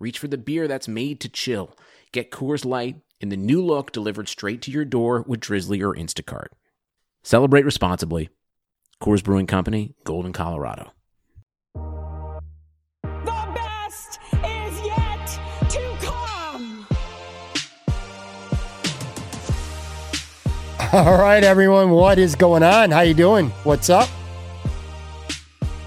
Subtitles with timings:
[0.00, 1.76] Reach for the beer that's made to chill.
[2.12, 5.92] Get Coors Light in the new look delivered straight to your door with Drizzly or
[5.92, 6.48] Instacart.
[7.24, 8.28] Celebrate responsibly.
[9.02, 10.92] Coors Brewing Company, Golden, Colorado.
[13.02, 16.86] The best is yet to come.
[20.92, 22.92] All right, everyone, what is going on?
[22.92, 23.50] How you doing?
[23.64, 24.08] What's up?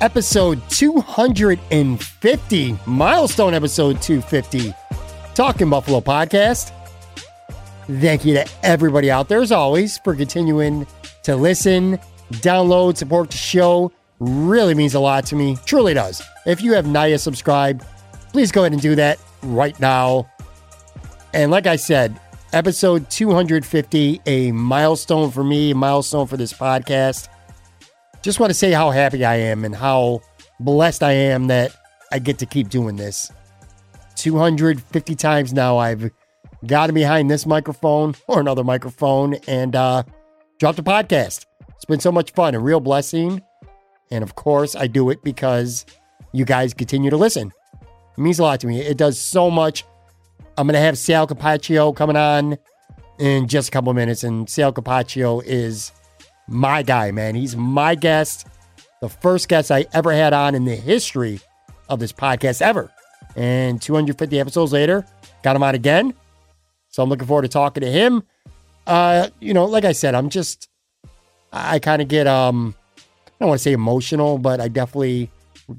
[0.01, 4.73] Episode 250, milestone episode 250,
[5.35, 6.71] Talking Buffalo podcast.
[7.85, 10.87] Thank you to everybody out there, as always, for continuing
[11.21, 11.99] to listen,
[12.31, 13.91] download, support the show.
[14.19, 15.55] Really means a lot to me.
[15.67, 16.23] Truly does.
[16.47, 17.85] If you have not yet subscribed,
[18.31, 20.27] please go ahead and do that right now.
[21.31, 22.19] And like I said,
[22.53, 27.27] episode 250, a milestone for me, a milestone for this podcast.
[28.21, 30.21] Just want to say how happy I am and how
[30.59, 31.75] blessed I am that
[32.11, 33.31] I get to keep doing this.
[34.15, 36.11] 250 times now I've
[36.67, 40.03] gotten behind this microphone or another microphone and uh,
[40.59, 41.45] dropped a podcast.
[41.69, 43.41] It's been so much fun, a real blessing.
[44.11, 45.85] And of course, I do it because
[46.31, 47.51] you guys continue to listen.
[47.81, 48.81] It means a lot to me.
[48.81, 49.83] It does so much.
[50.57, 52.57] I'm going to have Sal Capaccio coming on
[53.17, 54.23] in just a couple minutes.
[54.23, 55.91] And Sal Capaccio is
[56.51, 57.35] my guy, man.
[57.35, 58.47] He's my guest,
[59.01, 61.39] the first guest I ever had on in the history
[61.89, 62.91] of this podcast ever.
[63.35, 65.05] And 250 episodes later,
[65.43, 66.13] got him on again.
[66.89, 68.23] So I'm looking forward to talking to him.
[68.85, 70.67] Uh, you know, like I said, I'm just
[71.53, 75.29] I kind of get um I don't want to say emotional, but I definitely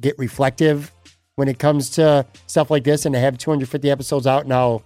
[0.01, 0.93] get reflective
[1.37, 4.83] when it comes to stuff like this and to have 250 episodes out now.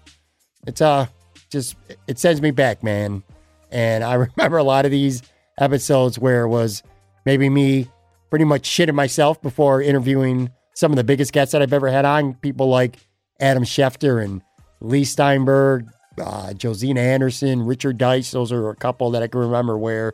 [0.66, 1.06] It's uh
[1.50, 3.22] just it sends me back, man.
[3.71, 5.22] And I remember a lot of these
[5.59, 6.83] episodes where it was
[7.25, 7.89] maybe me
[8.31, 12.05] pretty much shitting myself before interviewing some of the biggest guests that I've ever had
[12.05, 12.34] on.
[12.34, 12.99] People like
[13.41, 14.43] Adam Schefter and
[14.81, 15.87] Lee Steinberg,
[16.21, 18.31] uh, Josina Anderson, Richard Dice.
[18.31, 20.12] Those are a couple that I can remember where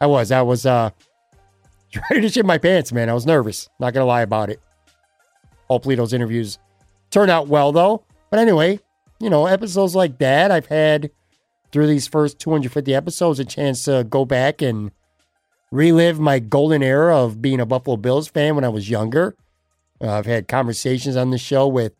[0.00, 0.32] I was.
[0.32, 0.90] I was uh,
[2.10, 3.08] ready to shit my pants, man.
[3.08, 3.68] I was nervous.
[3.78, 4.60] Not going to lie about it.
[5.68, 6.58] Hopefully, those interviews
[7.10, 8.04] turn out well, though.
[8.30, 8.80] But anyway,
[9.20, 11.10] you know, episodes like that, I've had
[11.76, 14.90] through these first 250 episodes a chance to go back and
[15.70, 19.36] relive my golden era of being a Buffalo Bills fan when I was younger.
[20.00, 21.92] Uh, I've had conversations on the show with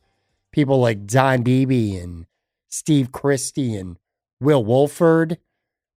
[0.50, 2.24] people like Don Beebe and
[2.70, 3.98] Steve Christie and
[4.40, 5.36] Will Wolford.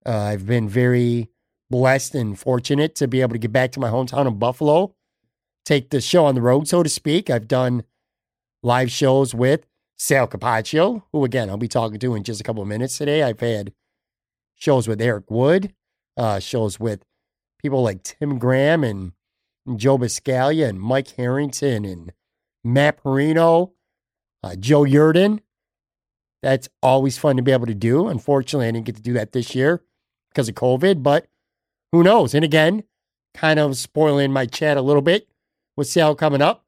[0.05, 1.29] Uh, I've been very
[1.69, 4.93] blessed and fortunate to be able to get back to my hometown of Buffalo,
[5.63, 7.29] take the show on the road, so to speak.
[7.29, 7.83] I've done
[8.61, 9.65] live shows with
[9.99, 13.21] Sal Capaccio, who again I'll be talking to in just a couple of minutes today.
[13.21, 13.73] I've had
[14.55, 15.73] shows with Eric Wood,
[16.17, 17.03] uh, shows with
[17.61, 19.11] people like Tim Graham and,
[19.75, 22.11] Joe Buscaglia and Mike Harrington and
[22.63, 23.73] Matt Parrino,
[24.41, 25.41] uh, Joe Yerdon.
[26.41, 28.07] That's always fun to be able to do.
[28.07, 29.83] Unfortunately, I didn't get to do that this year
[30.31, 31.27] because of COVID, but
[31.91, 32.33] who knows?
[32.33, 32.83] And again,
[33.35, 35.27] kind of spoiling my chat a little bit
[35.77, 36.65] with Sal coming up.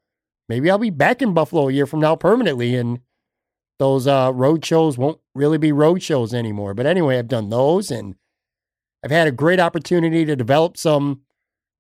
[0.47, 2.99] Maybe I'll be back in Buffalo a year from now permanently and
[3.81, 6.75] those uh, road shows won't really be road shows anymore.
[6.75, 8.13] But anyway, I've done those and
[9.03, 11.21] I've had a great opportunity to develop some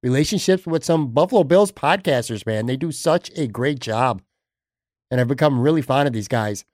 [0.01, 2.65] relationships with some Buffalo Bills podcasters, man.
[2.65, 4.23] They do such a great job.
[5.11, 6.65] And I've become really fond of these guys.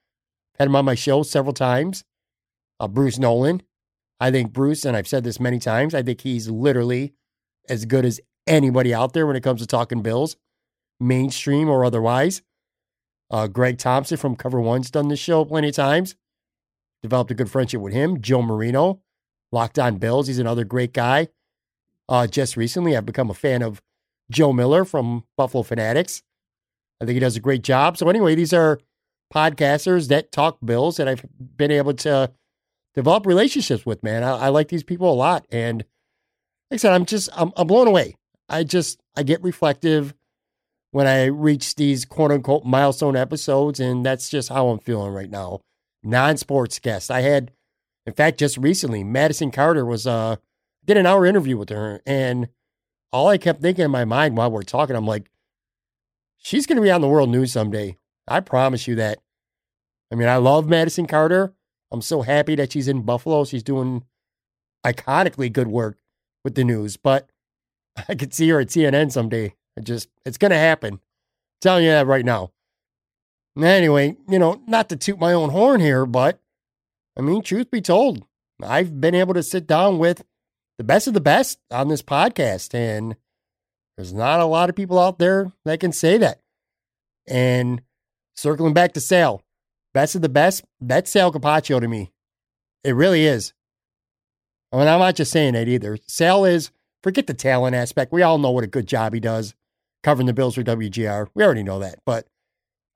[0.58, 2.06] Had them on my show several times.
[2.80, 3.64] Uh, Bruce Nolan.
[4.22, 7.14] I think Bruce, and I've said this many times, I think he's literally
[7.68, 10.38] as good as anybody out there when it comes to talking Bills,
[11.02, 12.42] mainstream or otherwise.
[13.30, 16.16] Uh, Greg Thompson from Cover One's done this show plenty of times.
[17.04, 18.22] Developed a good friendship with him.
[18.22, 19.02] Joe Marino,
[19.52, 20.28] Locked On Bills.
[20.28, 21.28] He's another great guy.
[22.10, 23.82] Uh, just recently, I've become a fan of
[24.32, 26.24] Joe Miller from Buffalo Fanatics.
[27.02, 27.98] I think he does a great job.
[27.98, 28.80] So, anyway, these are
[29.34, 31.26] podcasters that talk Bills that I've
[31.58, 32.32] been able to
[32.96, 34.24] develop relationships with, man.
[34.24, 35.46] I, I like these people a lot.
[35.52, 35.84] And
[36.72, 38.16] like I said, I'm just, I'm, I'm blown away.
[38.50, 40.16] I just, I get reflective
[40.92, 43.80] when I reach these quote unquote milestone episodes.
[43.80, 45.62] And that's just how I'm feeling right now.
[46.04, 47.12] Non sports guest.
[47.12, 47.52] I had,
[48.06, 50.38] in fact, just recently, Madison Carter was, uh,
[50.86, 52.02] did an hour interview with her.
[52.06, 52.50] And
[53.12, 55.30] all I kept thinking in my mind while we're talking, I'm like,
[56.38, 57.98] she's going to be on the world news someday.
[58.28, 59.20] I promise you that.
[60.12, 61.54] I mean, I love Madison Carter.
[61.92, 63.46] I'm so happy that she's in Buffalo.
[63.46, 64.04] She's doing
[64.86, 65.98] iconically good work
[66.44, 67.30] with the news, but
[68.10, 69.54] I could see her at CNN someday.
[69.78, 70.96] I just, it's going to happen.
[70.96, 71.00] I'm
[71.62, 72.52] telling you that right now.
[73.62, 76.42] Anyway, you know, not to toot my own horn here, but
[77.18, 78.26] I mean, truth be told,
[78.62, 80.24] I've been able to sit down with
[80.78, 83.16] the best of the best on this podcast, and
[83.96, 86.42] there's not a lot of people out there that can say that.
[87.28, 87.82] And
[88.36, 89.44] circling back to Sal,
[89.94, 92.12] best of the best, that's Sal Capaccio to me.
[92.84, 93.54] It really is.
[94.72, 95.98] I mean, I'm not just saying that either.
[96.08, 96.72] Sal is,
[97.04, 98.12] forget the talent aspect.
[98.12, 99.56] We all know what a good job he does
[100.04, 101.28] covering the Bills for WGR.
[101.34, 102.00] We already know that.
[102.06, 102.28] But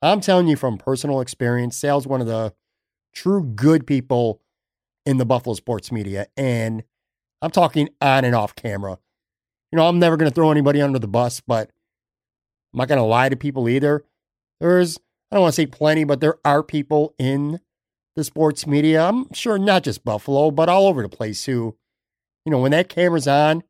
[0.01, 2.53] I'm telling you from personal experience, Sal's one of the
[3.13, 4.41] true good people
[5.05, 6.27] in the Buffalo sports media.
[6.37, 6.83] And
[7.41, 8.97] I'm talking on and off camera.
[9.71, 11.71] You know, I'm never going to throw anybody under the bus, but
[12.73, 14.03] I'm not going to lie to people either.
[14.59, 14.97] There's,
[15.31, 17.59] I don't want to say plenty, but there are people in
[18.15, 21.77] the sports media, I'm sure not just Buffalo, but all over the place who,
[22.45, 23.63] you know, when that camera's on,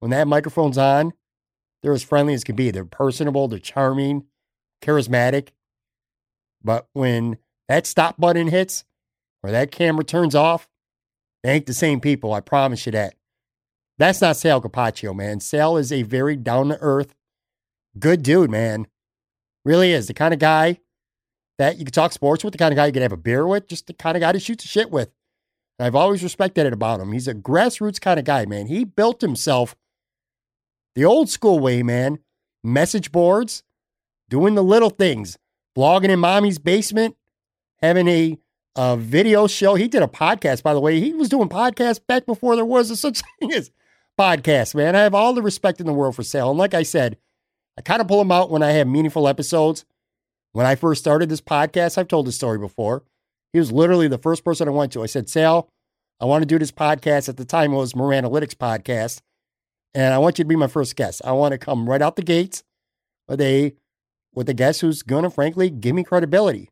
[0.00, 1.12] when that microphone's on,
[1.82, 2.70] they're as friendly as can be.
[2.70, 4.24] They're personable, they're charming,
[4.82, 5.48] charismatic.
[6.62, 7.38] But when
[7.68, 8.84] that stop button hits
[9.42, 10.68] or that camera turns off,
[11.42, 12.32] they ain't the same people.
[12.32, 13.14] I promise you that.
[13.98, 15.40] That's not Sal Capaccio, man.
[15.40, 17.14] Sal is a very down to earth,
[17.98, 18.86] good dude, man.
[19.64, 20.80] Really is the kind of guy
[21.58, 23.46] that you can talk sports with, the kind of guy you can have a beer
[23.46, 25.10] with, just the kind of guy to shoot the shit with.
[25.78, 27.12] I've always respected it about him.
[27.12, 28.66] He's a grassroots kind of guy, man.
[28.66, 29.76] He built himself
[31.00, 32.18] the old school way, man.
[32.62, 33.62] Message boards,
[34.28, 35.38] doing the little things,
[35.74, 37.16] blogging in mommy's basement,
[37.80, 38.38] having a,
[38.76, 39.76] a video show.
[39.76, 41.00] He did a podcast, by the way.
[41.00, 43.70] He was doing podcasts back before there was a such thing as
[44.18, 44.94] podcasts, man.
[44.94, 46.50] I have all the respect in the world for Sal.
[46.50, 47.16] And like I said,
[47.78, 49.86] I kind of pull him out when I have meaningful episodes.
[50.52, 53.04] When I first started this podcast, I've told this story before.
[53.54, 55.02] He was literally the first person I went to.
[55.02, 55.70] I said, Sal,
[56.20, 57.30] I want to do this podcast.
[57.30, 59.22] At the time, it was Moranalytics podcast.
[59.94, 61.20] And I want you to be my first guest.
[61.24, 62.62] I want to come right out the gates
[63.28, 63.74] with a
[64.32, 66.70] with a guest who's going to, frankly, give me credibility.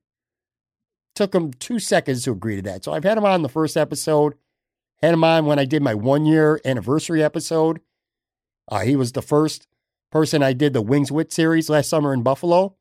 [1.17, 2.85] Took him two seconds to agree to that.
[2.85, 4.35] So I've had him on the first episode,
[5.03, 7.81] had him on when I did my one year anniversary episode.
[8.71, 9.67] Uh, he was the first
[10.13, 12.77] person I did the Wings Wit series last summer in Buffalo.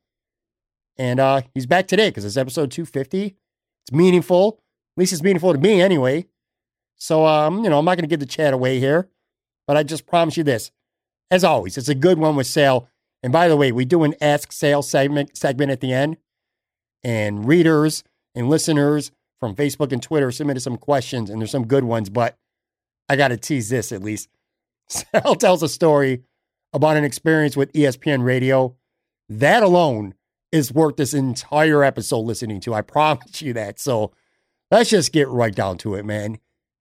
[0.98, 3.36] And uh, he's back today because it's episode 250.
[3.84, 4.60] It's meaningful.
[4.96, 6.26] At least it's meaningful to me anyway.
[6.96, 9.08] So, um, you know, I'm not going to give the chat away here,
[9.68, 10.72] but I just promise you this.
[11.30, 12.90] As always, it's a good one with Sal.
[13.22, 16.18] And by the way, we do an Ask Sal segment, segment at the end.
[17.04, 18.04] And readers
[18.34, 22.38] and listeners from Facebook and Twitter submitted some questions, and there's some good ones, but
[23.10, 24.30] I got to tease this at least.
[24.88, 26.24] Sal tells a story
[26.74, 28.76] about an experience with ESPN radio.
[29.30, 30.14] That alone
[30.52, 32.74] is worth this entire episode listening to.
[32.74, 33.80] I promise you that.
[33.80, 34.12] So
[34.72, 36.40] let's just get right down to it, man.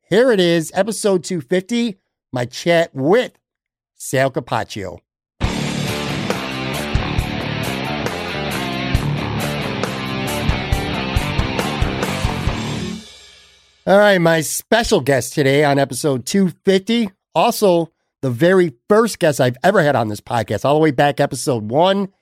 [0.08, 1.98] Here it is, episode 250,
[2.36, 3.32] my chat with
[3.94, 4.98] Sal Capaccio.
[13.86, 17.90] All right, my special guest today on episode 250, also
[18.20, 21.70] the very first guest I've ever had on this podcast, all the way back episode
[21.70, 22.12] one.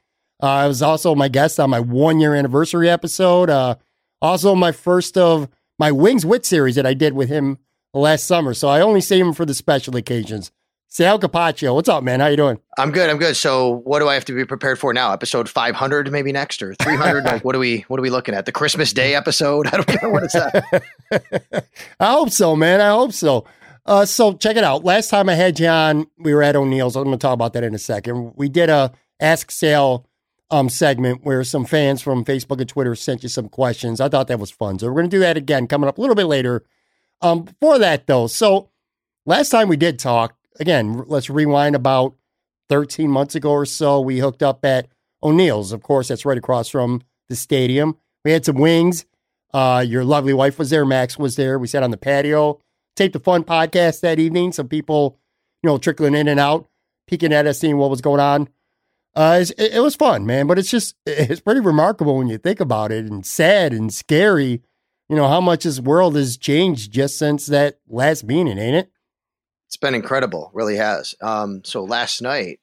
[0.41, 3.51] Uh, I was also my guest on my one year anniversary episode.
[3.51, 3.75] Uh,
[4.23, 5.49] also, my first of
[5.81, 7.59] my Wings Wit series that I did with him
[8.01, 8.55] last summer.
[8.55, 10.51] So I only save him for the special occasions.
[10.95, 12.21] Sal Capaccio, what's up, man?
[12.21, 12.61] How you doing?
[12.79, 13.11] I'm good.
[13.11, 13.35] I'm good.
[13.35, 15.13] So, what do I have to be prepared for now?
[15.13, 17.25] Episode 500, maybe next, or 300?
[17.25, 17.81] like, what are we?
[17.89, 18.47] What are we looking at?
[18.47, 19.67] The Christmas Day episode?
[19.73, 20.85] I don't know what is that.
[21.99, 22.81] I hope so, man.
[22.81, 23.45] I hope so.
[23.85, 24.85] Uh, so check it out.
[24.85, 26.95] Last time I had you on, we were at O'Neill's.
[26.95, 28.35] I'm going to talk about that in a second.
[28.37, 30.07] We did a Ask Sal
[30.51, 34.01] um, segment where some fans from Facebook and Twitter sent you some questions.
[34.01, 34.79] I thought that was fun.
[34.79, 36.65] So we're going to do that again coming up a little bit later.
[37.21, 38.71] Um, before that, though, so
[39.27, 42.15] last time we did talk, again, let's rewind about
[42.69, 44.01] 13 months ago or so.
[44.01, 44.89] We hooked up at
[45.23, 45.73] O'Neill's.
[45.73, 47.97] Of course, that's right across from the stadium.
[48.25, 49.07] We had some wings.
[49.53, 50.85] Uh, your lovely wife was there.
[50.85, 51.59] Max was there.
[51.59, 52.61] We sat on the patio,
[52.97, 54.53] taped a fun podcast that evening.
[54.53, 55.19] Some people,
[55.63, 56.69] you know, trickling in and out,
[57.07, 58.49] peeking at us, seeing what was going on.
[59.15, 62.59] Uh, it, it was fun, man, but it's just, it's pretty remarkable when you think
[62.59, 64.61] about it and sad and scary,
[65.15, 68.91] you know, how much this world has changed just since that last meeting, ain't it?
[69.69, 71.15] It's been incredible, really has.
[71.23, 72.59] Um, so last night,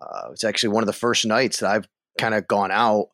[0.00, 3.08] uh, it's actually one of the first nights that I've kind of gone out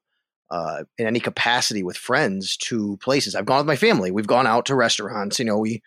[0.51, 3.35] uh, in any capacity with friends to places.
[3.35, 4.11] I've gone with my family.
[4.11, 5.39] We've gone out to restaurants.
[5.39, 5.83] You know, we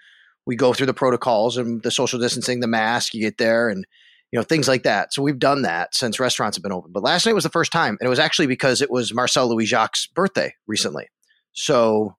[0.47, 3.13] we go through the protocols and the social distancing, the mask.
[3.13, 3.85] You get there, and
[4.31, 5.13] you know things like that.
[5.13, 6.91] So we've done that since restaurants have been open.
[6.91, 9.47] But last night was the first time, and it was actually because it was Marcel
[9.47, 11.09] Louis Jacques' birthday recently.
[11.53, 12.15] So,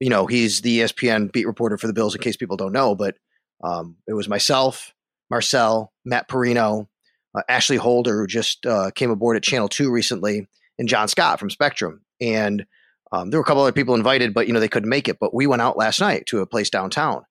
[0.00, 2.14] you know, he's the ESPN beat reporter for the Bills.
[2.14, 3.16] In case people don't know, but
[3.62, 4.94] um, it was myself,
[5.28, 6.88] Marcel, Matt Parrino,
[7.34, 11.38] uh, Ashley Holder, who just uh, came aboard at Channel Two recently, and John Scott
[11.38, 12.00] from Spectrum.
[12.20, 12.66] And
[13.12, 15.18] um, there were a couple other people invited, but you know they couldn't make it.
[15.20, 17.24] But we went out last night to a place downtown,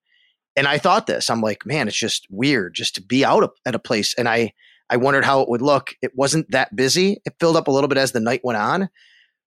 [0.55, 1.29] and I thought this.
[1.29, 4.13] I'm like, man, it's just weird just to be out at a place.
[4.15, 4.53] And I
[4.89, 5.95] I wondered how it would look.
[6.01, 7.21] It wasn't that busy.
[7.25, 8.89] It filled up a little bit as the night went on,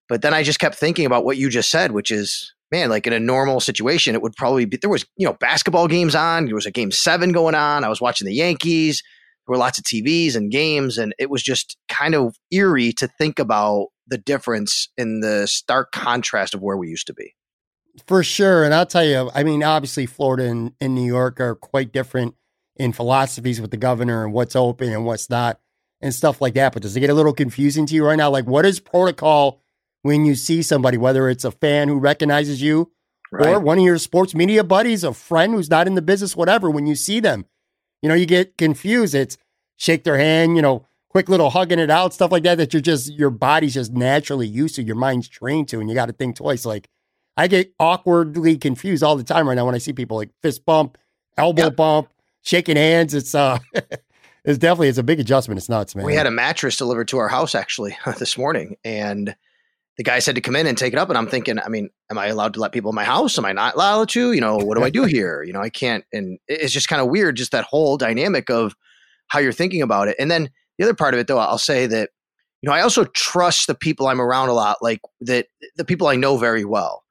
[0.08, 3.06] but then I just kept thinking about what you just said, which is, man, like
[3.06, 6.46] in a normal situation, it would probably be there was you know basketball games on.
[6.46, 7.84] There was a game seven going on.
[7.84, 9.02] I was watching the Yankees.
[9.46, 13.06] There were lots of TVs and games, and it was just kind of eerie to
[13.06, 17.34] think about the difference in the stark contrast of where we used to be.
[18.06, 18.64] For sure.
[18.64, 22.34] And I'll tell you, I mean, obviously, Florida and, and New York are quite different
[22.76, 25.60] in philosophies with the governor and what's open and what's not
[26.00, 26.72] and stuff like that.
[26.72, 28.30] But does it get a little confusing to you right now?
[28.30, 29.61] Like, what is protocol
[30.02, 32.92] when you see somebody, whether it's a fan who recognizes you
[33.30, 33.48] right.
[33.48, 36.70] or one of your sports media buddies, a friend who's not in the business, whatever,
[36.70, 37.46] when you see them?
[38.02, 39.14] You know, you get confused.
[39.14, 39.38] It's
[39.76, 42.80] shake their hand, you know, quick little hugging it out, stuff like that, that you're
[42.80, 46.12] just, your body's just naturally used to, your mind's trained to, and you got to
[46.12, 46.64] think twice.
[46.64, 46.88] Like,
[47.36, 50.64] I get awkwardly confused all the time right now when I see people like fist
[50.64, 50.98] bump,
[51.36, 51.76] elbow yep.
[51.76, 52.08] bump,
[52.42, 53.14] shaking hands.
[53.14, 53.58] It's, uh,
[54.44, 55.58] it's definitely, it's a big adjustment.
[55.58, 56.06] It's nuts, man.
[56.06, 59.34] We had a mattress delivered to our house actually this morning, and
[60.02, 61.08] the guy said to come in and take it up.
[61.10, 63.38] And I'm thinking, I mean, am I allowed to let people in my house?
[63.38, 64.32] Am I not allowed to?
[64.32, 65.44] You know, what do I do here?
[65.44, 66.04] You know, I can't.
[66.12, 68.74] And it's just kind of weird, just that whole dynamic of
[69.28, 70.16] how you're thinking about it.
[70.18, 72.10] And then the other part of it, though, I'll say that,
[72.62, 76.08] you know, I also trust the people I'm around a lot, like that the people
[76.08, 77.04] I know very well,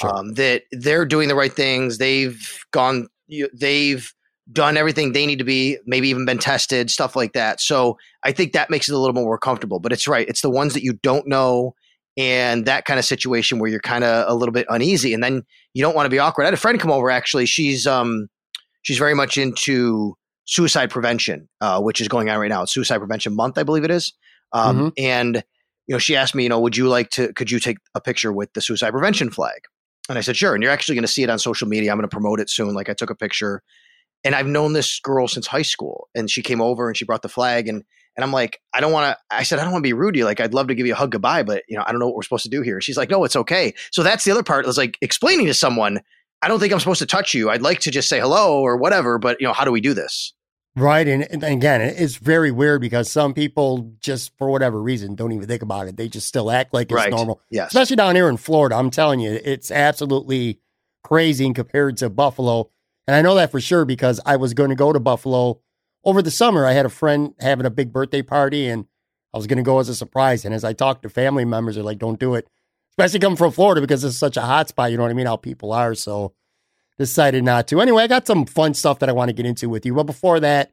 [0.00, 0.14] sure.
[0.14, 1.98] um, that they're doing the right things.
[1.98, 3.08] They've gone,
[3.52, 4.12] they've
[4.52, 7.60] done everything they need to be, maybe even been tested, stuff like that.
[7.60, 9.80] So I think that makes it a little more comfortable.
[9.80, 10.28] But it's right.
[10.28, 11.74] It's the ones that you don't know
[12.18, 15.44] and that kind of situation where you're kind of a little bit uneasy and then
[15.72, 16.42] you don't want to be awkward.
[16.42, 17.46] I had a friend come over actually.
[17.46, 18.28] She's um
[18.82, 22.62] she's very much into suicide prevention, uh, which is going on right now.
[22.62, 24.12] It's Suicide Prevention Month, I believe it is.
[24.52, 24.88] Um, mm-hmm.
[24.98, 25.44] And
[25.86, 27.32] you know, she asked me, you know, would you like to?
[27.32, 29.60] Could you take a picture with the suicide prevention flag?
[30.08, 30.54] And I said, sure.
[30.54, 31.90] And you're actually going to see it on social media.
[31.92, 32.74] I'm going to promote it soon.
[32.74, 33.62] Like I took a picture,
[34.24, 37.22] and I've known this girl since high school, and she came over and she brought
[37.22, 37.84] the flag, and
[38.18, 40.14] and I'm like, I don't want to, I said, I don't want to be rude
[40.14, 40.24] to you.
[40.24, 42.06] Like, I'd love to give you a hug goodbye, but you know, I don't know
[42.08, 42.80] what we're supposed to do here.
[42.80, 43.72] She's like, no, it's okay.
[43.92, 46.00] So that's the other part is like explaining to someone,
[46.42, 47.48] I don't think I'm supposed to touch you.
[47.48, 49.94] I'd like to just say hello or whatever, but you know, how do we do
[49.94, 50.32] this?
[50.74, 51.06] Right.
[51.06, 55.46] And, and again, it's very weird because some people just for whatever reason don't even
[55.46, 55.96] think about it.
[55.96, 57.10] They just still act like it's right.
[57.12, 57.40] normal.
[57.50, 57.68] Yes.
[57.68, 58.74] Especially down here in Florida.
[58.74, 60.58] I'm telling you, it's absolutely
[61.04, 62.68] crazy compared to Buffalo.
[63.06, 65.60] And I know that for sure because I was going to go to Buffalo
[66.08, 68.86] over the summer, I had a friend having a big birthday party and
[69.34, 70.46] I was going to go as a surprise.
[70.46, 72.48] And as I talked to family members, they're like, don't do it,
[72.92, 74.90] especially coming from Florida because it's such a hot spot.
[74.90, 75.26] You know what I mean?
[75.26, 75.94] How people are.
[75.94, 76.32] So
[76.98, 77.82] decided not to.
[77.82, 79.94] Anyway, I got some fun stuff that I want to get into with you.
[79.94, 80.72] But before that,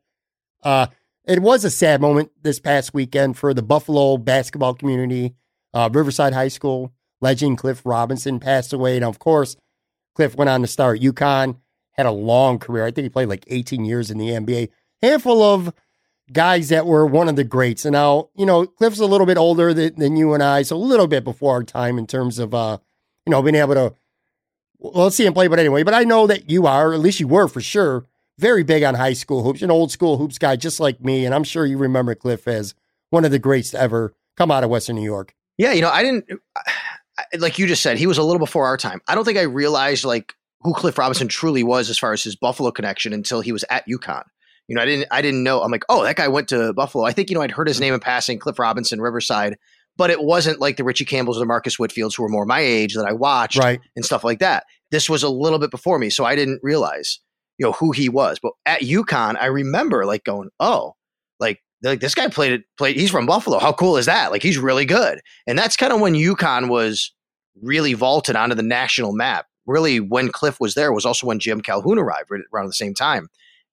[0.64, 0.88] uh,
[1.26, 5.36] it was a sad moment this past weekend for the Buffalo basketball community.
[5.74, 8.96] Uh, Riverside High School legend Cliff Robinson passed away.
[8.96, 9.58] And of course,
[10.14, 11.58] Cliff went on to start UConn,
[11.92, 12.86] had a long career.
[12.86, 14.70] I think he played like 18 years in the NBA
[15.06, 15.74] handful of
[16.32, 17.86] guys that were one of the greats.
[17.86, 20.76] And now, you know, Cliff's a little bit older than, than you and I, so
[20.76, 22.80] a little bit before our time in terms of, uh,
[23.26, 23.94] you know, being able to,
[24.80, 25.48] well, let's see him play.
[25.48, 28.06] But anyway, but I know that you are, at least you were for sure,
[28.38, 31.26] very big on high school hoops, an old school hoops guy just like me.
[31.26, 32.74] And I'm sure you remember Cliff as
[33.12, 35.36] one of the greats to ever come out of Western New York.
[35.58, 36.26] Yeah, you know, I didn't,
[37.38, 39.02] like you just said, he was a little before our time.
[39.08, 42.36] I don't think I realized like who Cliff Robinson truly was as far as his
[42.36, 44.24] Buffalo connection until he was at UConn
[44.68, 45.62] you know, I didn't I didn't know.
[45.62, 47.06] I'm like, oh, that guy went to Buffalo.
[47.06, 49.58] I think you know I'd heard his name in passing, Cliff Robinson, Riverside,
[49.98, 52.60] but it wasn't like the Richie Campbells or the Marcus Whitfields who were more my
[52.60, 53.80] age that I watched right.
[53.96, 54.66] and stuff like that.
[54.92, 57.20] This was a little bit before me, so I didn't realize
[57.58, 58.40] you know who he was.
[58.42, 60.94] But at UConn, I remember like going, oh,
[61.40, 62.96] like like this guy played it played.
[62.96, 63.60] He's from Buffalo.
[63.60, 64.32] How cool is that?
[64.32, 65.22] Like he's really good.
[65.48, 67.14] And that's kind of when UConn was
[67.62, 69.46] really vaulted onto the national map.
[69.66, 72.94] Really, when Cliff was there was also when Jim Calhoun arrived right around the same
[72.94, 73.30] time,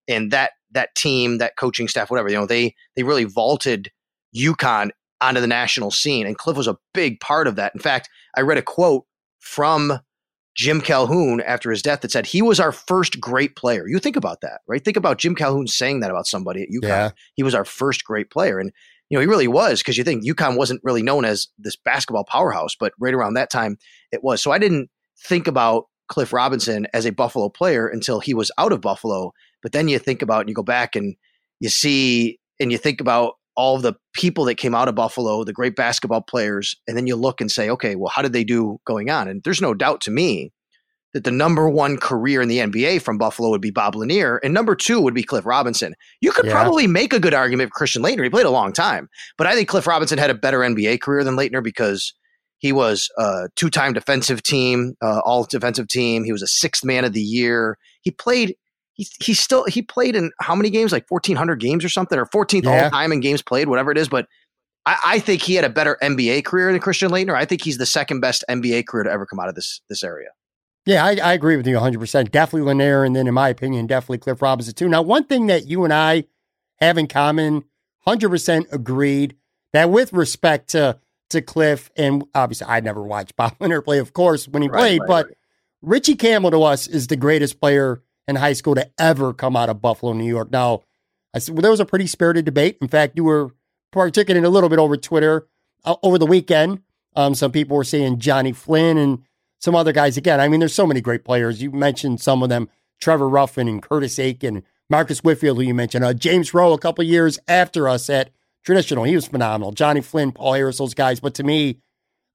[0.09, 3.91] and that that team, that coaching staff, whatever, you know, they they really vaulted
[4.37, 4.91] UConn
[5.21, 6.27] onto the national scene.
[6.27, 7.73] And Cliff was a big part of that.
[7.75, 9.05] In fact, I read a quote
[9.41, 10.01] from
[10.55, 13.87] Jim Calhoun after his death that said he was our first great player.
[13.87, 14.85] You think about that, right?
[14.85, 16.89] Think about Jim Calhoun saying that about somebody at UConn.
[16.89, 17.11] Yeah.
[17.35, 18.59] He was our first great player.
[18.59, 18.73] And
[19.09, 22.25] you know, he really was because you think UConn wasn't really known as this basketball
[22.25, 23.77] powerhouse, but right around that time
[24.11, 24.43] it was.
[24.43, 24.91] So I didn't
[25.25, 29.73] think about Cliff Robinson as a Buffalo player until he was out of Buffalo but
[29.73, 31.15] then you think about and you go back and
[31.61, 35.53] you see and you think about all the people that came out of Buffalo, the
[35.53, 38.81] great basketball players, and then you look and say, okay, well, how did they do
[38.87, 39.29] going on?
[39.29, 40.53] And there's no doubt to me
[41.13, 44.55] that the number one career in the NBA from Buffalo would be Bob Lanier, and
[44.55, 45.95] number two would be Cliff Robinson.
[46.23, 46.53] You could Yeah.
[46.53, 48.25] probably make a good argument for Christian Laettner.
[48.25, 51.23] He played a long time, but I think Cliff Robinson had a better NBA career
[51.23, 52.15] than Laettner because
[52.63, 56.23] he was a two-time defensive team, uh, all defensive team.
[56.23, 57.77] He was a sixth man of the year.
[58.03, 58.55] He played.
[58.95, 60.93] He, he still he played in how many games?
[60.93, 62.85] Like fourteen hundred games or something, or fourteenth Yeah.
[62.85, 64.09] all time in games played, whatever it is.
[64.09, 64.29] But
[64.87, 67.35] I, I think he had a better NBA career than Christian Laettner.
[67.35, 70.05] I think he's the second best NBA career to ever come out of this this
[70.05, 70.29] area.
[70.87, 72.31] Yeah, I, I agree with you 100%.
[72.31, 74.89] Definitely Lanier, and then in my opinion, definitely Cliff Robinson too.
[74.89, 76.25] Now, one thing that you and I
[76.79, 77.65] have in common,
[78.07, 79.37] 100% agreed,
[79.73, 80.99] that with respect to
[81.33, 84.79] to Cliff, and obviously I never watched Bob Lanier play, of course, when he Right,
[84.79, 85.37] played, right, but right.
[85.83, 89.69] Richie Campbell to us is the greatest player in high school to ever come out
[89.69, 90.51] of Buffalo, New York.
[90.53, 90.83] Now,
[91.35, 92.79] I said, well, there was a pretty spirited debate.
[92.81, 93.51] In fact, you were
[93.91, 95.49] partaking in a little bit over Twitter
[95.85, 96.83] uh, over the weekend.
[97.17, 99.23] Um, some people were saying Johnny Flynn and
[99.59, 100.41] some other guys again.
[100.41, 101.61] I mean, there's so many great players.
[101.61, 102.69] You mentioned some of them:
[103.01, 107.03] Trevor Ruffin and Curtis Aiken, Marcus Whitfield, who you mentioned, uh, James Rowe, a couple
[107.05, 108.31] years after us at
[108.65, 109.05] traditional.
[109.05, 109.73] He was phenomenal.
[109.73, 111.21] Johnny Flynn, Paul Harris, those guys.
[111.21, 111.79] But to me,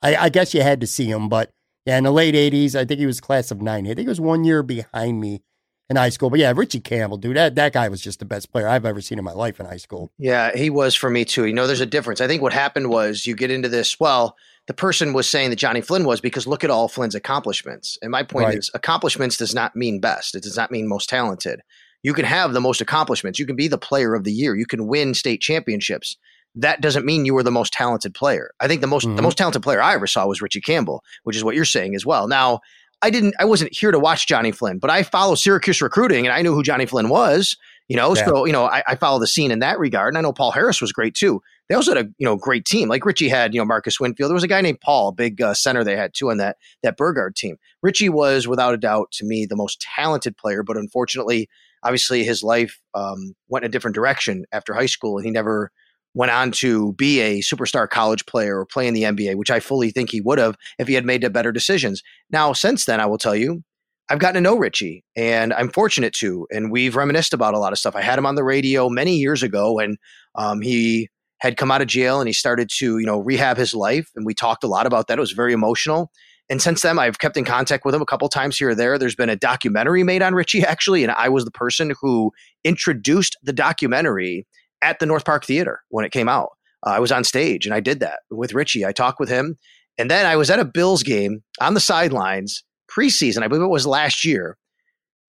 [0.02, 1.30] I, I guess you had to see him.
[1.30, 1.50] But
[1.86, 3.90] yeah, in the late '80s, I think he was class of '90.
[3.90, 5.42] I think he was one year behind me
[5.90, 6.30] in high school.
[6.30, 9.00] But yeah, Richie Campbell, dude, that that guy was just the best player I've ever
[9.02, 10.12] seen in my life in high school.
[10.18, 11.46] Yeah, he was for me too.
[11.46, 12.20] You know, there's a difference.
[12.22, 14.00] I think what happened was you get into this.
[14.00, 14.36] Well,
[14.68, 17.98] the person was saying that Johnny Flynn was because look at all Flynn's accomplishments.
[18.02, 18.58] And my point Right.
[18.58, 20.36] is, accomplishments does not mean best.
[20.36, 21.62] It does not mean most talented.
[22.04, 23.40] You can have the most accomplishments.
[23.40, 24.56] You can be the player of the year.
[24.56, 26.16] You can win state championships.
[26.56, 28.52] That doesn't mean you were the most talented player.
[28.60, 29.16] I think the most Mhm.
[29.16, 31.96] the most talented player I ever saw was Richie Campbell, which is what you're saying
[31.96, 32.28] as well.
[32.28, 32.62] Now,
[33.02, 36.34] I didn't I wasn't here to watch Johnny Flynn, but I follow Syracuse recruiting and
[36.34, 37.56] I knew who Johnny Flynn was.
[37.90, 38.26] You know, Yeah.
[38.26, 40.10] so you know, I, I follow the scene in that regard.
[40.14, 41.42] And I know Paul Harris was great too.
[41.70, 42.90] They also had a you know great team.
[42.90, 44.30] Like Richie had you know Marcus Winfield.
[44.30, 46.58] There was a guy named Paul, a big uh, center they had too on that
[46.82, 47.58] that Burgard team.
[47.84, 51.48] Richie was without a doubt to me the most talented player, but unfortunately,
[51.84, 55.72] obviously his life um, went in a different direction after high school, and he never
[56.14, 59.60] went on to be a superstar college player or play in the NBA, which I
[59.60, 62.02] fully think he would have if he had made better decisions.
[62.32, 63.64] Now, since then, I will tell you,
[64.10, 66.48] I've gotten to know Richie, and I'm fortunate to.
[66.50, 67.96] And we've reminisced about a lot of stuff.
[67.96, 69.98] I had him on the radio many years ago when
[70.36, 71.10] um, he
[71.40, 74.10] had come out of jail and he started to, you know, rehab his life.
[74.16, 75.18] And we talked a lot about that.
[75.18, 76.10] It was very emotional.
[76.50, 78.98] And since then, I've kept in contact with him a couple times here or there.
[78.98, 82.32] There's been a documentary made on Richie, actually, and I was the person who
[82.64, 84.48] introduced the documentary
[84.82, 86.52] at the North Park Theater when it came out.
[86.86, 88.86] Uh, I was on stage and I did that with Richie.
[88.86, 89.58] I talked with him.
[89.98, 93.42] And then I was at a Bills game on the sidelines preseason.
[93.42, 94.58] I believe it was last year.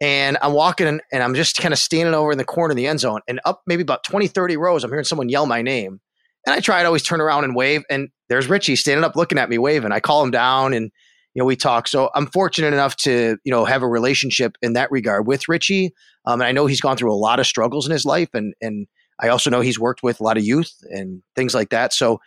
[0.00, 2.86] And I'm walking and I'm just kind of standing over in the corner in the
[2.86, 3.20] end zone.
[3.26, 6.00] And up maybe about 20, 30 rows, I'm hearing someone yell my name.
[6.46, 7.82] And I try to always turn around and wave.
[7.90, 9.90] And there's Richie standing up looking at me waving.
[9.90, 10.92] I call him down and
[11.38, 11.86] you know, we talk.
[11.86, 15.94] So I'm fortunate enough to, you know, have a relationship in that regard with Richie.
[16.24, 18.30] Um, and I know he's gone through a lot of struggles in his life.
[18.34, 18.88] And and
[19.20, 21.92] I also know he's worked with a lot of youth and things like that.
[21.92, 22.18] So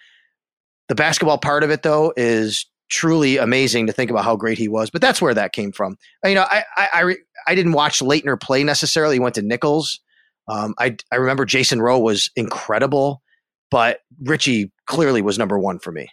[0.87, 4.69] the basketball part of it though is truly amazing to think about how great he
[4.69, 4.89] was.
[4.89, 5.97] But that's where that came from.
[6.23, 7.15] You know, I I I,
[7.47, 9.17] I didn't watch Laettner play necessarily.
[9.17, 9.99] He went to Nichols.
[10.47, 13.21] Um, I I remember Jason Rowe was incredible,
[13.69, 16.07] but Richie clearly was number one for me.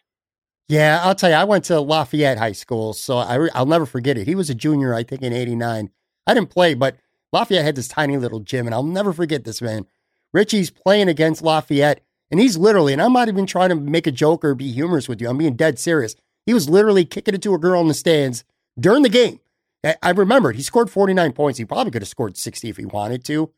[0.68, 3.87] Yeah, I'll tell you, I went to Lafayette High School, so I re- I'll never
[3.87, 4.26] forget it.
[4.26, 5.90] He was a junior, I think, in '89.
[6.26, 6.96] I didn't play, but
[7.33, 9.87] Lafayette had this tiny little gym, and I'll never forget this man.
[10.35, 14.12] Richie's playing against Lafayette, and he's literally, and I'm not even trying to make a
[14.12, 15.28] joke or be humorous with you.
[15.31, 16.14] I'm being dead serious.
[16.44, 18.44] He was literally kicking it to a girl in the stands
[18.78, 19.40] during the game.
[20.02, 21.59] I- remembered he scored 49 points.
[21.59, 23.50] He probably could have scored 60 if he wanted to.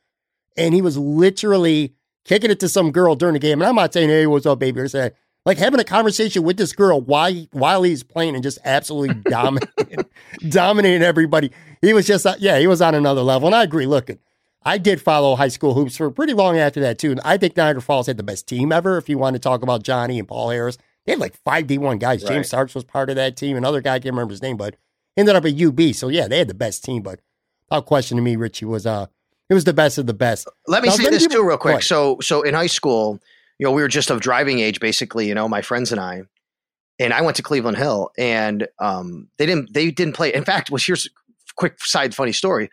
[0.57, 1.95] And he was literally
[2.25, 3.61] kicking it to some girl during the game.
[3.61, 4.81] And I'm not saying, hey, what's up, baby?
[4.81, 5.13] Or say,
[5.51, 10.05] like having a conversation with this girl while, while he's playing and just absolutely dominating,
[10.49, 11.51] dominating everybody.
[11.83, 13.49] He was just, uh, yeah, he was on another level.
[13.49, 13.85] And I agree.
[13.87, 14.11] Look,
[14.63, 17.11] I did follow high school hoops for pretty long after that, too.
[17.11, 18.97] And I think Niagara Falls had the best team ever.
[18.97, 21.99] If you want to talk about Johnny and Paul Harris, they had like five D1
[21.99, 22.23] guys.
[22.23, 22.35] Right.
[22.35, 23.57] James Starks was part of that team.
[23.57, 24.77] Another guy, I can't remember his name, but
[25.17, 25.95] ended up at UB.
[25.95, 27.03] So yeah, they had the best team.
[27.03, 27.19] But
[27.69, 29.07] without question to me, Richie was, uh,
[29.49, 30.47] it was the best of the best.
[30.69, 31.83] Let me Now, say this too, real quick.
[31.83, 33.19] So, so in high school,
[33.61, 35.29] you know, we were just of driving age, basically.
[35.29, 36.23] You know, my friends and I,
[36.99, 40.33] and I went to Cleveland Hill, and um, they didn't they didn't play.
[40.33, 41.11] In fact, was here's a
[41.57, 42.71] quick side funny story.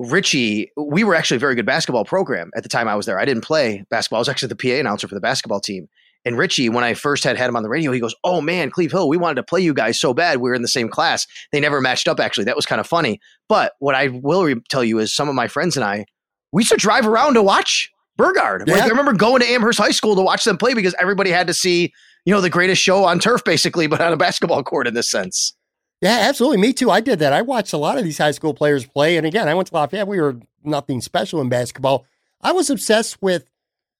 [0.00, 3.20] Richie, we were actually a very good basketball program at the time I was there.
[3.20, 4.16] I didn't play basketball.
[4.16, 5.88] I was actually the PA announcer for the basketball team.
[6.24, 8.72] And Richie, when I first had had him on the radio, he goes, "Oh man,
[8.72, 10.38] Cleve Hill, we wanted to play you guys so bad.
[10.38, 11.24] We were in the same class.
[11.52, 12.18] They never matched up.
[12.18, 13.20] Actually, that was kind of funny.
[13.48, 16.04] But what I will re- tell you is, some of my friends and I,
[16.50, 18.68] we used to drive around to watch Burgard.
[18.68, 21.46] Like I remember going to Amherst High School to watch them play because everybody had
[21.48, 21.92] to see,
[22.24, 25.10] you know, the greatest show on turf, basically, but on a basketball court in this
[25.10, 25.54] sense.
[26.02, 26.58] Yeah, absolutely.
[26.58, 26.90] Me too.
[26.90, 27.32] I did that.
[27.32, 29.16] I watched a lot of these high school players play.
[29.16, 30.06] And again, I went to Lafayette.
[30.06, 32.04] We were nothing special in basketball.
[32.42, 33.48] I was obsessed with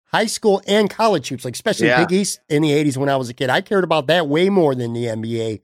[0.05, 2.05] high school and college hoops, like especially Yeah.
[2.05, 3.49] Big East in the 80s when I was a kid.
[3.51, 5.61] I cared about that way more than the NBA.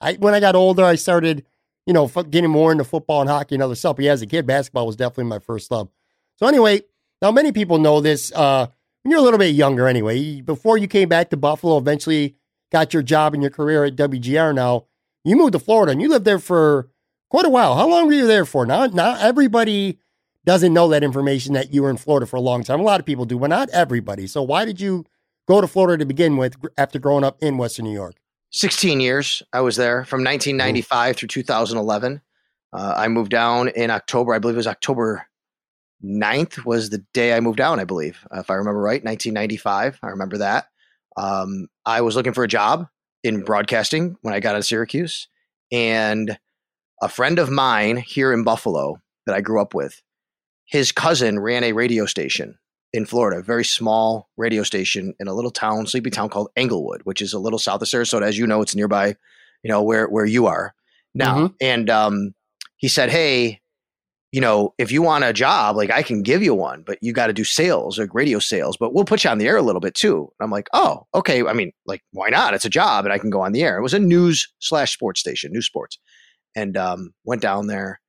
[0.00, 1.44] I When I got older, I started,
[1.86, 3.96] you know, getting more into football and hockey and other stuff.
[3.96, 5.90] But yeah, as a kid, basketball was definitely my first love.
[6.36, 6.80] So anyway,
[7.24, 8.30] now many people know this.
[8.32, 8.66] Uh,
[9.02, 12.36] when you're a little bit younger anyway, before you came back to Buffalo, eventually
[12.70, 14.84] got your job and your career at WGR now,
[15.24, 16.90] you moved to Florida and you lived there for
[17.30, 17.76] quite a while.
[17.76, 18.66] How long were you there for?
[18.66, 19.98] Now, not everybody
[20.44, 22.78] doesn't know that information that you were in Florida for a long time.
[22.78, 24.26] A lot of people do, but not everybody.
[24.26, 25.06] So why did you
[25.48, 28.16] go to Florida to begin with after growing up in Western New York?
[28.50, 32.20] 16 years I was there from 1995 through 2011.
[32.70, 34.34] Uh, I moved down in October.
[34.34, 35.26] I believe it was October
[36.04, 39.98] 9th was the day I moved down, I believe, if I remember right, 1995.
[40.02, 40.66] I remember that.
[41.16, 42.88] Um, I was looking for a job
[43.22, 45.28] in broadcasting when I got out of Syracuse.
[45.72, 46.38] And
[47.00, 50.02] a friend of mine here in Buffalo that I grew up with,
[50.66, 52.58] his cousin ran a radio station
[52.92, 57.02] in Florida, a very small radio station in a little town, sleepy town called Englewood,
[57.04, 58.22] which is a little south of Sarasota.
[58.22, 59.08] As you know, it's nearby,
[59.62, 60.74] you know, where where you are
[61.14, 61.52] now.
[61.60, 62.34] And um,
[62.76, 63.60] he said, Hey,
[64.34, 67.12] you know, if you want a job, like I can give you one, but you
[67.12, 69.62] got to do sales, like radio sales, but we'll put you on the air a
[69.62, 70.28] little bit too.
[70.40, 71.46] And I'm like, oh, okay.
[71.46, 72.52] I mean, like, why not?
[72.52, 73.78] It's a job and I can go on the air.
[73.78, 76.00] It was a news slash sports station, news sports.
[76.56, 78.00] And um, went down there.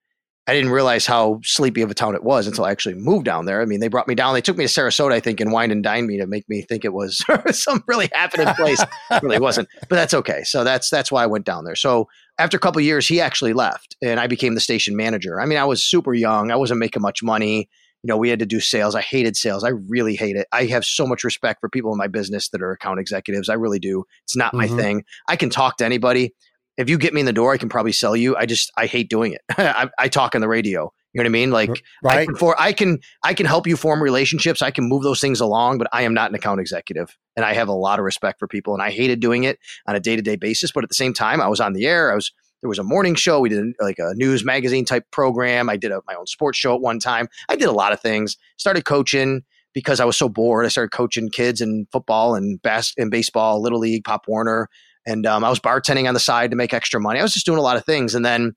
[0.47, 3.45] I didn't realize how sleepy of a town it was until I actually moved down
[3.45, 3.61] there.
[3.61, 4.35] I mean, they brought me down.
[4.35, 6.61] They took me to Sarasota, I think, and wined and dined me to make me
[6.61, 8.79] think it was some really happening place.
[9.09, 10.43] It really wasn't, but that's okay.
[10.43, 11.75] So that's that's why I went down there.
[11.75, 15.41] So after a couple of years, he actually left, and I became the station manager.
[15.41, 16.51] I mean, I was super young.
[16.51, 17.67] I wasn't making much money.
[18.03, 18.93] You know, we had to do sales.
[18.93, 19.63] I hated sales.
[19.63, 20.45] I really hate it.
[20.51, 23.49] I have so much respect for people in my business that are account executives.
[23.49, 24.03] I really do.
[24.25, 24.77] It's not my Mhm.
[24.77, 25.03] thing.
[25.27, 26.35] I can talk to anybody.
[26.77, 28.35] If you get me in the door, I can probably sell you.
[28.35, 29.41] I just I hate doing it.
[29.57, 30.91] I, I talk on the radio.
[31.13, 31.51] You know what I mean?
[31.51, 31.69] Like
[32.05, 34.61] I can, for I can I can help you form relationships.
[34.61, 37.53] I can move those things along, but I am not an account executive, and I
[37.53, 39.57] have a lot of respect for people, and I hated doing it
[39.87, 40.73] on a day to day basis.
[40.73, 42.11] But at the same time, I was on the air.
[42.11, 43.39] I was there was a morning show.
[43.39, 45.69] We did like a news magazine type program.
[45.69, 47.29] I did a, my own sports show at one time.
[47.47, 48.35] I did a lot of things.
[48.57, 50.65] Started coaching because I was so bored.
[50.65, 54.67] I started coaching kids in football and bas- and baseball, little league, Pop Warner,
[55.05, 57.19] and um, I was bartending on the side to make extra money.
[57.19, 58.53] I was just doing a lot of things, and then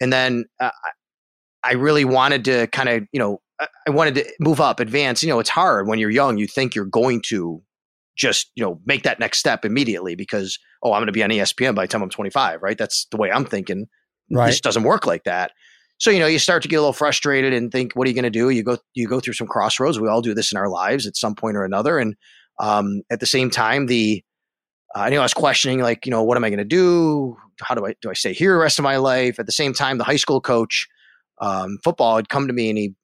[0.00, 0.70] and then uh,
[1.66, 5.22] I really wanted to kind of, you know, I- wanted to move up, advance.
[5.22, 6.38] You know, it's hard when you're young.
[6.38, 7.62] You think you're going to
[8.16, 11.30] just, you know, make that next step immediately because, oh, I'm going to be on
[11.30, 12.78] ESPN by the time I'm 25, right?
[12.78, 13.86] That's the way I'm thinking.
[14.30, 14.48] Right.
[14.48, 15.52] This doesn't work like that.
[15.98, 18.14] So, you know, you start to get a little frustrated and think, what are you
[18.14, 18.50] going to do?
[18.50, 19.98] You go, you go through some crossroads.
[19.98, 21.98] We all do this in our lives at some point or another.
[21.98, 22.14] And
[22.60, 24.22] um, at the same time, the,
[24.94, 27.36] uh, I knew I was questioning, like, you know, what am I going to do?
[27.60, 29.38] How do I, do I stay here the rest of my life?
[29.38, 30.86] At the same time, the high school coach,
[31.40, 32.94] um, football had come to me and he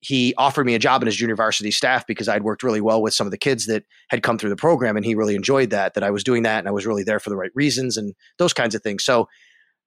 [0.00, 3.02] he offered me a job in his junior varsity staff because I'd worked really well
[3.02, 5.70] with some of the kids that had come through the program and he really enjoyed
[5.70, 7.96] that that I was doing that and I was really there for the right reasons
[7.96, 9.04] and those kinds of things.
[9.04, 9.28] So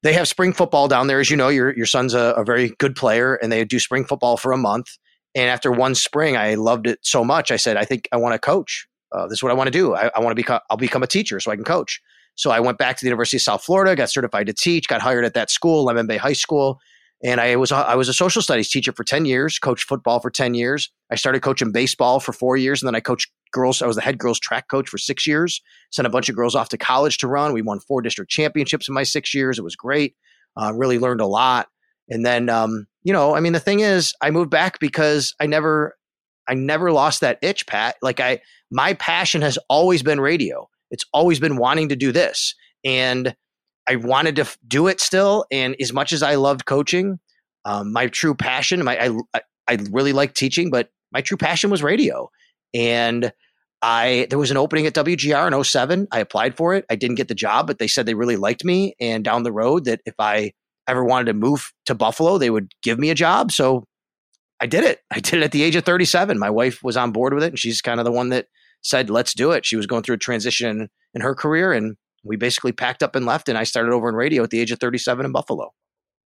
[0.03, 2.69] they have spring football down there as you know your your son's a, a very
[2.77, 4.97] good player and they do spring football for a month
[5.33, 8.33] and after one spring I loved it so much I said I think I want
[8.33, 8.87] to coach.
[9.13, 9.95] Uh, this is what I want to do.
[9.95, 12.01] I, I want to become I'll become a teacher so I can coach.
[12.35, 15.01] So I went back to the University of South Florida, got certified to teach, got
[15.01, 16.79] hired at that school, Lemon Bay High School,
[17.23, 20.19] and I was a, I was a social studies teacher for ten years, coached football
[20.19, 20.89] for ten years.
[21.11, 23.81] I started coaching baseball for four years, and then I coached girls.
[23.83, 25.61] I was the head girls track coach for six years.
[25.91, 27.53] Sent a bunch of girls off to college to run.
[27.53, 29.59] We won four district championships in my six years.
[29.59, 30.15] It was great.
[30.59, 31.67] Uh, really learned a lot.
[32.09, 35.45] And then, um, you know, I mean, the thing is, I moved back because I
[35.45, 35.95] never,
[36.47, 37.95] I never lost that itch, Pat.
[38.01, 38.39] Like I,
[38.71, 40.67] my passion has always been radio.
[40.91, 43.35] It's always been wanting to do this, and
[43.87, 45.45] I wanted to do it still.
[45.51, 47.19] And as much as I loved coaching,
[47.65, 51.83] um, my true passion, my I, I really liked teaching, but my true passion was
[51.83, 52.29] radio.
[52.73, 53.31] And
[53.81, 56.07] I there was an opening at WGR in 07.
[56.11, 56.85] I applied for it.
[56.89, 58.95] I didn't get the job, but they said they really liked me.
[58.99, 60.53] And down the road, that if I
[60.87, 63.51] ever wanted to move to Buffalo, they would give me a job.
[63.51, 63.85] So
[64.63, 65.01] I did it.
[65.11, 66.39] I did it at the age of 37.
[66.39, 68.47] My wife was on board with it, and she's kind of the one that
[68.81, 72.37] said, "Let's do it." She was going through a transition in her career, and we
[72.37, 73.49] basically packed up and left.
[73.49, 75.73] And I started over in radio at the age of 37 in Buffalo.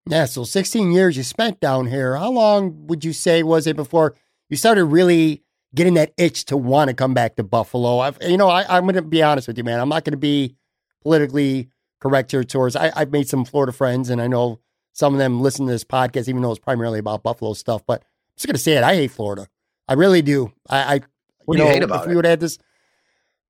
[0.08, 2.16] Yeah, so 16 years you spent down here.
[2.16, 4.16] How long would you say was it before
[4.50, 7.98] you started really getting that itch to want to come back to Buffalo?
[7.98, 9.80] I've, you know, I, I'm going to be honest with you, man.
[9.80, 10.56] I'm not going to be
[11.02, 11.70] politically
[12.00, 12.76] correct here towards.
[12.76, 14.60] I, I've made some Florida friends, and I know
[14.94, 17.82] some of them listen to this podcast, even though it's primarily about Buffalo stuff.
[17.86, 18.04] But
[18.38, 18.84] just to say it.
[18.84, 19.48] I hate Florida.
[19.88, 20.52] I really do.
[20.70, 21.00] I, I
[21.46, 22.10] What do you know, hate about if it?
[22.10, 22.58] we would add this,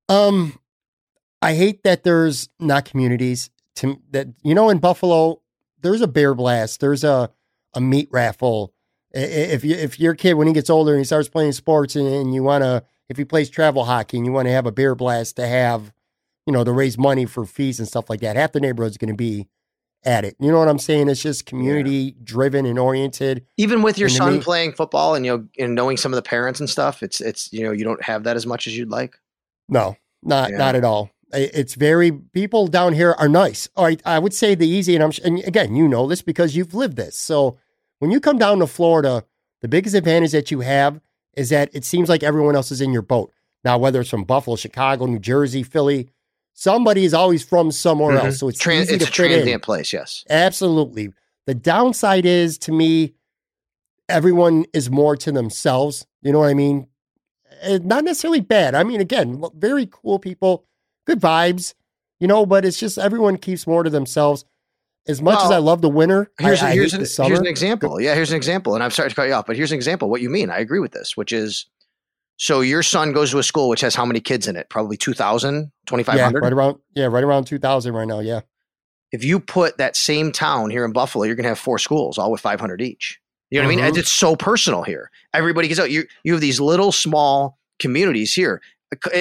[0.10, 0.60] um,
[1.42, 4.28] I hate that there's not communities to that.
[4.44, 5.42] You know, in Buffalo,
[5.82, 6.80] there's a bear blast.
[6.80, 7.30] There's a
[7.74, 8.74] a meat raffle.
[9.12, 12.08] If you if your kid when he gets older and he starts playing sports and,
[12.08, 14.72] and you want to if he plays travel hockey and you want to have a
[14.72, 15.94] bear blast to have,
[16.46, 19.10] you know, to raise money for fees and stuff like that, half the neighborhood's going
[19.10, 19.48] to be
[20.04, 20.36] at it.
[20.40, 21.10] You know what I'm saying?
[21.10, 23.46] It's just community driven and oriented.
[23.58, 26.60] Even with your son playing football and you know and knowing some of the parents
[26.60, 29.20] and stuff, it's it's you know you don't have that as much as you'd like.
[29.70, 30.58] No, not Yeah.
[30.58, 31.10] not at all.
[31.34, 33.68] It's very people down here are nice.
[33.76, 36.56] All right, I would say the easy and I'm and again you know this because
[36.56, 37.18] you've lived this.
[37.18, 37.58] So
[38.00, 39.26] when you come down to Florida,
[39.62, 41.02] the biggest advantage that you have
[41.36, 43.34] is that it seems like everyone else is in your boat.
[43.66, 46.08] Now whether it's from Buffalo, Chicago, New Jersey, Philly,
[46.60, 48.24] somebody is always from somewhere Mhm.
[48.26, 48.40] else.
[48.40, 49.60] So it's Tran- easy it's to a fit in.
[49.60, 50.24] place, yes.
[50.28, 51.14] Absolutely.
[51.46, 53.14] The downside is to me,
[54.10, 56.08] everyone is more to themselves.
[56.24, 56.88] You know what I mean?
[57.62, 58.74] Eh, Not necessarily bad.
[58.74, 60.66] I mean, again, very cool people,
[61.06, 61.76] good vibes,
[62.20, 64.44] you know, but it's just everyone keeps more to themselves.
[65.08, 67.30] As much as I love the winter, Here's, I, I here's, hate an, the summer.
[67.30, 68.02] here's an example.
[68.02, 68.74] Yeah, here's an example.
[68.74, 70.10] And I'm sorry to cut you off, but here's an example.
[70.10, 70.50] What you mean?
[70.50, 71.66] I agree with this, which is
[72.38, 74.70] so your son goes to a school which has how many kids in it?
[74.70, 76.42] Probably 2,000, yeah, 2,500.
[76.42, 78.20] right around, yeah, right around 2000 right now.
[78.20, 78.42] Yeah.
[79.12, 82.18] if you put that same town here in Buffalo, you're going to have four schools,
[82.18, 83.20] all with 500 each.
[83.50, 83.84] You know what I mean?
[83.86, 83.88] Mhm.
[83.90, 85.10] And it's so personal here.
[85.34, 85.90] Everybody gets out.
[85.90, 88.62] You you have these little small communities here.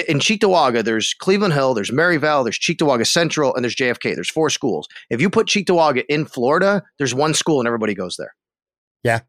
[0.07, 4.13] In Cheektowaga, there's Cleveland Hill, there's Maryvale, there's Cheektowaga Central, and there's JFK.
[4.15, 4.87] There's four schools.
[5.09, 8.35] If you put Cheektowaga in Florida, there's one school and everybody goes there.
[9.03, 9.21] Yeah.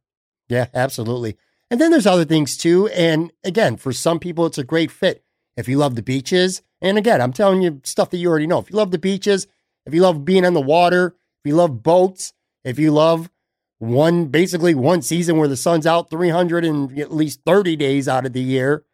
[0.49, 1.37] Yeah, absolutely.
[1.71, 2.89] And then there's other things too.
[2.89, 5.25] And again, for some people, it's a great fit.
[5.57, 8.61] If you love the beaches, and again, I'm telling you stuff that you already know.
[8.61, 9.47] If you love the beaches,
[9.85, 12.33] if you love being on the water, if you love boats,
[12.65, 13.31] if you love
[13.79, 18.27] one, basically one season where the sun's out 300 and at least 30 days out
[18.27, 18.85] of the year,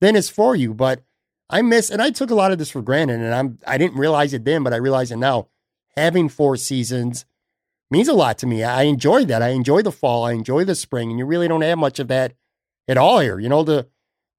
[0.00, 0.74] then it's for you.
[0.74, 1.02] But
[1.50, 3.98] I miss, and I took a lot of this for granted, and I'm, I didn't
[3.98, 5.48] realize it then, but I realize it now.
[5.96, 7.24] Having four seasons
[7.92, 8.64] means a lot to me.
[8.64, 9.42] I enjoy that.
[9.42, 10.24] I enjoy the fall.
[10.24, 12.34] I enjoy the spring, and you really don't have much of that
[12.88, 13.38] at all here.
[13.38, 13.86] You know the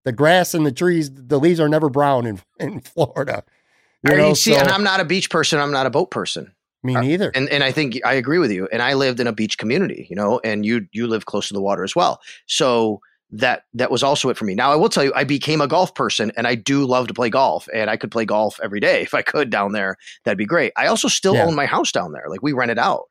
[0.06, 3.44] the grass and the trees, the leaves are never brown in in Florida.
[4.04, 5.60] You I know, mean, see, so- and I'm not a beach person.
[5.60, 6.54] I'm not a boat person.
[6.84, 7.32] me uh, neither.
[7.34, 8.68] and and I think I agree with you.
[8.72, 11.54] And I lived in a beach community, you know, and you you live close to
[11.54, 12.20] the water as well.
[12.48, 13.00] So
[13.36, 14.54] that that was also it for me.
[14.56, 17.14] Now I will tell you, I became a golf person, and I do love to
[17.14, 19.96] play golf, and I could play golf every day if I could down there.
[20.26, 20.74] That'd be great.
[20.76, 21.46] I also still Yeah.
[21.46, 23.04] own my house down there, like we rent it out,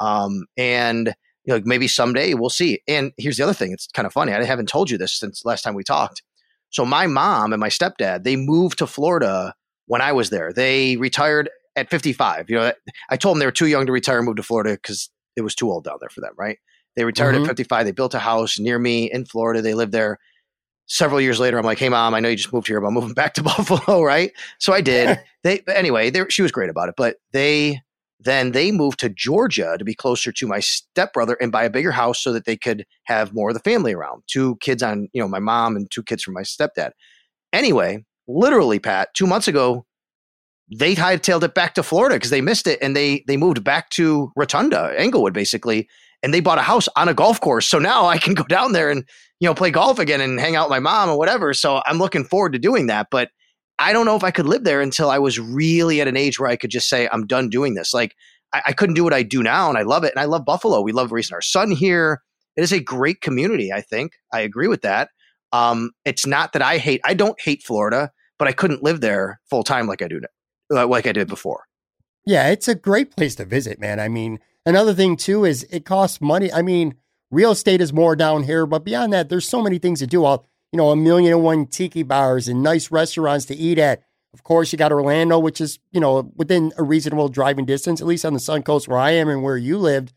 [0.00, 2.80] um, and you know maybe someday we'll see.
[2.88, 4.32] And here's the other thing: it's kind of funny.
[4.32, 6.22] I haven't told you this since last time we talked.
[6.70, 9.54] So my mom and my stepdad they moved to Florida
[9.86, 10.52] when I was there.
[10.52, 12.50] They retired at 55.
[12.50, 12.72] You know,
[13.10, 15.42] I told them they were too young to retire and move to Florida because it
[15.42, 16.58] was too old down there for them, right?
[16.96, 17.42] They retired Mhm.
[17.42, 17.84] at 55.
[17.84, 19.60] They built a house near me in Florida.
[19.62, 20.18] They lived there.
[20.88, 22.94] Several years later, I'm like, "Hey, mom, I know you just moved here, but I'm
[22.94, 25.18] moving back to Buffalo, right?" So I did.
[25.44, 27.80] they but anyway, they, she was great about it, but they
[28.18, 31.92] then they moved to Georgia to be closer to my stepbrother and buy a bigger
[31.92, 34.22] house so that they could have more of the family around.
[34.26, 36.90] Two kids on, you know, my mom and two kids from my stepdad.
[37.52, 39.84] Anyway, literally, Pat, two months ago,
[40.74, 43.90] they hightailed it back to Florida because they missed it and they they moved back
[43.90, 45.88] to Rotonda, Englewood, basically,
[46.22, 47.68] and they bought a house on a golf course.
[47.68, 49.04] So now I can go down there and
[49.38, 51.54] you know play golf again and hang out with my mom or whatever.
[51.54, 53.08] So I'm looking forward to doing that.
[53.10, 53.30] But
[53.78, 56.40] I don't know if I could live there until I was really at an age
[56.40, 57.92] where I could just say I'm done doing this.
[57.92, 58.14] Like
[58.52, 60.12] I, I couldn't do what I do now, and I love it.
[60.12, 60.80] And I love Buffalo.
[60.80, 62.22] We love raising our son here.
[62.56, 63.72] It is a great community.
[63.72, 65.10] I think I agree with that.
[65.52, 67.00] Um, it's not that I hate.
[67.04, 70.20] I don't hate Florida, but I couldn't live there full time like I do,
[70.74, 71.64] uh, like I did before.
[72.24, 74.00] Yeah, it's a great place to visit, man.
[74.00, 76.52] I mean, another thing too is it costs money.
[76.52, 76.96] I mean,
[77.30, 80.24] real estate is more down here, but beyond that, there's so many things to do.
[80.24, 84.02] All you know, a million and one tiki bars and nice restaurants to eat at.
[84.34, 88.06] Of course, you got Orlando, which is you know within a reasonable driving distance, at
[88.06, 90.12] least on the Sun Coast where I am and where you lived.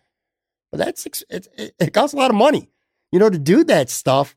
[0.71, 2.69] But that's it, it, it costs a lot of money,
[3.11, 4.35] you know, to do that stuff.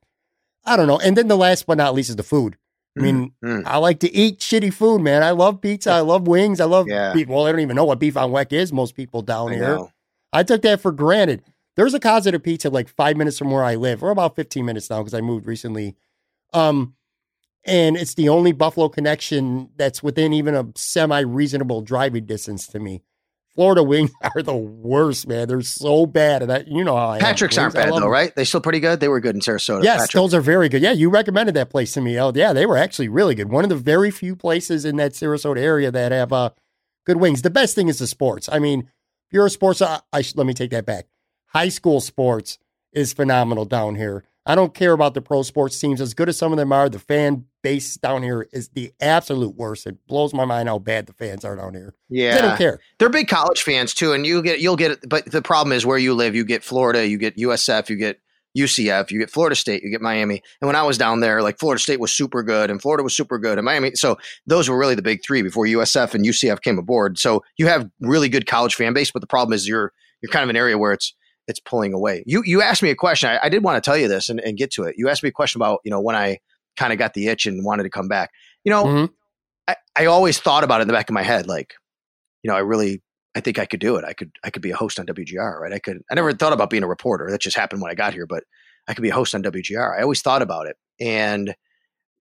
[0.64, 0.98] I don't know.
[0.98, 2.56] And then the last but not least is the food.
[2.96, 3.62] I mean, Mm.
[3.66, 5.22] I like to eat shitty food, man.
[5.22, 5.90] I love pizza.
[5.90, 6.60] I love wings.
[6.60, 7.12] I love Yeah.
[7.14, 7.26] beef.
[7.26, 8.70] Well, I don't even know what beef on weck is.
[8.72, 9.62] Most people down I here.
[9.76, 9.90] know.
[10.32, 11.42] I took that for granted.
[11.76, 14.64] There's a Casa de Pizza like five minutes from where I live, or about 15
[14.64, 15.96] minutes now because I moved recently.
[16.52, 16.94] Um,
[17.64, 22.80] and it's the only Buffalo connection that's within even a semi reasonable driving distance to
[22.80, 23.02] me.
[23.54, 25.46] Florida wings are the worst, man.
[25.46, 27.18] They're so bad, and I, you know how I.
[27.20, 28.08] Patrick's aren't bad though, them.
[28.08, 28.34] right?
[28.34, 29.00] They still pretty good.
[29.00, 29.84] They were good in Sarasota.
[29.84, 30.20] Yes, Patrick.
[30.20, 30.82] those are very good.
[30.82, 32.18] Yeah, you recommended that place to me.
[32.18, 33.50] Oh, yeah, they were actually really good.
[33.50, 36.50] One of the very few places in that Sarasota area that have uh,
[37.06, 37.42] good wings.
[37.42, 38.48] The best thing is the sports.
[38.50, 41.06] I mean, if you're a sports, I, I should, let me take that back.
[41.52, 42.58] High school sports
[42.92, 44.24] is phenomenal down here.
[44.44, 46.00] I don't care about the pro sports teams.
[46.00, 49.54] As good as some of them are, the fan base down here is the absolute
[49.54, 49.86] worst.
[49.86, 51.94] It blows my mind how bad the fans are down here.
[52.08, 52.80] Yeah, They don't care.
[52.98, 55.08] They're big college fans too, and you get you'll get it.
[55.08, 58.18] But the problem is where you live, you get Florida, you get USF, you get
[58.58, 60.42] UCF, you get Florida State, you get Miami.
[60.60, 63.16] And when I was down there, like Florida State was super good, and Florida was
[63.16, 63.92] super good, and Miami.
[63.94, 67.18] So those were really the big three before USF and UCF came aboard.
[67.18, 70.42] So you have really good college fan base, but the problem is you're you're kind
[70.42, 71.14] of an area where it's
[71.48, 72.22] it's pulling away.
[72.26, 73.30] You you asked me a question.
[73.30, 74.94] I, I did want to tell you this and, and get to it.
[74.98, 76.38] You asked me a question about you know when I
[76.76, 78.30] kind of got the itch and wanted to come back.
[78.64, 79.08] You know, Mhm.
[79.68, 81.74] I, I always thought about it in the back of my head, like,
[82.42, 83.02] you know, I really,
[83.36, 84.04] I think I could do it.
[84.04, 85.72] I could, I could be a host on WGR, right?
[85.72, 87.28] I could, I never thought about being a reporter.
[87.30, 88.44] That just happened when I got here, but
[88.88, 89.96] I could be a host on WGR.
[89.98, 90.76] I always thought about it.
[90.98, 91.54] And,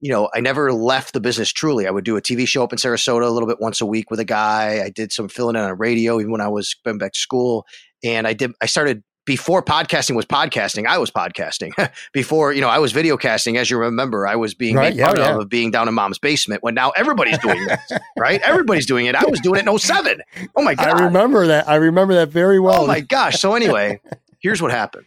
[0.02, 1.88] you know, I never left the business truly.
[1.88, 4.12] I would do a TV show up in Sarasota a little bit once a week
[4.12, 4.84] with a guy.
[4.84, 7.66] I did some filling in on radio even when I was going back to school.
[8.04, 11.72] And I did, I started before podcasting was podcasting, I was podcasting.
[12.14, 13.58] before, you know, I was video casting.
[13.58, 15.34] As you remember, I was being Right, made fun yeah.
[15.36, 17.80] of of being down in mom's basement when now everybody's doing that,
[18.18, 18.42] right?
[18.42, 19.16] Everybody's doing it.
[19.16, 20.22] I was doing it in 07.
[20.56, 20.88] Oh my God.
[20.88, 21.68] I remember that.
[21.70, 22.84] I remember that very well.
[22.84, 23.40] Oh my gosh.
[23.40, 24.02] So anyway,
[24.40, 25.06] here's what happened.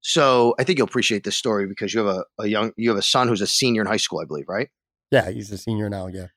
[0.00, 2.98] So I think you'll appreciate this story because you have a, a young, you have
[2.98, 4.68] a son who's a senior in high school, I believe, right?
[5.10, 6.06] Yeah, he's a senior now.
[6.06, 6.28] Yeah.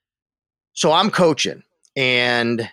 [0.73, 1.63] So I'm coaching
[1.95, 2.69] and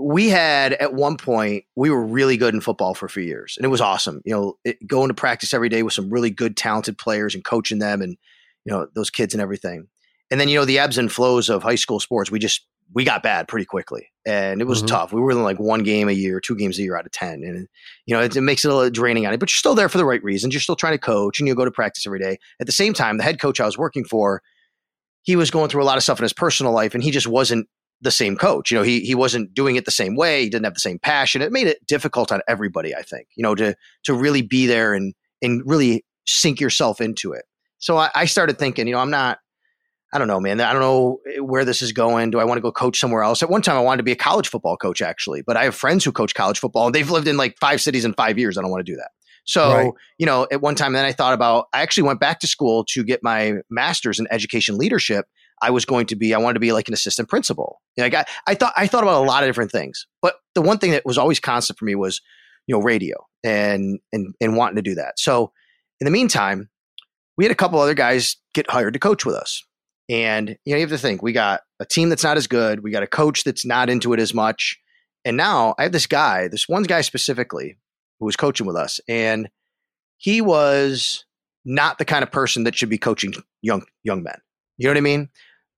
[0.00, 3.54] we had at one point, we were really good in football for a few years
[3.58, 4.22] and it was awesome.
[4.24, 7.44] You know, it, going to practice every day with some really good, talented players and
[7.44, 8.16] coaching them and,
[8.64, 9.88] you know, those kids and everything.
[10.30, 13.04] And then, you know, the ebbs and flows of high school sports, we just, we
[13.04, 14.86] got bad pretty quickly and it was Mhm.
[14.88, 15.12] tough.
[15.12, 17.42] We were in like one game a year, two games a year out of 10.
[17.44, 17.68] And,
[18.06, 19.88] you know, it, it makes it a little draining on it, but you're still there
[19.88, 20.54] for the right reasons.
[20.54, 22.38] You're still trying to coach and you go to practice every day.
[22.58, 24.42] At the same time, the head coach I was working for,
[25.22, 27.26] he was going through a lot of stuff in his personal life and he just
[27.28, 27.68] wasn't
[28.02, 28.70] the same coach.
[28.70, 30.42] You know, he he wasn't doing it the same way.
[30.42, 31.42] He didn't have the same passion.
[31.42, 34.94] It made it difficult on everybody, I think, you know, to to really be there
[34.94, 37.44] and and really sink yourself into it.
[37.78, 39.38] So I, I started thinking, you know, I'm not
[40.12, 40.60] I don't know, man.
[40.60, 42.30] I don't know where this is going.
[42.30, 43.44] Do I want to go coach somewhere else?
[43.44, 45.74] At one time, I wanted to be a college football coach, actually, but I have
[45.76, 48.58] friends who coach college football and they've lived in like five cities in five years.
[48.58, 49.10] I don't want to do that.
[49.44, 49.92] So, Right.
[50.18, 52.84] you know, at one time, then I thought about, I actually went back to school
[52.90, 55.26] to get my master's in education leadership.
[55.62, 57.80] I was going to be, I wanted to be like an assistant principal.
[57.96, 60.62] You know, I, I thought, I thought about a lot of different things, but the
[60.62, 62.20] one thing that was always constant for me was,
[62.66, 65.18] you know, radio and, and, and wanting to do that.
[65.18, 65.52] So
[66.00, 66.70] in the meantime,
[67.36, 69.64] we had a couple other guys get hired to coach with us.
[70.08, 72.82] And you know, you have to think we got a team that's not as good,
[72.82, 74.78] we got a coach that's not into it as much.
[75.24, 77.78] And now I have this guy, this one guy specifically,
[78.18, 79.48] who was coaching with us, and
[80.16, 81.24] he was
[81.64, 84.38] not the kind of person that should be coaching young young men.
[84.78, 85.28] You know what I mean?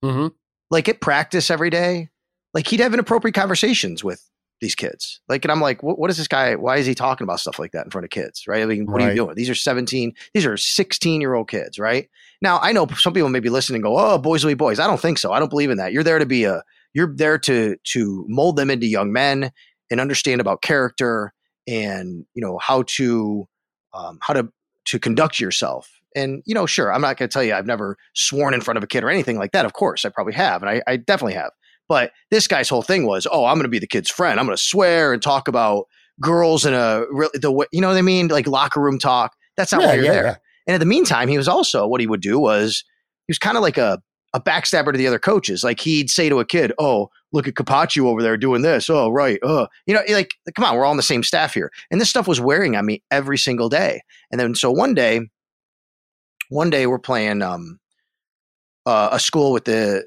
[0.02, 0.28] Hmm
[0.70, 2.10] Like at practice every day,
[2.54, 4.28] like he'd have inappropriate conversations with
[4.62, 5.20] these kids.
[5.28, 6.54] Like, and I'm like, what, what is this guy?
[6.54, 8.44] Why is he talking about stuff like that in front of kids?
[8.46, 8.62] Right?
[8.62, 9.34] I mean, what are you doing?
[9.34, 12.08] These are 17, these are 16 year old kids, right?
[12.40, 14.78] Now, I know some people may be listening and go, oh, boys will be boys.
[14.78, 15.32] I don't think so.
[15.32, 15.92] I don't believe in that.
[15.92, 16.62] You're there to be a,
[16.94, 19.50] you're there to, to mold them into young men
[19.90, 21.34] and understand about character
[21.66, 23.46] and, you know, how to,
[23.94, 24.48] um, how to,
[24.86, 25.91] to conduct yourself.
[26.16, 28.78] And, you know, sure, I'm not going to tell you I've never sworn in front
[28.78, 29.64] of a kid or anything like that.
[29.64, 30.62] Of course, I probably have.
[30.62, 31.50] And I, I definitely have.
[31.88, 34.38] But this guy's whole thing was, oh, I'm going to be the kid's friend.
[34.40, 35.86] I'm going to swear and talk about
[36.20, 38.28] girls in a the way, you know what I mean?
[38.28, 39.32] Like locker room talk.
[39.56, 40.24] That's not Yeah, why you're yeah, there.
[40.24, 40.36] yeah.
[40.66, 42.84] And in the meantime, he was also what he would do was
[43.26, 44.00] he was kind of like a
[44.34, 45.62] a backstabber to the other coaches.
[45.62, 48.88] Like he'd say to a kid, "Oh, look at Capaccio over there doing this.
[48.88, 49.38] Oh, right.
[49.42, 52.08] Uh, you know, like come on, we're all on the same staff here." And this
[52.08, 54.00] stuff was wearing on me every single day.
[54.30, 55.20] And then so one day,
[56.52, 57.78] one day we're playing um,
[58.86, 60.04] uh, a school with the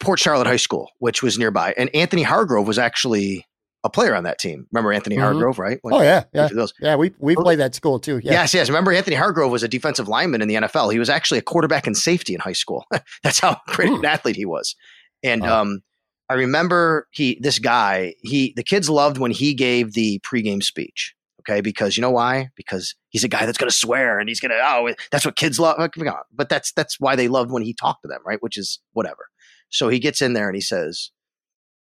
[0.00, 3.46] Port Charlotte High School, which was nearby, and Anthony Hargrove was actually
[3.84, 4.66] a player on that team.
[4.72, 5.20] Remember Anthony Mhm.
[5.22, 5.78] Hargrove, right?
[5.82, 6.48] When- Oh yeah, yeah,
[6.80, 6.96] yeah.
[6.96, 8.18] We we played that school too.
[8.22, 8.32] Yeah.
[8.32, 8.68] Yes, yes.
[8.68, 10.92] Remember, Anthony Hargrove was a defensive lineman in the NFL.
[10.92, 12.84] He was actually a quarterback and safety in high school.
[13.22, 14.74] That's how great an athlete he was.
[15.22, 15.80] And um,
[16.28, 21.14] I remember he, this guy, he, the kids loved when he gave the pregame speech.
[21.40, 22.50] Okay, because you know why?
[22.56, 25.36] Because he's a guy that's going to swear and he's going to oh, that's what
[25.36, 25.78] kids love.
[25.78, 26.14] Like, come on.
[26.32, 28.42] But that's that's why they loved when he talked to them, right?
[28.42, 29.26] Which is whatever.
[29.70, 31.10] So he gets in there and he says,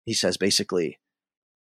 [0.04, 0.98] he says basically,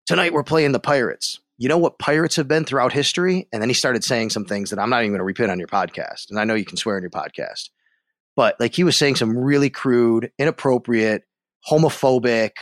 [0.06, 1.40] tonight we're playing the Pirates.
[1.58, 3.48] You know what Pirates have been throughout history?
[3.52, 5.58] And then he started saying some things that I'm not even going to repeat on
[5.58, 6.30] your podcast.
[6.30, 7.70] And I know you can swear on your podcast,
[8.36, 11.24] but like he was saying some really crude, inappropriate,
[11.68, 12.52] homophobic,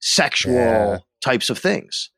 [0.00, 0.98] sexual Yeah.
[1.22, 2.10] types of things.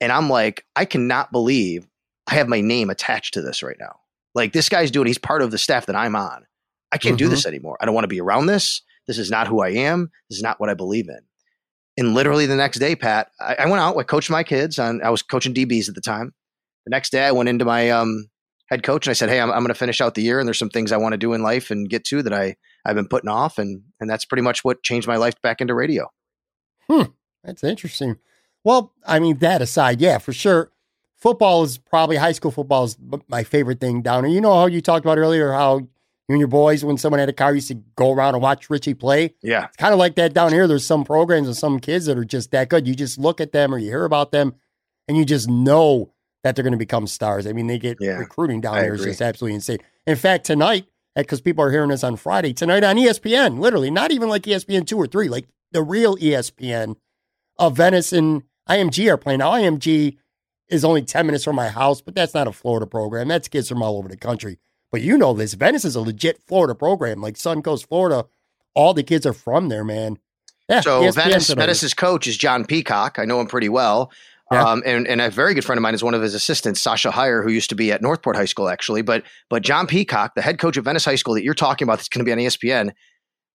[0.00, 1.86] And I'm like, I cannot believe
[2.26, 4.00] I have my name attached to this right now.
[4.34, 6.44] Like this guy's doing, he's part of the staff that I'm on.
[6.92, 7.30] I can't do Mhm.
[7.30, 7.76] this anymore.
[7.80, 8.82] I don't want to be around this.
[9.06, 10.10] This is not who I am.
[10.28, 11.20] This is not what I believe in.
[11.96, 15.02] And literally the next day, Pat, I, I went out, I coached my kids on,
[15.02, 16.34] I was coaching DBs at the time.
[16.84, 18.28] The next day I went into my, um,
[18.68, 20.46] head coach, and I said, "Hey, I'm, I'm going to finish out the year, and
[20.48, 22.96] there's some things I want to do in life and get to that I I've
[22.96, 26.10] been putting off, and and that's pretty much what changed my life back into radio."
[26.90, 27.02] Hmm,
[27.44, 28.16] that's interesting.
[28.64, 30.72] Well, I mean, that aside, yeah, for sure.
[31.16, 32.96] Football is probably high school football is
[33.28, 34.32] my favorite thing down there.
[34.32, 35.88] You know how you talked about earlier how you
[36.28, 38.94] and your boys, when someone had a car, used to go around and watch Richie
[38.94, 39.34] play.
[39.42, 40.66] Yeah, It's kind of like that down here.
[40.66, 42.86] There's some programs and some kids that are just that good.
[42.88, 44.54] You just look at them or you hear about them,
[45.06, 46.12] and you just know
[46.42, 47.46] that they're going to become stars.
[47.46, 49.78] I mean, they get Yeah, recruiting down I there is just absolutely insane.
[50.06, 54.10] In fact, tonight, because people are hearing this on Friday, tonight on ESPN, literally, not
[54.10, 56.96] even like ESPN two or three, like the real ESPN,
[57.58, 59.38] uh, Venice and IMG are playing.
[59.38, 60.16] Now, IMG
[60.68, 63.28] is only 10 minutes from my house, but that's not a Florida program.
[63.28, 64.58] That's kids from all over the country.
[64.92, 65.54] But you know this.
[65.54, 68.26] Venice is a legit Florida program, like Suncoast, Florida.
[68.74, 70.18] All the kids are from there, man.
[70.68, 71.50] Yeah, So ESPN Venice.
[71.50, 73.18] Venice's coach is John Peacock.
[73.18, 74.10] I know him pretty well.
[74.50, 74.62] Yeah.
[74.62, 77.10] Um, and, and a very good friend of mine is one of his assistants, Sasha
[77.10, 79.02] Heyer, who used to be at Northport High School, actually.
[79.02, 81.98] But but John Peacock, the head coach of Venice High School that you're talking about,
[81.98, 82.92] that's going to be on ESPN.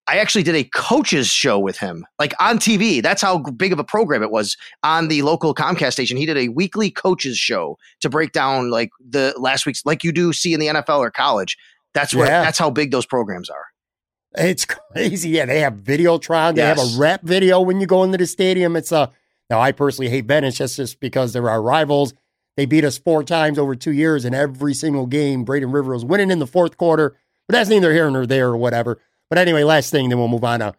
[0.07, 3.01] I actually did a coaches show with him, like on TV.
[3.01, 6.17] That's how big of a program it was on the local Comcast station.
[6.17, 10.11] He did a weekly coaches show to break down like the last week's, like you
[10.11, 11.57] do see in the NFL or college.
[11.93, 12.27] That's what.
[12.27, 12.41] Yeah.
[12.41, 13.65] That's how big those programs are.
[14.35, 15.29] It's crazy.
[15.29, 16.55] Yeah, they have video Videotron.
[16.55, 18.75] They have a rap video when you go into the stadium.
[18.75, 19.11] It's a
[19.49, 19.59] now.
[19.59, 22.13] I personally hate Venice just just because they're our rivals.
[22.57, 26.05] They beat us four times over two years, and every single game, Braden River was
[26.05, 27.17] winning in the fourth quarter.
[27.47, 29.01] But that's neither here nor there or whatever.
[29.31, 30.59] But anyway, last thing, then we'll move on.
[30.59, 30.73] Now,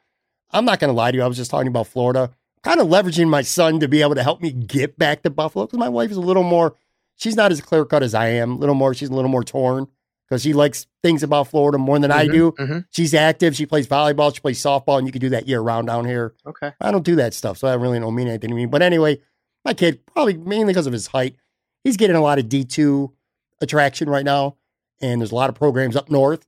[0.51, 1.25] I'm not going to lie to you.
[1.25, 2.31] I was just talking about Florida,
[2.63, 5.65] kind of leveraging my son to be able to help me get back to Buffalo
[5.65, 6.77] because my wife is a little more.
[7.17, 8.53] She's not as clear cut as I am.
[8.53, 8.93] A little more.
[8.93, 9.87] She's a little more torn
[10.29, 12.53] because she likes things about Florida more than I do.
[12.53, 12.85] Mhm.
[12.91, 13.57] She's active.
[13.57, 14.35] She plays volleyball.
[14.35, 16.35] She plays softball, and you can do that year round down here.
[16.47, 16.73] Okay.
[16.79, 18.67] I don't do that stuff, so that really don't mean anything to me.
[18.67, 19.19] But anyway,
[19.65, 21.37] my kid probably mainly because of his height,
[21.85, 23.13] he's getting a lot of D two
[23.63, 24.57] attraction right now,
[25.01, 26.47] and there's a lot of programs up north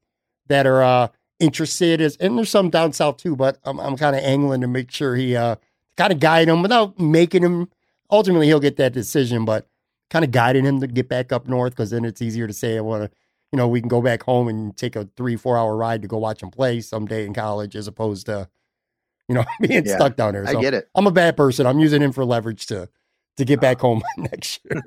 [0.48, 1.08] that are uh,
[1.40, 2.00] interested.
[2.00, 4.90] As, and there's some down south too, but I'm I'm kind of angling to make
[4.90, 5.56] sure he uh,
[5.96, 7.68] kind of guide him without making him.
[8.10, 9.66] Ultimately, he'll get that decision, but
[10.10, 12.76] kind of guiding him to get back up north because then it's easier to say
[12.76, 13.16] I want to
[13.54, 16.08] you know, we can go back home and take a three, four hour ride to
[16.08, 18.48] go watch him play someday in college as opposed to,
[19.28, 20.44] you know, being Yeah, stuck down there.
[20.44, 20.88] I get it.
[20.96, 21.64] I'm a bad person.
[21.64, 22.88] I'm using him for leverage to
[23.36, 24.82] to get back home next year.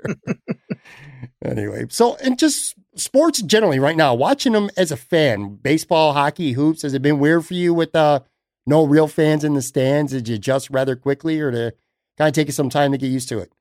[1.45, 6.53] anyway, so and just sports generally right now, watching them as a fan, baseball, hockey,
[6.53, 8.21] hoops, has it been weird for you with uh
[8.65, 10.11] no real fans in the stands?
[10.11, 11.73] Did you adjust rather quickly or to
[12.17, 13.51] kind of take you some time to get used to it?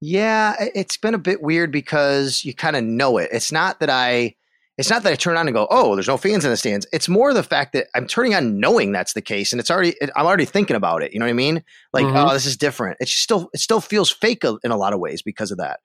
[0.00, 3.30] Yeah, it's been a bit weird because you kind of know it.
[3.32, 4.34] It's not that I
[4.78, 6.86] it's not that I turn on and go, "Oh, there's no fans in the stands."
[6.92, 9.94] It's more the fact that I'm turning on knowing that's the case and it's already
[10.00, 11.62] it, I'm already thinking about it, you know what I mean?
[11.92, 12.30] Like, Mhm.
[12.30, 14.98] "Oh, this is different." It's just still it still feels fake in a lot of
[14.98, 15.80] ways because of that.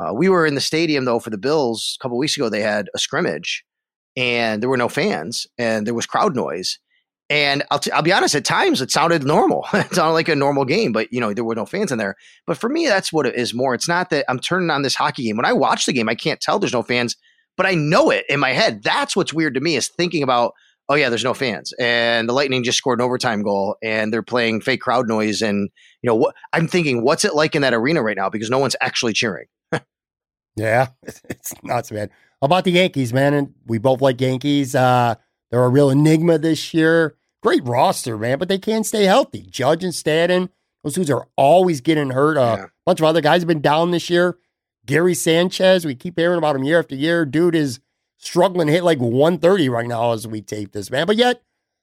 [0.00, 2.48] Uh, we were in the stadium though for the Bills a couple weeks ago.
[2.48, 3.64] They had a scrimmage,
[4.16, 6.78] and there were no fans, and there was crowd noise.
[7.28, 9.64] And I'll, t- I'll be honest, at times it sounded normal.
[9.72, 12.16] it sounded like a normal game, but you know there were no fans in there.
[12.46, 13.74] But for me, that's what it is more.
[13.74, 15.36] It's not that I'm turning on this hockey game.
[15.36, 17.16] When I watch the game, I can't tell there's no fans,
[17.56, 18.82] but I know it in my head.
[18.82, 20.54] That's what's weird to me is thinking about,
[20.88, 24.22] oh yeah, there's no fans, and the Lightning just scored an overtime goal, and they're
[24.22, 25.68] playing fake crowd noise, and
[26.02, 26.34] you know what?
[26.54, 28.30] I'm thinking, what's it like in that arena right now?
[28.30, 29.46] Because no one's actually cheering.
[30.56, 32.10] Yeah, it's nuts, man.
[32.40, 33.34] How about the Yankees, man?
[33.34, 34.74] And we both like Yankees.
[34.74, 35.14] Uh,
[35.50, 37.16] they're a real enigma this year.
[37.42, 39.42] Great roster, man, but they can't stay healthy.
[39.48, 40.50] Judge and Stanton,
[40.84, 42.36] those dudes are always getting hurt.
[42.36, 42.64] Uh, Yeah.
[42.64, 44.38] A bunch of other guys have been down this year.
[44.86, 47.24] Gary Sanchez, we keep hearing about him year after year.
[47.24, 47.80] Dude is
[48.16, 51.06] struggling to hit like 130 right now as we tape this, man.
[51.06, 51.42] But yet,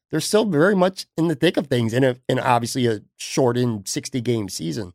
[0.09, 3.87] they're still very much in the thick of things in, a, in obviously a shortened
[3.87, 4.93] 60 game season.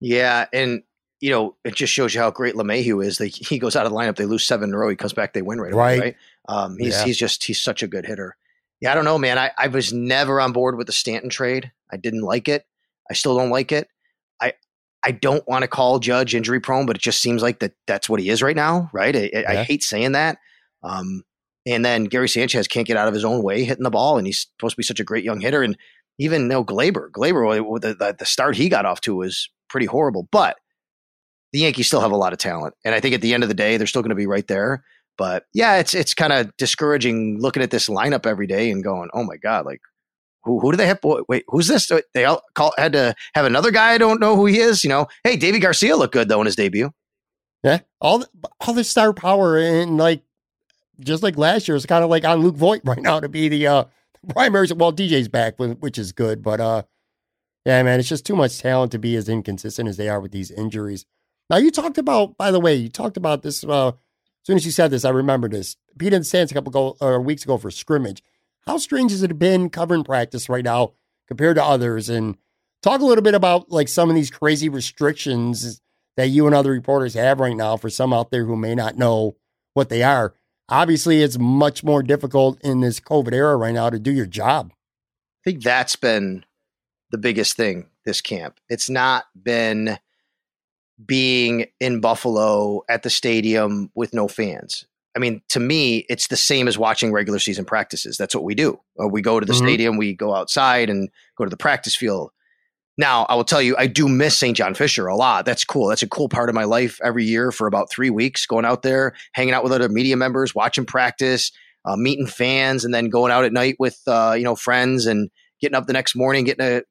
[0.00, 0.82] Yeah, and
[1.22, 3.18] you know it just shows you how great LeMahieu is.
[3.20, 4.90] Like he goes out of the lineup, they lose seven in a row.
[4.90, 5.82] He comes back, they win right away.
[5.98, 6.00] Right.
[6.00, 6.16] Right.
[6.48, 7.04] Um, he's Yeah.
[7.04, 8.36] he's just he's such a good hitter.
[8.80, 9.38] Yeah, I don't know, man.
[9.38, 11.70] I, I was never on board with the Stanton trade.
[11.92, 12.66] I didn't like it.
[13.08, 13.86] I still don't like it.
[14.40, 14.54] I
[15.04, 18.08] I don't want to call Judge injury prone, but it just seems like that that's
[18.08, 19.14] what he is right now, right?
[19.16, 20.38] I, I- I hate saying that.
[20.82, 21.22] Um,
[21.64, 24.26] and then Gary Sanchez can't get out of his own way hitting the ball, and
[24.26, 25.62] he's supposed to be such a great young hitter.
[25.62, 25.78] And
[26.18, 30.28] even no Gleyber, Gleyber, the, the, the start he got off to was pretty horrible.
[30.32, 30.56] But
[31.52, 33.48] the Yankees still have a lot of talent, and I think at the end of
[33.48, 34.84] the day, they're still going to be right there.
[35.18, 39.10] But yeah, it's it's kind of discouraging looking at this lineup every day and going,
[39.12, 39.80] "Oh my god, like
[40.44, 41.00] who who do they have?
[41.02, 41.90] Wait, who's this?
[42.14, 43.92] They all call had to have another guy.
[43.92, 44.82] I don't know who he is.
[44.82, 46.90] You know, hey, Deivi Garcia looked good though in his debut.
[47.62, 48.28] Yeah, all the,
[48.60, 50.22] all the star power and like
[51.00, 53.48] just like last year, it's kind of like on Luke Voit right now to be
[53.48, 53.84] the uh
[54.28, 54.68] primary.
[54.74, 56.82] Well, DJ's back, which is good, but uh,
[57.64, 60.32] yeah, man, it's just too much talent to be as inconsistent as they are with
[60.32, 61.06] these injuries.
[61.50, 63.94] Now, you talked about, by the way, you talked about this uh As
[64.44, 65.76] soon as you said this, I remember this.
[65.98, 68.22] Pete in the stands a couple go, uh, weeks ago for scrimmage.
[68.66, 70.92] How strange has it been covering practice right now
[71.28, 72.08] compared to others?
[72.08, 72.36] And
[72.82, 75.80] talk a little bit about like some of these crazy restrictions
[76.16, 78.96] that you and other reporters have right now for some out there who may not
[78.96, 79.36] know
[79.74, 80.34] what they are.
[80.68, 84.72] Obviously, it's much more difficult in this COVID era right now to do your job.
[84.72, 86.44] I think that's been
[87.10, 88.58] the biggest thing this camp.
[88.68, 89.98] It's not been
[91.06, 94.86] being in Buffalo at the stadium with no fans.
[95.14, 98.16] I mean, to me, it's the same as watching regular season practices.
[98.16, 98.80] That's what we do.
[99.00, 99.66] Uh, we go to the mm-hmm.
[99.66, 102.30] stadium, we go outside and go to the practice field.
[102.98, 104.56] Now, I will tell you, I do miss St.
[104.56, 105.46] John Fisher a lot.
[105.46, 105.88] That's cool.
[105.88, 108.82] That's a cool part of my life every year for about three weeks, going out
[108.82, 111.52] there, hanging out with other media members, watching practice,
[111.86, 115.30] uh, meeting fans, and then going out at night with uh, you know friends and
[115.62, 116.82] getting up the next morning, getting a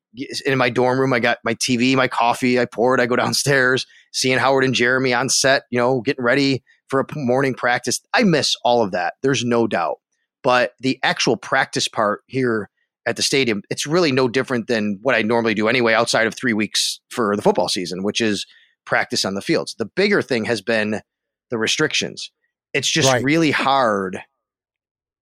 [0.45, 1.13] in my dorm room.
[1.13, 2.59] I got my TV, my coffee.
[2.59, 2.99] I poured.
[2.99, 5.63] I go downstairs, seeing Howard and Jeremy on set.
[5.69, 8.01] You know, getting ready for a morning practice.
[8.13, 9.13] I miss all of that.
[9.21, 9.97] There's no doubt.
[10.43, 12.69] But the actual practice part here
[13.05, 16.35] at the stadium, it's really no different than what I normally do anyway, outside of
[16.35, 18.45] three weeks for the football season, which is
[18.85, 19.75] practice on the fields.
[19.77, 21.01] The bigger thing has been
[21.49, 22.31] the restrictions.
[22.73, 23.23] It's just right.
[23.23, 24.21] really hard.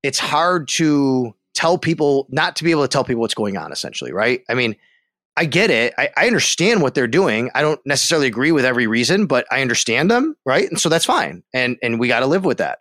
[0.03, 3.73] It's hard to tell people, not to be able to tell people what's going on,
[3.73, 4.43] essentially, right?
[4.49, 4.77] I mean,
[5.35, 5.93] I get it.
[5.97, 7.51] I, I understand what they're doing.
[7.53, 10.69] I don't necessarily agree with every reason, but I understand them, right?
[10.69, 11.43] And so that's fine.
[11.53, 12.79] And and we got to live with that.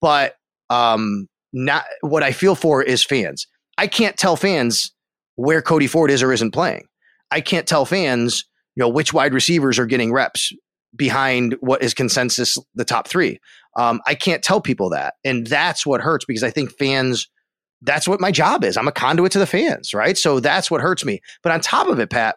[0.00, 0.36] But
[0.70, 3.46] um, not what I feel for is fans.
[3.78, 4.92] I can't tell fans
[5.36, 6.86] where Cody Ford is or isn't playing.
[7.30, 8.44] I can't tell fans,
[8.74, 10.52] you know, which wide receivers are getting reps
[10.96, 13.38] behind what is consensus the top three.
[13.76, 17.28] Um, I can't tell people that, and that's what hurts because I think fans.
[17.82, 18.76] That's what my job is.
[18.76, 20.18] I'm a conduit to the fans, right?
[20.18, 21.20] So that's what hurts me.
[21.42, 22.36] But on top of it, Pat,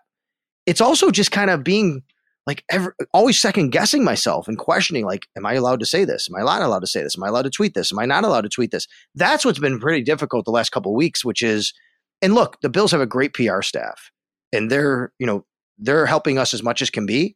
[0.66, 2.04] it's also just kind of being
[2.46, 6.28] like ever, always second guessing myself and questioning like am i allowed to say this
[6.30, 8.06] am i not allowed to say this am i allowed to tweet this am i
[8.06, 11.41] not allowed to tweet this that's what's been pretty difficult the last couple weeks which
[11.41, 11.74] is
[12.22, 14.12] and look the bills have a great pr staff
[14.52, 15.46] and they're you know
[15.78, 17.36] they're helping us as much as can be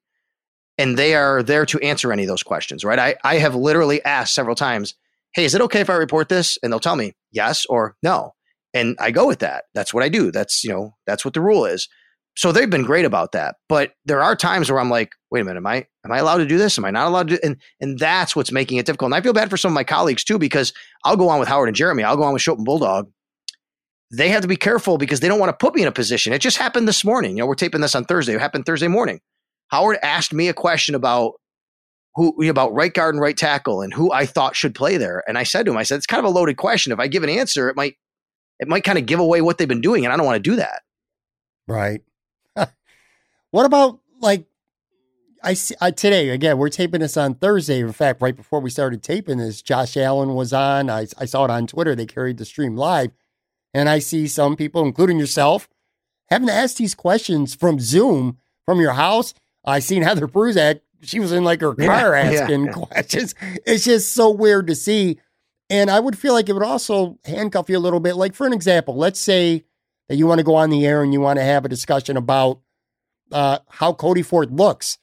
[0.78, 4.03] and they are there to answer any of those questions right i, I have literally
[4.03, 4.95] asked several times
[5.34, 8.34] hey is it okay if i report this and they'll tell me yes or no
[8.73, 11.41] and i go with that that's what i do that's you know that's what the
[11.41, 11.88] rule is
[12.38, 13.55] so they've been great about that.
[13.67, 16.38] But there are times where I'm like, wait a minute, am I am I allowed
[16.38, 16.78] to do this?
[16.78, 17.43] Am I not allowed to?
[17.43, 19.07] And and that's what's making it difficult.
[19.07, 20.71] And I feel bad for some of my colleagues too because
[21.03, 22.03] I'll go on with Howard and Jeremy.
[22.03, 23.09] I'll go on with Schopp and Bulldog.
[24.11, 26.32] They have to be careful because they don't want to put me in a position.
[26.32, 27.32] It just happened this morning.
[27.32, 28.36] You know, we're taping this on Thursday.
[28.36, 29.19] It happened Thursday morning.
[29.69, 31.34] Howard asked me a question about
[32.18, 35.24] who about right guard and right tackle and who I thought should play there.
[35.28, 36.91] And I said to him, I said, it's kind of a loaded question.
[36.91, 37.95] If I give an answer, it might
[38.59, 40.49] it might kind of give away what they've been doing, and I don't want to
[40.49, 40.82] do that.
[41.68, 42.01] Right.
[43.51, 44.45] What about like
[45.41, 46.57] I see I, today again?
[46.57, 47.80] We're taping this on Thursday.
[47.80, 50.89] In fact, right before we started taping this, Josh Allen was on.
[50.89, 51.95] I, I saw it on Twitter.
[51.95, 53.11] They carried the stream live,
[53.74, 55.70] and I see some people, including yourself,
[56.30, 59.34] having to ask these questions from Zoom from your house.
[59.63, 60.82] I seen Heather Prusak.
[61.02, 63.36] She was in like her car yeah, asking yeah, questions.
[63.66, 65.20] It's just so weird to see.
[65.70, 68.16] And I would feel like it would also handcuff you a little bit.
[68.16, 69.66] Like, for an example, let's say
[70.08, 72.16] that you want to go on the air and you want to have a discussion
[72.16, 72.62] about
[73.32, 74.98] uh, how Cody Ford looks.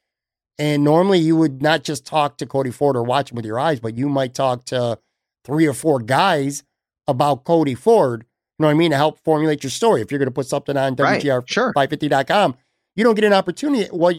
[0.58, 3.58] And normally you would not just talk to Cody Ford or watch him with your
[3.58, 4.98] eyes, but you might talk to
[5.44, 6.62] three or four guys
[7.06, 8.24] about Cody Ford.
[8.58, 8.92] You know what I mean?
[8.92, 10.00] To help formulate your story.
[10.00, 12.58] If you're going to put something on WGR550.com, sure.
[12.94, 13.88] you don't get an opportunity.
[13.92, 14.14] Well,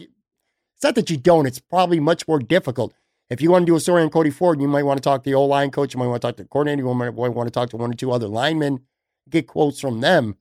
[0.76, 2.94] it's not that you don't, it's probably much more difficult.
[3.28, 5.24] If you want to do a story on Cody Ford, you might want to talk
[5.24, 7.10] to the old line coach, you might want to talk to the coordinator, you might
[7.10, 8.80] want to talk to one or two other linemen,
[9.28, 10.36] get quotes from them.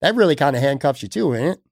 [0.00, 1.62] That really kind of handcuffs you too, ain't it?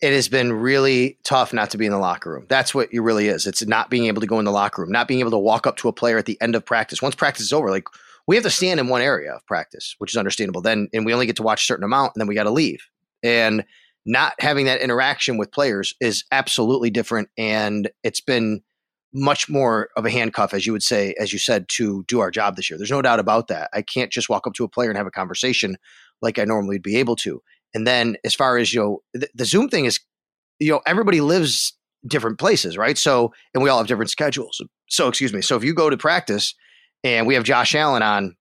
[0.00, 2.46] it has been really tough not to be in the locker room.
[2.48, 3.46] That's what it really is.
[3.46, 5.66] It's not being able to go in the locker room, not being able to walk
[5.66, 7.00] up to a player at the end of practice.
[7.00, 7.88] Once practice is over, like
[8.26, 10.60] we have to stand in one area of practice, which is understandable.
[10.60, 12.50] Then, and we only get to watch a certain amount, and then we got to
[12.50, 12.86] leave.
[13.22, 13.64] And
[14.06, 17.28] not having that interaction with players is absolutely different.
[17.36, 18.62] And it's been
[19.12, 22.30] much more of a handcuff, as you would say, as you said, to do our
[22.30, 22.78] job this year.
[22.78, 23.68] There's no doubt about that.
[23.74, 25.76] I can't just walk up to a player and have a conversation
[26.22, 27.42] like I normally would be able to.
[27.74, 30.00] And then as far as, you know, the, the Zoom thing is,
[30.60, 31.76] you know, everybody lives
[32.06, 32.96] different places, right?
[32.96, 34.60] So, and we all have different schedules.
[34.88, 35.42] So, excuse me.
[35.42, 36.54] So if you go to practice
[37.02, 38.36] and we have Josh Allen on,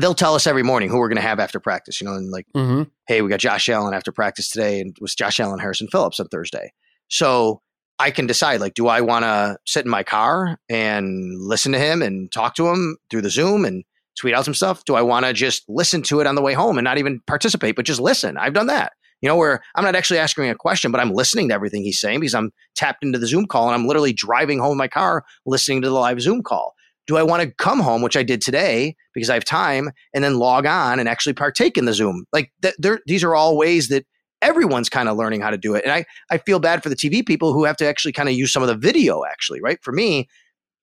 [0.00, 2.30] they'll tell us every morning who we're going to have after practice, you know, and
[2.30, 2.82] like, mm-hmm.
[3.06, 6.18] hey, we got Josh Allen after practice today, and it was Josh Allen, Harrison Phillips
[6.18, 6.72] on Thursday.
[7.08, 7.60] So
[7.98, 11.78] I can decide, like, do I want to sit in my car and listen to
[11.78, 13.84] him and talk to him through the Zoom and
[14.18, 14.84] tweet out some stuff?
[14.84, 17.20] Do I want to just listen to it on the way home and not even
[17.26, 18.36] participate, but just listen?
[18.36, 18.94] I've done that.
[19.20, 22.00] You know, where I'm not actually asking a question, but I'm listening to everything he's
[22.00, 24.88] saying because I'm tapped into the Zoom call and I'm literally driving home in my
[24.88, 26.74] car listening to the live Zoom call.
[27.06, 30.24] Do I want to come home, which I did today because I have time, and
[30.24, 32.24] then log on and actually partake in the Zoom?
[32.32, 34.06] Like, th- these are all ways that
[34.42, 35.84] everyone's kind of learning how to do it.
[35.84, 38.34] And I, I feel bad for the TV people who have to actually kind of
[38.34, 39.78] use some of the video, actually, right?
[39.82, 40.28] For me,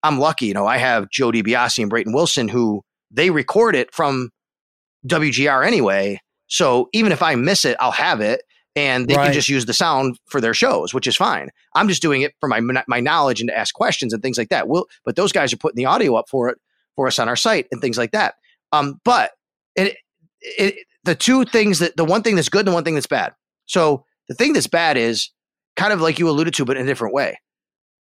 [0.03, 0.47] I'm lucky.
[0.47, 4.29] You know, I have Joe DiBiase and Brayton Wilson who they record it from
[5.07, 6.19] WGR anyway.
[6.47, 8.41] So even if I miss it, I'll have it
[8.75, 9.25] and they right.
[9.25, 11.49] can just use the sound for their shows, which is fine.
[11.75, 14.49] I'm just doing it for my my knowledge and to ask questions and things like
[14.49, 14.67] that.
[14.67, 16.57] We'll, but those guys are putting the audio up for it
[16.95, 18.35] for us on our site and things like that.
[18.71, 19.31] Um, but
[19.75, 19.97] it,
[20.41, 23.07] it, the two things that the one thing that's good and the one thing that's
[23.07, 23.33] bad.
[23.65, 25.29] So the thing that's bad is
[25.75, 27.39] kind of like you alluded to, but in a different way.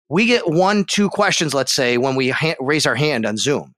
[0.09, 3.73] We get one, two questions, let's say, when we ha- raise our hand on Zoom,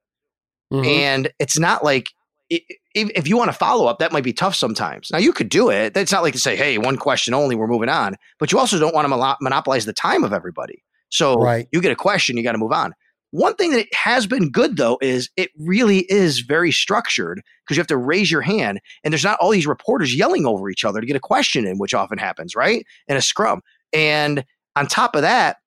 [0.73, 0.85] mm-hmm.
[0.85, 2.09] and it's not like
[2.49, 5.09] if you want to follow up, that might be tough sometimes.
[5.11, 5.95] Now you could do it.
[5.95, 8.79] It's not like you say, "Hey, one question only, we're moving on." But you also
[8.79, 10.83] don't want to monopolize the time of everybody.
[11.09, 11.67] So right.
[11.71, 12.93] you get a question, you got to move on.
[13.31, 17.81] One thing that has been good though is it really is very structured because you
[17.81, 21.01] have to raise your hand, and there's not all these reporters yelling over each other
[21.01, 22.85] to get a question in, which often happens, right?
[23.07, 23.61] In a scrum,
[23.93, 24.45] and
[24.75, 25.57] on top of that,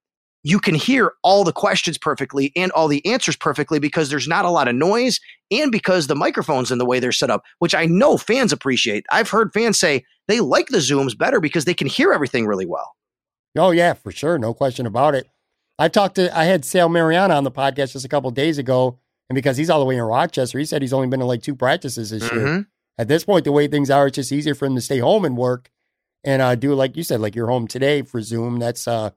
[0.42, 4.44] you can hear all the questions perfectly and all the answers perfectly because there's not
[4.44, 5.20] a lot of noise
[5.50, 9.04] and because the microphones and the way they're set up, which I know fans appreciate.
[9.10, 12.66] I've heard fans say they like the Zooms better because they can hear everything really
[12.66, 12.94] well.
[13.58, 14.38] Oh, yeah, for sure.
[14.38, 15.28] No question about it.
[15.78, 18.98] I talked to, I had Sal Maiorana on the podcast just a couple days ago.
[19.28, 21.42] And because he's all the way in Rochester, he said he's only been to like
[21.42, 22.36] two practices this mm-hmm.
[22.36, 22.68] year.
[22.98, 25.24] At this point, the way things are, it's just easier for him to stay home
[25.24, 25.70] and work
[26.24, 28.58] and uh, do like you said, like you're home today for Zoom.
[28.58, 29.10] That's uh,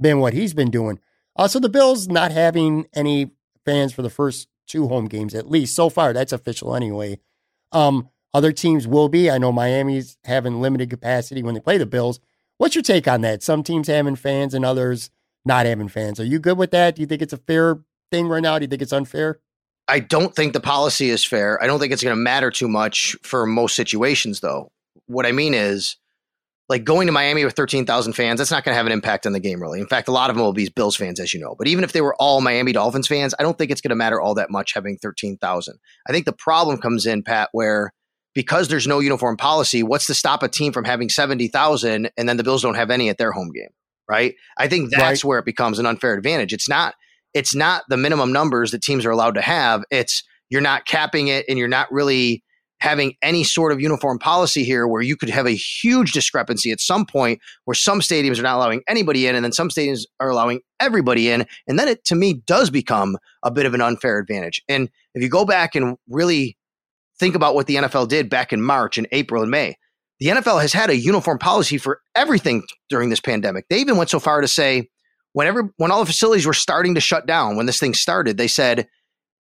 [0.00, 0.98] been what he's been doing.
[1.36, 3.30] Uh, so the Bills not having any
[3.64, 6.12] fans for the first two home games, at least so far.
[6.12, 7.18] That's official anyway.
[7.72, 9.30] Um, other teams will be.
[9.30, 12.20] I know Miami's having limited capacity when they play the Bills.
[12.58, 13.42] What's your take on that?
[13.42, 15.10] Some teams having fans and others
[15.44, 16.18] not having fans.
[16.20, 16.96] Are you good with that?
[16.96, 17.78] Do you think it's a fair
[18.10, 18.58] thing right now?
[18.58, 19.40] Do you think it's unfair?
[19.88, 21.62] I don't think the policy is fair.
[21.62, 24.72] I don't think it's going to matter too much for most situations, though.
[25.06, 25.96] What I mean is,
[26.68, 29.32] like going to Miami with 13,000 fans, that's not going to have an impact on
[29.32, 29.80] the game, really.
[29.80, 31.54] In fact, a lot of them will be Bills fans, as you know.
[31.56, 33.96] But even if they were all Miami Dolphins fans, I don't think it's going to
[33.96, 35.78] matter all that much having 13,000.
[36.08, 37.92] I think the problem comes in, Pat, where
[38.34, 42.36] because there's no uniform policy, what's to stop a team from having 70,000 and then
[42.36, 43.70] the Bills don't have any at their home game,
[44.08, 44.34] right?
[44.58, 45.28] I think that's right.
[45.28, 46.52] where it becomes an unfair advantage.
[46.52, 46.94] It's not
[47.32, 49.84] it's not the minimum numbers that teams are allowed to have.
[49.90, 52.44] It's you're not capping it and you're not really
[52.80, 56.80] having any sort of uniform policy here where you could have a huge discrepancy at
[56.80, 60.28] some point where some stadiums are not allowing anybody in and then some stadiums are
[60.28, 61.46] allowing everybody in.
[61.66, 64.62] And then it, to me, does become a bit of an unfair advantage.
[64.68, 66.56] And if you go back and really
[67.18, 69.76] think about what the NFL did back in March and April and May,
[70.20, 73.66] the NFL has had a uniform policy for everything during this pandemic.
[73.68, 74.88] They even went so far to say,
[75.32, 78.48] whenever when all the facilities were starting to shut down, when this thing started, they
[78.48, 78.88] said,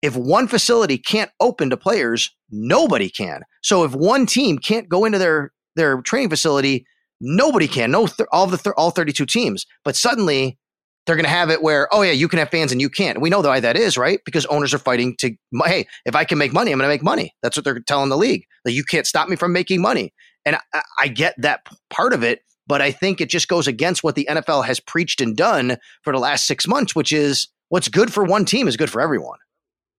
[0.05, 3.41] if one facility can't open to players, nobody can.
[3.63, 6.85] So if one team can't go into their their training facility,
[7.19, 7.89] nobody can.
[7.89, 9.65] No, th- all the th- all 32 teams.
[9.83, 10.59] But suddenly
[11.05, 13.19] they're going to have it where, oh yeah, you can have fans and you can't.
[13.19, 14.19] We know why that is, right?
[14.25, 15.35] Because owners are fighting to,
[15.65, 17.33] hey, if I can make money, I'm going to make money.
[17.41, 18.45] That's what they're telling the league.
[18.63, 20.13] That you can't stop me from making money.
[20.45, 24.03] And I, I get that part of it, but I think it just goes against
[24.03, 27.87] what the NFL has preached and done for the last six months, which is what's
[27.87, 29.37] good for one team is good for everyone.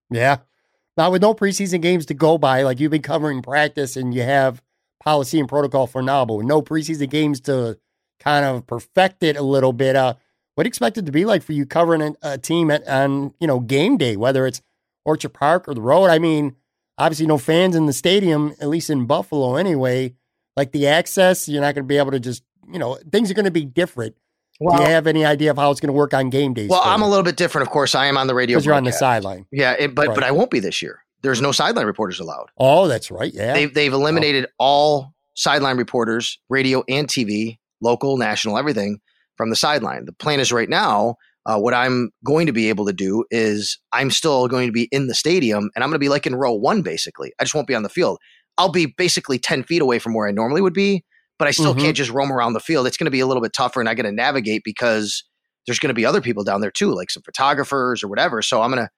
[0.09, 0.37] Yeah.
[0.95, 4.23] Now, with no preseason games to go by, like you've been covering practice and you
[4.23, 4.61] have
[5.03, 7.77] policy and protocol for now, but with no preseason games to
[8.19, 10.15] kind of perfect it a little bit, uh,
[10.55, 12.87] what do you expect it to be like for you covering a, a team at,
[12.87, 14.61] on, you know, game day, whether it's
[15.05, 16.07] Orchard Park or the road?
[16.07, 16.55] I mean,
[16.97, 20.15] obviously no fans in the stadium, at least in Buffalo anyway.
[20.55, 22.41] Like the access, you're not going to be able to just,
[22.71, 24.15] you know, things are going to be different.
[24.59, 26.69] Well, Do you have any idea of how it's going to work on game days?
[26.69, 27.67] Well, I'm a little bit different.
[27.67, 29.45] Of course, I am on the radio because you're on the sideline.
[29.51, 30.15] Yeah, it, but right.
[30.15, 31.03] but I won't be this year.
[31.21, 32.49] There's no sideline reporters allowed.
[32.57, 33.31] Oh, that's right.
[33.33, 34.65] Yeah, they've they've eliminated oh.
[34.65, 38.99] all sideline reporters, radio and TV, local, national, everything
[39.35, 40.05] from the sideline.
[40.05, 41.15] The plan is right now.
[41.45, 44.89] Uh, what I'm going to be able to do is I'm still going to be
[44.91, 47.31] in the stadium, and I'm going to be like in row one, basically.
[47.39, 48.19] I just won't be on the field.
[48.57, 51.03] I'll be basically ten feet away from where I normally would be
[51.39, 51.81] but I still mm-hmm.
[51.81, 52.87] can't just roam around the field.
[52.87, 55.23] It's going to be a little bit tougher, and I got to navigate because
[55.67, 58.41] there's going to be other people down there too, like some photographers or whatever.
[58.41, 58.89] So I'm gonna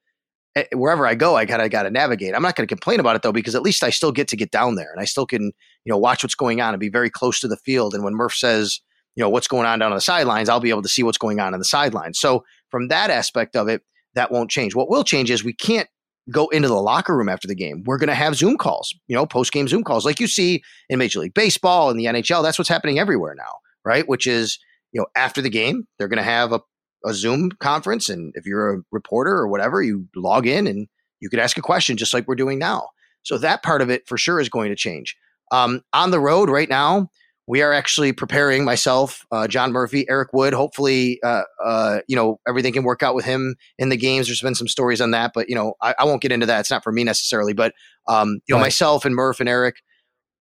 [0.56, 2.36] eh, wherever I go, I gotta gotta navigate.
[2.36, 4.38] I'm not going to complain about it though because at least I still get to
[4.38, 6.90] get down there and I still can you know watch what's going on and be
[6.90, 7.94] very close to the field.
[7.94, 8.80] And when Murph says
[9.16, 11.18] you know what's going on down on the sidelines, I'll be able to see what's
[11.18, 12.20] going on in the sidelines.
[12.20, 13.82] So from that aspect of it,
[14.14, 14.76] that won't change.
[14.76, 15.90] What will change is we can't
[16.30, 17.84] go into the locker room after the game.
[17.86, 20.64] We're going to have Zoom calls, you know, post game Zoom calls, like you see
[20.90, 22.44] in Major League Baseball and the NHL.
[22.44, 23.54] That's what's happening everywhere now,
[23.84, 24.08] right?
[24.08, 24.60] Which is,
[24.92, 26.62] you know, after the game, they're going to have a
[27.06, 30.88] a Zoom conference, and if you're a reporter or whatever, you log in and
[31.20, 32.90] you could ask a question just like we're doing now.
[33.24, 35.16] So that part of it for sure is going to change.
[35.52, 37.10] Um, on the road right now,
[37.50, 40.54] we are actually preparing myself, uh, John Murphy, Eric Wood.
[40.54, 44.28] Hopefully, uh, uh, you know everything can work out with him in the games.
[44.28, 46.60] There's been some stories on that, but you know I, I won't get into that.
[46.60, 47.74] It's not for me necessarily, but
[48.08, 49.78] um, you know myself and Murph and Eric,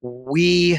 [0.02, 0.78] we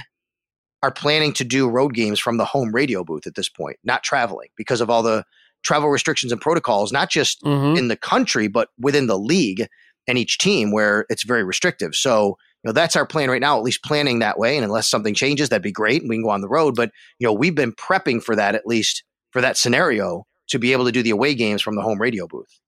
[0.83, 4.03] are planning to do road games from the home radio booth at this point, not
[4.03, 5.25] traveling because of all the
[5.63, 7.75] travel restrictions and protocols, not just Mhm.
[7.75, 9.67] in the country, but within the league
[10.07, 11.95] and each team where it's very restrictive.
[11.95, 14.57] So, you know, that's our plan right now, at least planning that way.
[14.57, 16.01] And unless something changes, that'd be great.
[16.01, 16.75] And we can go on the road.
[16.75, 20.73] But, you know, we've been prepping for that, at least for that scenario, to be
[20.73, 22.59] able to do the away games from the home radio booth.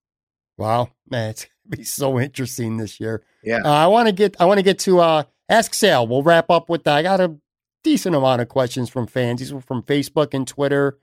[0.58, 3.24] Wow, man, it's gonna be so interesting this year.
[3.44, 3.62] Yeah.
[3.66, 6.08] Uh, I want to get I want to get to uh, Ask Sal.
[6.08, 6.98] We'll wrap up with that.
[6.98, 7.36] I got a
[7.84, 9.40] decent amount of questions from fans.
[9.40, 11.00] These were from Facebook and Twitter.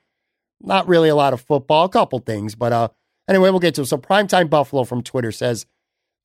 [0.61, 2.89] Not really a lot of football, a couple things, but uh,
[3.29, 3.87] anyway, we'll get to it.
[3.87, 5.67] So, Primetime Buffalo from Twitter says,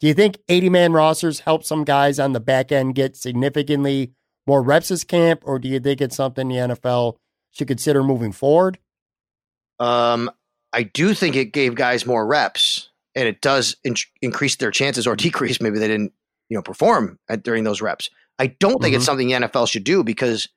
[0.03, 4.11] "Do you think 80 man rosters help some guys on the back end get significantly
[4.45, 7.15] more reps this camp, or do you think it's something the NFL
[7.51, 8.79] should consider moving forward?"
[9.79, 10.29] Um,
[10.73, 15.07] I do think it gave guys more reps, and it does in- increase their chances
[15.07, 15.61] or decrease.
[15.61, 16.11] Maybe they didn't,
[16.49, 18.09] you know, perform at, during those reps.
[18.39, 19.05] I don't think it's Mhm.
[19.05, 20.49] something the NFL should do because,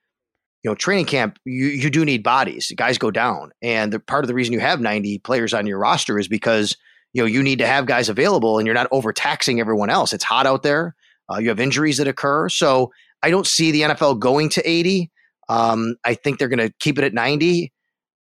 [0.65, 2.73] you know, training camp you you do need bodies.
[2.77, 5.79] Guys go down, and the part of the reason you have ninety players on your
[5.79, 6.77] roster is because
[7.13, 10.13] you know you need to have guys available, and you're not overtaxing everyone else.
[10.13, 10.95] It's hot out there.
[11.31, 12.93] Uh, you have injuries that occur, so
[13.23, 15.11] I don't see the NFL going to eighty.
[15.49, 17.73] Um, I think they're going to keep it at ninety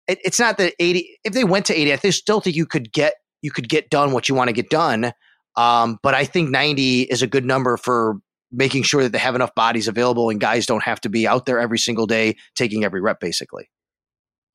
[0.07, 2.91] it, it's not that 80 if they went to 80 i still think you could
[2.91, 5.13] get you could get done what you want to get done
[5.55, 8.17] um, but i think 90 is a good number for
[8.51, 11.45] making sure that they have enough bodies available and guys don't have to be out
[11.45, 13.69] there every single day taking every rep basically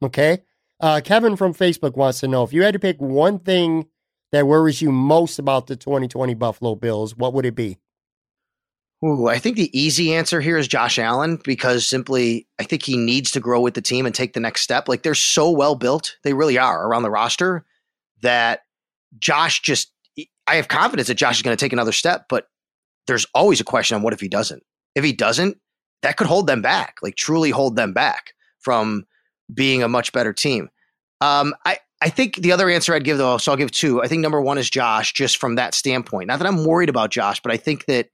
[0.02, 0.40] Okay.
[0.78, 3.86] Uh, Kevin from Facebook wants to know if you had to pick one thing
[4.37, 7.78] that worries you most about the 2020 Buffalo Bills, what would it be?
[9.05, 12.97] Ooh, I think the easy answer here is Josh Allen because simply I think he
[12.97, 14.89] needs to grow with the team and take the next step.
[14.89, 17.64] Like they're so well built, they really are around the roster
[18.22, 18.62] that
[19.18, 19.93] Josh just
[20.47, 22.49] I have confidence that Josh is going to take another step, but
[23.07, 24.62] there's always a question on what if he doesn't.
[24.95, 25.59] If he doesn't,
[26.03, 29.07] that could hold them back, like truly hold them back from
[29.53, 30.70] being a much better team.
[31.20, 34.03] Um, I I think the other answer I'd give though, so I'll give two.
[34.03, 36.28] I think number one is Josh, just from that standpoint.
[36.28, 38.09] Not that I'm worried about Josh, but I think that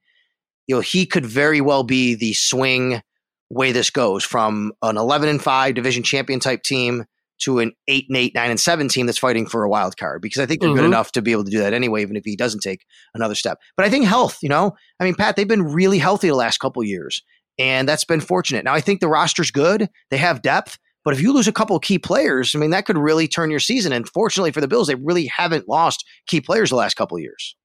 [0.67, 3.01] you know he could very well be the swing
[3.49, 7.03] way this goes from an 11 and 5 division champion type team
[7.39, 10.21] to an 8 and 8 9 and 7 team that's fighting for a wild card
[10.21, 10.75] because i think they're Mhm.
[10.75, 13.35] good enough to be able to do that anyway even if he doesn't take another
[13.35, 16.35] step but i think health you know i mean pat they've been really healthy the
[16.35, 17.21] last couple years
[17.59, 21.21] and that's been fortunate now i think the roster's good they have depth but if
[21.21, 23.91] you lose a couple of key players i mean that could really turn your season
[23.93, 27.21] and fortunately for the bills they really haven't lost key players the last couple of
[27.21, 27.55] years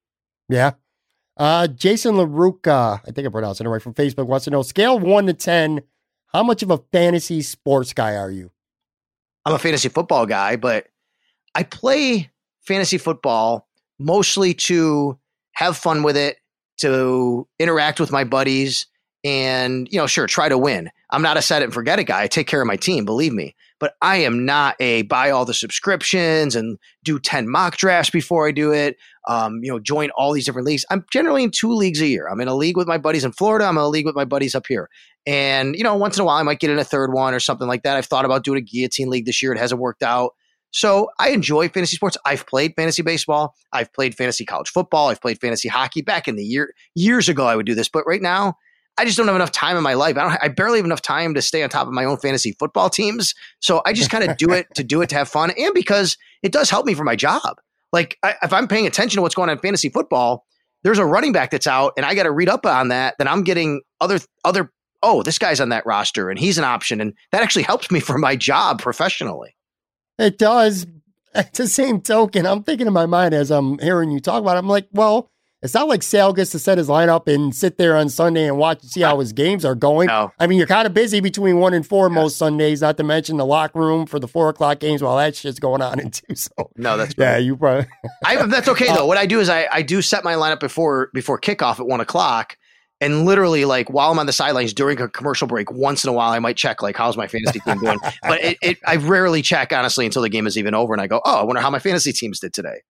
[0.48, 0.72] Yeah.
[1.36, 4.98] Uh, Jason LaRuca, I think I pronounced it right from Facebook, wants to know scale
[4.98, 5.82] one to 10,
[6.32, 8.50] how much of a fantasy sports guy are you?
[9.44, 10.88] I'm a fantasy football guy, but
[11.54, 12.30] I play
[12.62, 13.68] fantasy football
[14.00, 15.18] mostly to
[15.52, 16.38] have fun with it,
[16.78, 18.86] to interact with my buddies,
[19.24, 20.90] and you know, sure, try to win.
[21.10, 22.22] I'm not a set it and forget it guy.
[22.22, 23.54] I take care of my team, believe me.
[23.80, 28.48] But I am not a buy all the subscriptions and do 10 mock drafts before
[28.48, 28.96] I do it.
[29.28, 30.84] Um, you know, join all these different leagues.
[30.90, 32.28] I'm generally in two leagues a year.
[32.28, 33.66] I'm in a league with my buddies in Florida.
[33.66, 34.90] I'm in a league with my buddies up here.
[35.26, 37.40] And, you know, once in a while I might get in a third one or
[37.40, 37.96] something like that.
[37.96, 39.52] I've thought about doing a guillotine league this year.
[39.52, 40.32] It hasn't worked out.
[40.70, 42.18] So I enjoy fantasy sports.
[42.26, 43.54] I've played fantasy baseball.
[43.72, 45.08] I've played fantasy college football.
[45.08, 47.46] I've played fantasy hockey back in the year years ago.
[47.46, 48.56] I would do this, but right now
[48.98, 50.16] I just don't have enough time in my life.
[50.16, 50.38] I don't.
[50.42, 53.34] I barely have enough time to stay on top of my own fantasy football teams.
[53.60, 56.16] So I just kind of do it to do it to have fun, and because
[56.42, 57.56] it does help me for my job.
[57.92, 60.44] Like I, if I'm paying attention to what's going on in fantasy football,
[60.82, 63.14] there's a running back that's out, and I got to read up on that.
[63.18, 64.72] Then I'm getting other other.
[65.00, 68.00] Oh, this guy's on that roster, and he's an option, and that actually helps me
[68.00, 69.56] for my job professionally.
[70.18, 70.86] It does.
[71.34, 74.56] At the same token, I'm thinking in my mind as I'm hearing you talk about
[74.56, 75.30] it, I'm like, well,
[75.60, 78.56] it's not like Sal gets to set his lineup and sit there on Sunday and
[78.56, 80.06] watch and see how his games are going.
[80.06, 83.02] No, I mean, you're kind of busy between one and four most Sundays, not to
[83.02, 86.10] mention the locker room for the four o'clock games while that shit's going on in
[86.12, 86.34] too.
[86.36, 87.88] So, no, that's yeah, you probably.
[88.24, 89.06] I, that's okay though.
[89.06, 92.00] What I do is I, I do set my lineup before before kickoff at one
[92.00, 92.56] o'clock,
[93.00, 96.12] and literally like while I'm on the sidelines during a commercial break, once in a
[96.12, 97.98] while I might check like how's my fantasy team doing.
[98.22, 101.08] But it, it, I rarely check honestly until the game is even over, and I
[101.08, 102.82] go, oh, I wonder how my fantasy teams did today.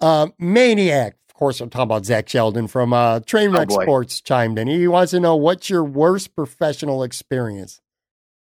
[0.00, 3.80] Uh, Maniac, course, I'm talking about Zach Sheldon from uh, Trainwreck Oh.
[3.82, 4.68] Sports chimed in.
[4.68, 7.80] He wants to know what's your worst professional experience?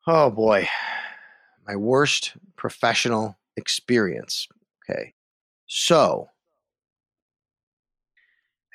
[0.08, 0.68] Oh boy,
[1.68, 4.48] my worst professional experience.
[4.90, 5.14] Okay.
[5.68, 6.30] So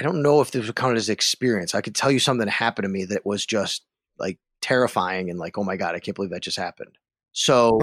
[0.00, 1.74] I don't know if this would count as experience.
[1.74, 3.82] I could tell you something that happened to me that was just
[4.18, 6.96] like terrifying and like, oh my God, I can't believe that just happened.
[7.32, 7.80] So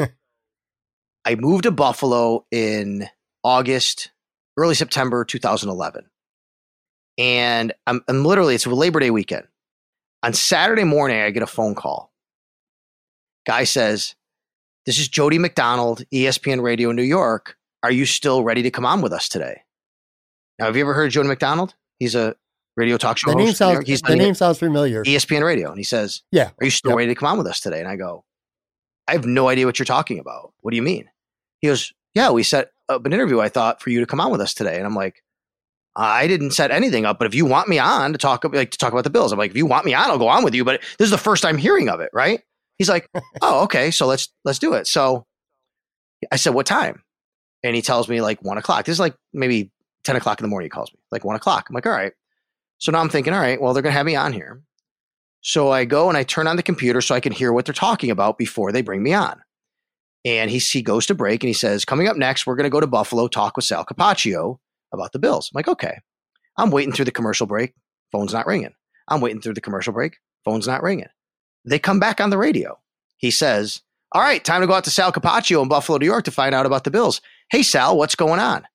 [1.26, 3.08] I moved to Buffalo in
[3.44, 4.12] August,
[4.58, 6.06] early September 2011.
[7.18, 9.48] And I'm, I'm literally, it's a Labor Day weekend.
[10.24, 12.12] On Saturday morning, I get a phone call.
[13.46, 14.16] Guy says,
[14.86, 17.58] This is Jody McDonald, ESPN Radio New York.
[17.84, 19.62] Are you still ready to come on with us today?
[20.60, 21.76] Now, have you ever heard of Jody McDonald?
[22.00, 22.36] He's a
[22.78, 23.58] radio talk show The name host.
[23.58, 25.04] sounds He's the name sounds familiar.
[25.04, 25.70] ESPN Radio.
[25.70, 26.52] And he says, Yeah.
[26.60, 26.98] Are you still Yep.
[26.98, 27.80] ready to come on with us today?
[27.80, 28.24] And I go,
[29.08, 30.54] I have no idea what you're talking about.
[30.62, 31.10] What do you mean?
[31.60, 34.32] He goes, Yeah, we set up an interview, I thought, for you to come on
[34.32, 34.78] with us today.
[34.78, 35.23] And I'm like,
[35.96, 38.78] I didn't set anything up, but if you want me on to talk like to
[38.78, 40.56] talk about the Bills, I'm like, if you want me on, I'll go on with
[40.56, 40.66] you.
[40.66, 42.42] But this is the first time hearing of it, right?
[42.78, 43.08] He's like,
[43.42, 44.88] Oh, okay, so let's let's do it.
[44.88, 45.26] So
[46.32, 47.04] I said, What time?
[47.64, 48.86] And he tells me like one o'clock.
[48.86, 49.72] This is like maybe
[50.04, 51.68] 10 o'clock in the morning, he calls me, like one o'clock.
[51.70, 52.12] I'm like, all right.
[52.78, 54.62] So now I'm thinking, all right, well, they're gonna have me on here.
[55.42, 57.74] So I go and I turn on the computer so I can hear what they're
[57.74, 59.42] talking about before they bring me on.
[60.26, 62.70] And he, he goes to break and he says, Coming up next, we're going to
[62.70, 64.60] go to Buffalo, talk with Sal Capaccio
[64.94, 65.50] about the Bills.
[65.54, 65.98] I'm like, Okay.
[66.58, 67.74] I'm waiting through the commercial break.
[68.12, 68.74] Phone's not ringing.
[69.08, 70.18] I'm waiting through the commercial break.
[70.46, 71.08] Phone's not ringing.
[71.66, 72.80] They come back on the radio.
[73.18, 73.82] He says,
[74.12, 76.54] All right, time to go out to Sal Capaccio in Buffalo, New York to find
[76.54, 77.22] out about the Bills.
[77.50, 78.68] Hey, Sal, what's going on?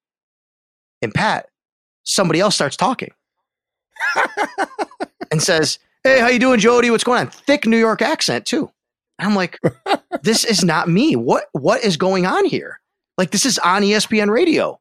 [1.03, 1.49] And Pat,
[2.03, 3.13] somebody else starts talking
[5.31, 6.91] and says, Hey, how you doing, Jody?
[6.91, 7.31] What's going on?
[7.31, 8.71] Thick New York accent too.
[9.19, 9.59] And I'm like,
[10.23, 11.17] this is not me.
[11.17, 12.81] What what is going on here?
[13.17, 14.81] Like this is on ESPN radio.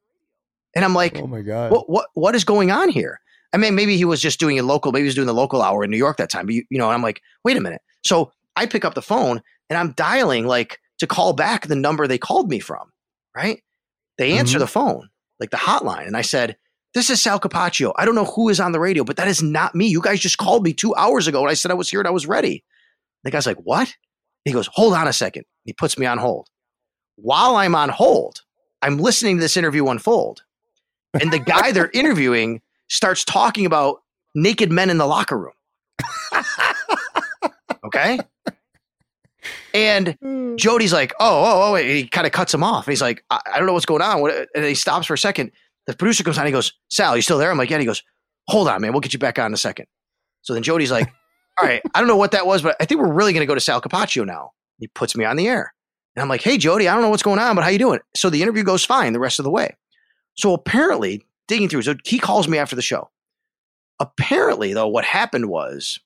[0.77, 1.71] And I'm like, Oh my god.
[1.71, 3.19] what what what is going on here?
[3.53, 5.61] I mean, maybe he was just doing a local, maybe he was doing the local
[5.61, 6.45] hour in New York that time.
[6.45, 7.81] But you, you know, and I'm like, wait a minute.
[8.05, 12.07] So I pick up the phone and I'm dialing like to call back the number
[12.07, 12.91] they called me from,
[13.35, 13.63] right?
[14.17, 14.61] They answer Mhm.
[14.61, 15.09] the phone,
[15.39, 16.05] like the hotline.
[16.07, 16.57] And I said,
[16.93, 17.93] This is Sal Capaccio.
[17.95, 19.87] I don't know who is on the radio, but that is not me.
[19.87, 22.07] You guys just called me two hours ago and I said I was here and
[22.07, 22.63] I was ready.
[23.23, 23.95] The guy's like, What?
[24.45, 25.45] He goes, Hold on a second.
[25.65, 26.47] He puts me on hold.
[27.15, 28.41] While I'm on hold,
[28.81, 30.43] I'm listening to this interview unfold.
[31.21, 34.01] And the guy they're interviewing starts talking about
[34.35, 35.53] naked men in the locker room.
[37.85, 38.19] okay.
[39.73, 40.55] And hmm.
[40.55, 41.95] Jody's like, oh, oh, oh, wait.
[41.95, 42.85] He kind of cuts him off.
[42.85, 44.21] He's like, I, I don't know what's going on.
[44.21, 44.49] What?
[44.55, 45.51] And he stops for a second.
[45.85, 46.45] The producer comes on.
[46.45, 47.51] He goes, Sal, you still there?
[47.51, 47.75] I'm like, yeah.
[47.75, 48.03] And he goes,
[48.47, 48.91] hold on, man.
[48.91, 49.87] We'll get you back on in a second.
[50.41, 51.11] So then Jody's like,
[51.59, 53.47] all right, I don't know what that was, but I think we're really going to
[53.47, 54.51] go to Sal Capaccio now.
[54.79, 55.73] He puts me on the air.
[56.15, 57.99] And I'm like, hey, Jody, I don't know what's going on, but how you doing?
[58.15, 59.75] So the interview goes fine the rest of the way.
[60.37, 63.09] So apparently, digging through, so he calls me after the show.
[63.99, 65.99] Apparently, though, what happened was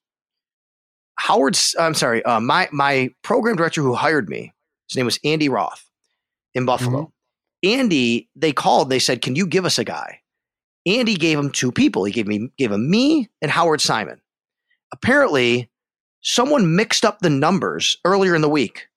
[1.18, 4.54] Howard's, I'm sorry, uh, my, my program director who hired me,
[4.90, 5.90] his name was Andy Roth
[6.54, 7.12] in Buffalo.
[7.64, 10.20] Andy, they called, they said, can you give us a guy?
[10.86, 12.06] Andy gave him two people.
[12.06, 14.20] He gave me, gave him me and Howard Simon.
[14.94, 15.70] Apparently,
[16.22, 18.88] someone mixed up the numbers earlier in the week,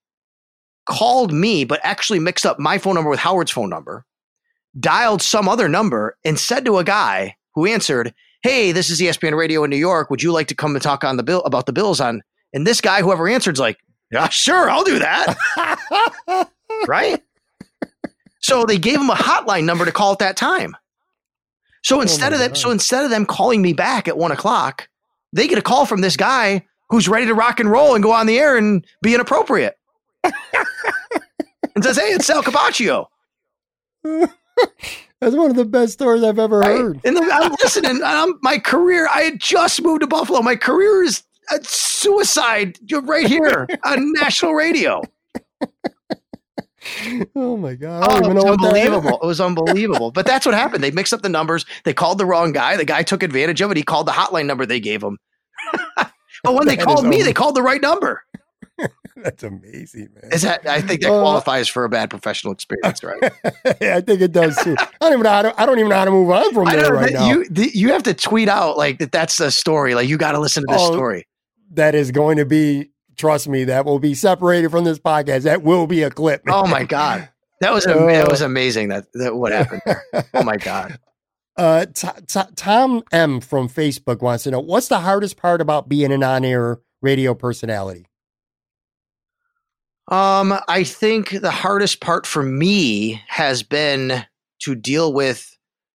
[0.87, 4.07] called me, but actually mixed up my phone number with Howard's phone number,
[4.79, 9.37] dialed some other number, and said to a guy who answered, Hey, this is ESPN
[9.37, 10.11] Radio in New York.
[10.11, 12.23] Would you like to come and talk on the bill about the bills on?
[12.53, 13.79] And this guy, whoever answered's like,
[14.11, 16.49] Yeah, sure, I'll do that.
[16.87, 17.23] right?
[18.41, 20.77] So they gave him a hotline number to call at that time.
[21.83, 22.59] So oh instead my of them, God.
[22.59, 24.89] so instead of them calling me back at one o'clock,
[25.33, 28.13] they get a call from this guy who's ready to rock and roll and go
[28.13, 29.79] on the air and be inappropriate.
[30.23, 33.07] and says, "Hey, it's Sal Capaccio."
[35.21, 37.01] That's one of the best stories I've ever heard.
[37.05, 38.03] And I'm listening.
[38.05, 40.43] I'm, my career, I had just moved to Buffalo.
[40.43, 45.03] My career is a suicide right here on national radio.
[47.35, 48.07] Oh my god.
[48.07, 48.87] Oh, it was know what that is.
[48.87, 49.19] unbelievable.
[49.23, 50.11] It was unbelievable.
[50.11, 50.85] But that's what happened.
[50.85, 51.65] They mixed up the numbers.
[51.85, 52.77] They called the wrong guy.
[52.77, 53.77] The guy took advantage of it.
[53.77, 55.19] He called the hotline number they gave him.
[55.97, 58.23] but when they called me, they called the right number.
[59.23, 60.33] That's amazing, man.
[60.33, 60.67] Is that?
[60.67, 63.23] I think that Uh, qualifies for a bad professional experience, right?
[63.81, 64.75] I think it does too.
[64.79, 66.65] I don't even know how to, I don't even know how to move on from
[66.67, 67.29] there right now.
[67.29, 69.13] you you have to tweet out like that.
[69.13, 69.95] That's the story.
[69.95, 71.27] Like you got to listen to this Oh, story.
[71.75, 75.43] that is going to be, trust me, that will be separated from this podcast.
[75.43, 76.43] That will be a clip.
[76.49, 77.29] Oh my god,
[77.61, 78.07] that was a, Oh.
[78.09, 78.89] that was amazing.
[78.89, 79.83] That, that what happened.
[79.87, 80.03] There.
[80.35, 80.99] Oh my god.
[81.57, 85.89] Uh, T- T- Tom M from Facebook wants to know what's the hardest part about
[85.89, 88.07] being an on-air radio personality.
[90.09, 94.25] Um, I think the hardest part for me has been
[94.61, 95.51] to deal with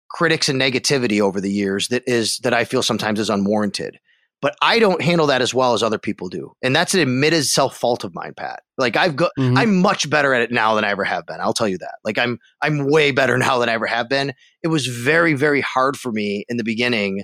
[0.09, 3.99] critics and negativity over the years that is that I feel sometimes is unwarranted.
[4.39, 6.53] but I don't handle that as well as other people do.
[6.61, 8.61] And that's an admitted self fault of mine, Pat.
[8.77, 9.57] Like I've got, Mhm.
[9.57, 11.41] I'm much better at it now than I ever have been.
[11.41, 11.95] I'll tell you that.
[12.05, 14.33] Like I'm, I'm way better now than I ever have been.
[14.61, 17.23] It was very, very hard for me in the beginning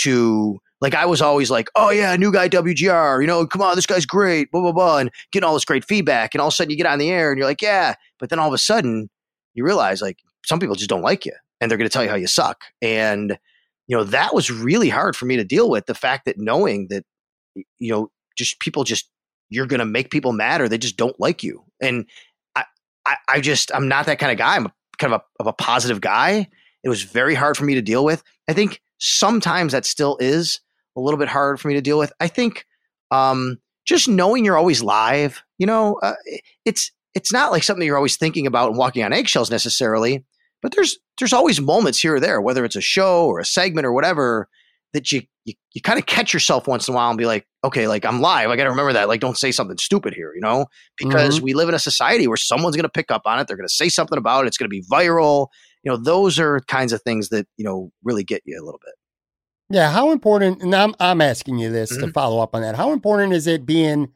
[0.00, 3.76] to, like, I was always like, oh yeah, new guy WGR, you know, come on,
[3.76, 6.34] this guy's great, blah, blah, blah, and getting all this great feedback.
[6.34, 7.94] And all of a sudden you get on the air and you're like, yeah.
[8.18, 9.08] But then all of a sudden
[9.54, 12.10] you realize like some people just don't like you and they're going to tell you
[12.10, 12.64] how you suck.
[12.82, 13.38] And,
[13.86, 16.88] you know, that was really hard for me to deal with the fact that knowing
[16.90, 17.04] that,
[17.54, 19.08] you know, just people just,
[19.50, 21.62] you're going to make people mad or they just don't like you.
[21.80, 22.06] And
[22.56, 22.64] I,
[23.06, 24.56] I, I just, I'm not that kind of guy.
[24.56, 24.66] I'm
[24.98, 26.48] kind of a, of a positive guy.
[26.82, 28.24] It was very hard for me to deal with.
[28.48, 30.60] I think sometimes that still is
[30.96, 32.12] a little bit hard for me to deal with.
[32.20, 32.66] I think,
[33.10, 36.14] um, just knowing you're always live, you know, uh,
[36.64, 40.24] it's, it's not like something you're always thinking about and walking on eggshells necessarily,
[40.62, 43.86] but there's there's always moments here or there, whether it's a show or a segment
[43.86, 44.48] or whatever,
[44.92, 47.46] that you you, you kind of catch yourself once in a while and be like,
[47.64, 48.48] okay, like I'm live.
[48.48, 49.08] I got to remember that.
[49.08, 50.66] Like, don't say something stupid here, you know,
[50.96, 53.48] because we live in a society where someone's going to pick up on it.
[53.48, 54.48] They're going to say something about it.
[54.48, 55.48] It's going to be viral.
[55.82, 58.80] You know, those are kinds of things that you know really get you a little
[58.84, 58.94] bit.
[59.72, 60.62] Yeah, how important?
[60.62, 62.12] And I'm I'm asking you this to Mhm.
[62.12, 62.76] follow up on that.
[62.76, 64.10] How important is it being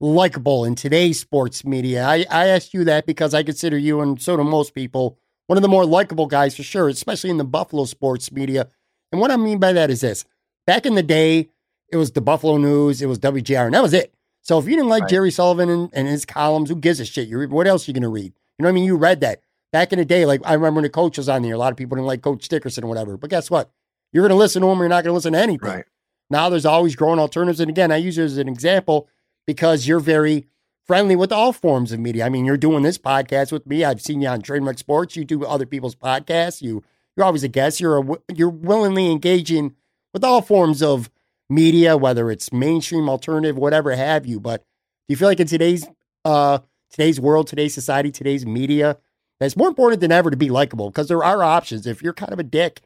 [0.00, 2.04] likable in today's sports media?
[2.04, 5.56] I I asked you that because I consider you, and so do most people, one
[5.56, 8.68] of the more likable guys for sure, especially in the Buffalo sports media.
[9.12, 10.24] And what I mean by that is this:
[10.66, 11.48] back in the day,
[11.92, 14.12] it was the Buffalo News, it was WGR, and that was it.
[14.42, 15.10] So if you didn't like Right.
[15.10, 17.28] Jerry Sullivan and, and his columns, who gives a shit?
[17.28, 18.32] You what else are you going to read?
[18.58, 18.84] You know what I mean?
[18.84, 19.42] You read that
[19.72, 20.26] back in the day.
[20.26, 22.22] Like I remember when the coach was on there, a lot of people didn't like
[22.22, 23.16] Coach Dickerson or whatever.
[23.16, 23.70] But guess what?
[24.12, 25.68] You're going to listen to them, Or you're not going to listen to anything.
[25.68, 25.84] Right.
[26.30, 27.60] Now there's always growing alternatives.
[27.60, 29.08] And again, I use it as an example
[29.46, 30.46] because you're very
[30.86, 32.26] friendly with all forms of media.
[32.26, 33.84] I mean, you're doing this podcast with me.
[33.84, 35.16] I've seen you on Trademark Sports.
[35.16, 36.62] You do other people's podcasts.
[36.62, 36.82] You
[37.16, 37.80] you're always a guest.
[37.80, 39.74] You're a, you're willingly engaging
[40.14, 41.10] with all forms of
[41.50, 44.38] media, whether it's mainstream, alternative, whatever have you.
[44.38, 45.86] But do you feel like in today's
[46.24, 46.58] uh
[46.90, 48.96] today's world, today's society, today's media,
[49.40, 51.86] that it's more important than ever to be likable because there are options.
[51.86, 52.82] If you're kind of a dick,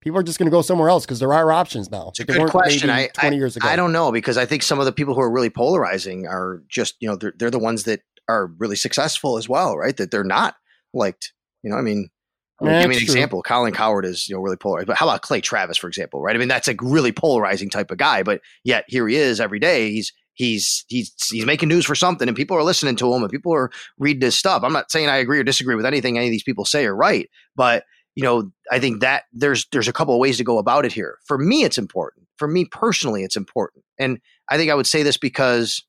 [0.00, 2.08] people are just going to go somewhere else because there are options now.
[2.10, 2.90] It's a There good question.
[2.90, 3.66] I, 20 I, years ago.
[3.68, 6.62] I don't know because I think some of the people who are really polarizing are
[6.68, 9.96] just, you know, they're, they're the ones that are really successful as well, right?
[9.96, 10.54] That they're not
[10.94, 11.32] liked.
[11.62, 12.08] You know, I mean,
[12.62, 13.04] Yeah, give me an true.
[13.06, 13.42] example.
[13.42, 14.86] Colin Cowherd is, you know, really polarized.
[14.86, 16.36] But how about Clay Travis, for example, right?
[16.36, 19.58] I mean, that's a really polarizing type of guy, but yet here he is every
[19.58, 19.90] day.
[19.90, 23.30] He's he's he's he's making news for something and people are listening to him and
[23.32, 24.62] people are reading his stuff.
[24.62, 26.94] I'm not saying I agree or disagree with anything any of these people say or
[26.94, 27.84] write, but
[28.16, 30.92] you know, I think that there's there's a couple of ways to go about it
[30.92, 31.18] here.
[31.26, 32.26] For me, it's important.
[32.38, 33.84] For me personally, it's important.
[33.98, 34.18] And
[34.50, 35.84] I think I would say this because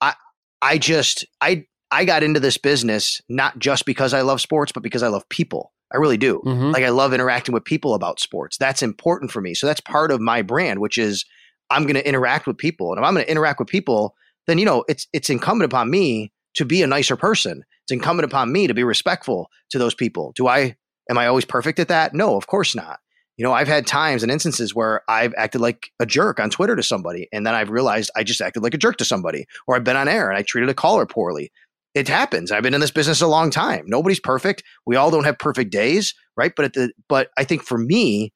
[0.00, 0.14] I
[0.60, 4.82] I just I I got into this business not just because I love sports, but
[4.82, 5.72] because I love people.
[5.92, 6.40] I really do.
[6.44, 6.72] Mhm.
[6.72, 8.56] Like I love interacting with people about sports.
[8.56, 9.54] That's important for me.
[9.54, 11.24] So that's part of my brand, which is
[11.68, 12.90] I'm going to interact with people.
[12.90, 14.14] And if I'm going to interact with people,
[14.46, 17.64] then you know, it's it's incumbent upon me to be a nicer person.
[17.84, 20.32] It's incumbent upon me to be respectful to those people.
[20.36, 20.76] Do I
[21.10, 22.14] am I always perfect at that?
[22.14, 23.00] No, of course not.
[23.36, 26.76] You know, I've had times and instances where I've acted like a jerk on Twitter
[26.76, 29.74] to somebody, and then I've realized I just acted like a jerk to somebody, or
[29.74, 31.50] I've been on air and I treated a caller poorly.
[31.94, 32.52] It happens.
[32.52, 33.84] I've been in this business a long time.
[33.86, 34.62] Nobody's perfect.
[34.86, 36.52] We all don't have perfect days, right?
[36.54, 38.32] But at the but I think for me,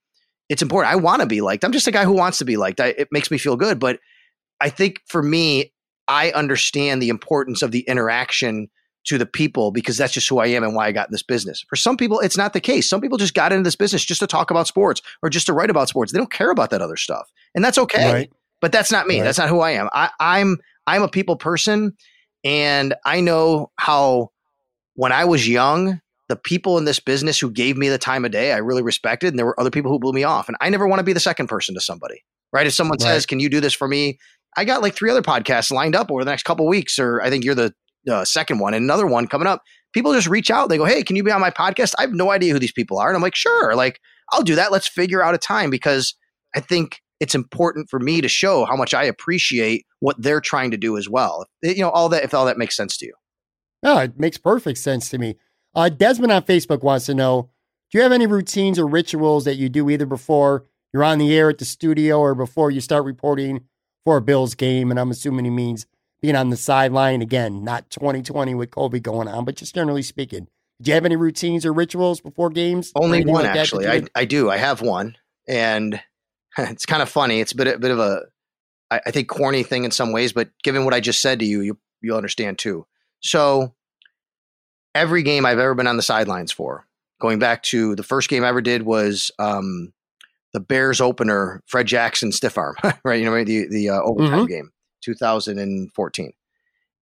[0.48, 0.92] it's important.
[0.92, 1.64] I want to be liked.
[1.64, 2.80] I'm just a guy who wants to be liked.
[2.80, 3.78] I, it makes me feel good.
[3.78, 4.00] But
[4.60, 5.72] I think for me,
[6.08, 8.68] I understand the importance of the interaction
[9.04, 11.22] to the people because that's just who I am and why I got in this
[11.22, 11.64] business.
[11.68, 12.88] For some people, it's not the case.
[12.88, 15.52] Some people just got into this business just to talk about sports or just to
[15.52, 16.12] write about sports.
[16.12, 18.12] They don't care about that other stuff, and that's okay.
[18.12, 18.32] Right.
[18.60, 19.18] But that's not me.
[19.18, 19.24] Right.
[19.24, 19.88] That's not who I am.
[19.92, 21.94] I, I'm I'm a people person,
[22.44, 24.30] and I know how
[24.94, 28.30] when I was young, the people in this business who gave me the time of
[28.30, 30.48] day, I really respected, and there were other people who blew me off.
[30.48, 32.66] And I never want to be the second person to somebody, right?
[32.66, 33.08] If someone Right.
[33.08, 34.18] says, "Can you do this for me?"
[34.56, 37.28] I got like three other podcasts lined up over the next couple weeks, or I
[37.28, 37.74] think you're the
[38.10, 39.62] uh, second one, and another one coming up.
[39.92, 40.68] People just reach out.
[40.68, 42.72] They go, "Hey, can you be on my podcast?" I have no idea who these
[42.72, 44.00] people are, and I'm like, "Sure." Like,
[44.32, 44.72] I'll do that.
[44.72, 46.14] Let's figure out a time because
[46.54, 50.70] I think it's important for me to show how much I appreciate what they're trying
[50.72, 51.46] to do as well.
[51.62, 53.14] You know, all that if all that makes sense to you.
[53.82, 55.36] No, it makes perfect sense to me.
[55.74, 57.50] Uh, Desmond on Facebook wants to know
[57.90, 61.34] Do you have any routines or rituals that you do either before you're on the
[61.36, 63.64] air at the studio or before you start reporting
[64.04, 64.90] for a Bills game?
[64.90, 65.86] And I'm assuming he means
[66.24, 67.20] being on the sideline.
[67.20, 70.48] Again, not 2020 with COVID going on, but just generally speaking.
[70.80, 72.92] Do you have any routines or rituals before games?
[72.96, 73.86] Only one like actually.
[73.86, 74.06] I, do?
[74.14, 74.50] I do.
[74.50, 75.16] I have one,
[75.46, 76.00] and
[76.58, 77.40] it's kind of funny.
[77.40, 78.22] It's a bit, a bit of a,
[78.90, 81.44] I, I think, corny thing in some ways, but given what I just said to
[81.44, 82.86] you, you you'll understand too.
[83.20, 83.74] So,
[84.94, 86.86] every game I've ever been on the sidelines for,
[87.20, 89.92] going back to the first game I ever did was um,
[90.54, 93.20] the Bears opener, Fred Jackson stiff arm, right?
[93.20, 94.48] You know, the the uh, overtime Mhm.
[94.48, 94.70] game,
[95.04, 96.32] 2014.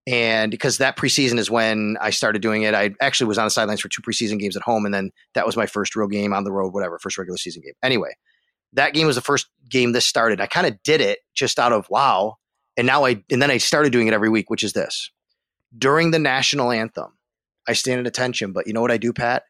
[0.07, 3.51] And because that preseason is when I started doing it, I actually was on the
[3.51, 6.33] sidelines for two preseason games at home, and then that was my first real game
[6.33, 7.75] on the road, whatever, first regular season game.
[7.85, 8.11] Anyway,
[8.73, 10.41] that game was the first game this started.
[10.41, 12.39] I kind of did it just out of wow,
[12.77, 15.13] and now I and then I started doing it every week, which is this:
[15.77, 17.17] during the national anthem,
[17.69, 19.45] I stand at attention, but you know what I do, Pat?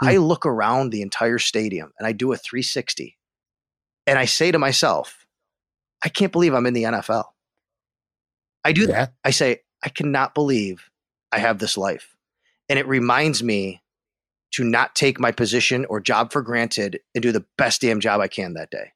[0.00, 0.08] Hmm.
[0.08, 3.16] I look around the entire stadium and I do a 360,
[4.06, 5.24] and I say to myself,
[6.04, 7.24] I can't believe I'm in the NFL.
[8.64, 9.12] I do that.
[9.24, 10.90] I say, I cannot believe
[11.30, 12.16] I have this life.
[12.68, 13.82] And it reminds me
[14.52, 18.20] to not take my position or job for granted and do the best damn job
[18.20, 18.92] I can that day.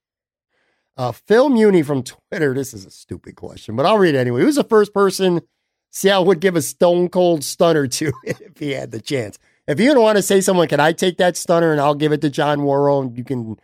[0.97, 2.55] Uh, Phil Muni from Twitter.
[2.55, 4.43] This is a stupid question, but I'll read it anyway.
[4.43, 5.43] Who's the first person
[5.91, 9.39] Seattle would give a stone cold stunner to if he had the chance?
[9.67, 12.13] If you don't want to say someone, can I take that stunner and I'll give
[12.13, 13.57] it to John Worrell and you can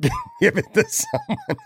[0.40, 1.56] give it to someone?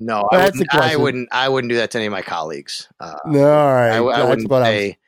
[0.00, 1.28] No, I wouldn't, I wouldn't.
[1.32, 2.88] I wouldn't do that to any of my colleagues.
[3.00, 3.90] Uh, No, all right.
[3.92, 4.98] I, I wouldn't what I was- say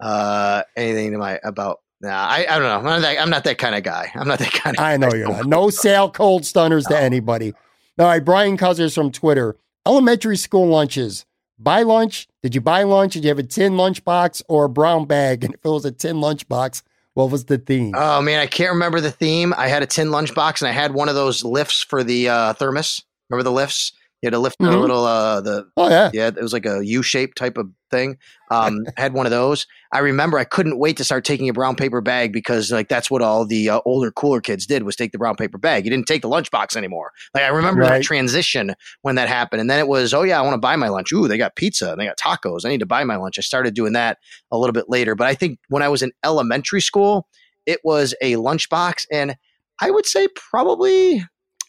[0.00, 1.80] uh, anything to my about.
[2.00, 2.76] Nah, I, I don't know.
[2.76, 4.12] I'm not, that, I'm not that kind of guy.
[4.14, 4.84] I'm not that kind of.
[4.84, 5.46] I know you're not.
[5.48, 7.52] No sale cold stunners to anybody.
[7.98, 9.56] All right, Brian Cousins from Twitter.
[9.84, 11.26] Elementary school lunches.
[11.58, 12.28] Buy lunch.
[12.44, 13.14] Did you buy lunch?
[13.14, 15.42] Did you have a tin lunchbox or a brown bag?
[15.44, 16.82] And if it was a tin lunchbox,
[17.14, 17.94] what was the theme?
[17.96, 19.52] Oh man, I can't remember the theme.
[19.58, 22.52] I had a tin lunchbox and I had one of those lifts for the uh,
[22.52, 23.02] thermos.
[23.28, 23.92] Remember the lifts?
[24.22, 24.80] You had to lift the Mhm.
[24.80, 26.10] little uh, the oh yeah.
[26.12, 28.18] yeah, it was like a U shaped type of thing.
[28.50, 29.64] Um, I had one of those.
[29.92, 33.10] I remember I couldn't wait to start taking a brown paper bag because like that's
[33.12, 35.84] what all the uh, older, cooler kids did was take the brown paper bag.
[35.84, 37.12] You didn't take the lunchbox anymore.
[37.32, 37.90] Like I remember Right.
[37.98, 40.74] that transition when that happened, and then it was oh yeah, I want to buy
[40.74, 41.12] my lunch.
[41.12, 42.64] Ooh, they got pizza and they got tacos.
[42.64, 43.38] I need to buy my lunch.
[43.38, 44.18] I started doing that
[44.50, 47.28] a little bit later, but I think when I was in elementary school,
[47.66, 49.36] it was a lunchbox, and
[49.80, 51.24] I would say probably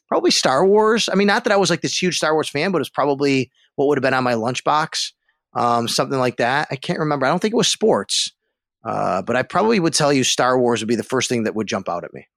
[0.10, 1.07] probably Star Wars.
[1.12, 2.89] I mean, not that I was like this huge Star Wars fan, but it was
[2.89, 5.14] probably what would have been on my lunchbox,
[5.53, 6.68] um, something like that.
[6.72, 7.26] I can't remember.
[7.26, 8.34] I don't think it was sports,
[8.84, 11.55] uh, but I probably would tell you Star Wars would be the first thing that
[11.55, 12.28] would jump out at me.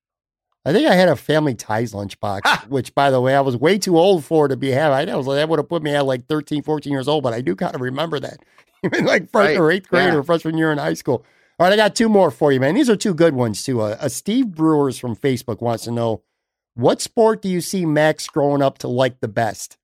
[0.64, 3.78] I think I had a family ties lunchbox, which by the way, I was way
[3.78, 5.12] too old for to be having.
[5.12, 7.32] I was like, that would have put me at like 13, 14 years old, but
[7.32, 8.36] I do kind of remember that.
[8.84, 9.58] Even like first Right.
[9.58, 10.18] or eighth grade Yeah.
[10.18, 11.24] or freshman year in high school.
[11.58, 12.74] All right, I got two more for you, man.
[12.76, 13.80] These are two good ones too.
[13.80, 16.22] Uh, uh, Steve Brewers from Facebook wants to know
[16.74, 19.76] what sport do you see Max growing up to like the best?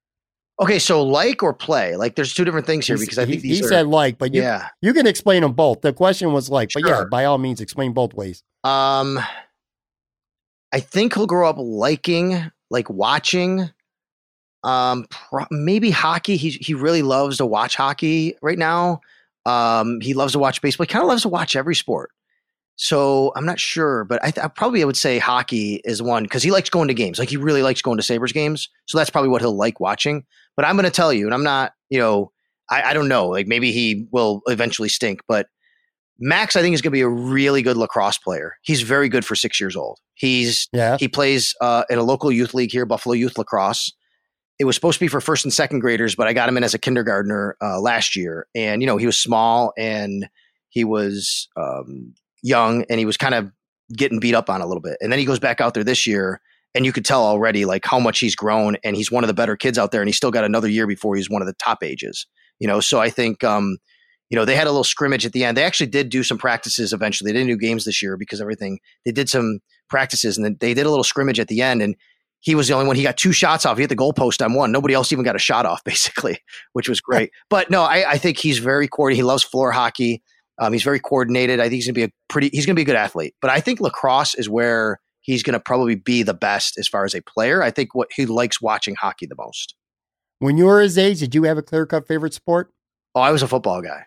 [0.61, 3.43] Okay, so like or play, like there's two different things here He's- because I think
[3.43, 4.69] he, these he are said like, but you yeah.
[4.83, 5.83] you can explain them both.
[5.83, 8.43] The question was like, but yeah, by all means, explain both ways.
[8.65, 9.21] Um,
[10.73, 13.71] I think he'll grow up liking, like watching,
[14.65, 16.37] um, pro- maybe hockey.
[16.37, 19.01] He he really loves to watch hockey right now.
[19.47, 20.85] Um, he loves to watch baseball.
[20.87, 22.11] He kind of loves to watch every sport.
[22.81, 26.45] So I'm not sure, but I, th- I probably would say hockey is one because
[26.45, 27.19] he likes going to games.
[27.19, 28.69] Like he really likes going to Sabres games.
[28.87, 30.25] So that's probably what he'll like watching.
[30.57, 32.31] But I'm going to tell you, and I'm not, you know,
[32.71, 33.27] I, I don't know.
[33.27, 35.49] Like maybe he will eventually stink, but
[36.21, 38.55] Max, I think, is going to be a really good lacrosse player.
[38.63, 39.99] He's very good for six years old.
[40.15, 40.97] He's Yeah.
[40.99, 43.93] he plays uh, in a local youth league here, Buffalo Youth Lacrosse.
[44.59, 46.65] It was supposed to be for first and second graders, but I got him in
[46.65, 50.29] as a kindergartner uh, last year, and you know he was small and
[50.69, 53.51] he was um, young, and he was kind of
[53.97, 54.97] getting beat up on a little bit.
[55.01, 56.41] And then he goes back out there this year,
[56.75, 59.35] and you could tell already like how much he's grown, and he's one of the
[59.35, 61.55] better kids out there, and he's still got another year before he's one of the
[61.55, 62.27] top ages.
[62.59, 63.79] You know, so I think um,
[64.31, 65.57] you know, they had a little scrimmage at the end.
[65.57, 67.33] They actually did do some practices eventually.
[67.33, 68.79] They didn't do games this year because everything.
[69.05, 71.81] They did some practices and then they did a little scrimmage at the end.
[71.81, 71.97] And
[72.41, 72.97] he was the only one.
[72.97, 73.79] He got two shots off.
[73.79, 74.71] He hit the goalpost on one.
[74.71, 76.39] Nobody else even got a shot off, basically,
[76.75, 77.31] which was great.
[77.49, 79.21] but no, I, I think he's very coordinated.
[79.21, 80.23] He loves floor hockey.
[80.59, 81.61] Um, he's very coordinated.
[81.61, 82.51] I think he's gonna be a pretty.
[82.53, 83.35] He's gonna be a good athlete.
[83.41, 87.15] But I think lacrosse is where he's gonna probably be the best as far as
[87.15, 87.63] a player.
[87.63, 89.75] I think what he likes watching hockey the most.
[90.41, 92.71] When you were his age, did you have a clear cut favorite sport?
[93.15, 94.05] Oh, I was a football guy.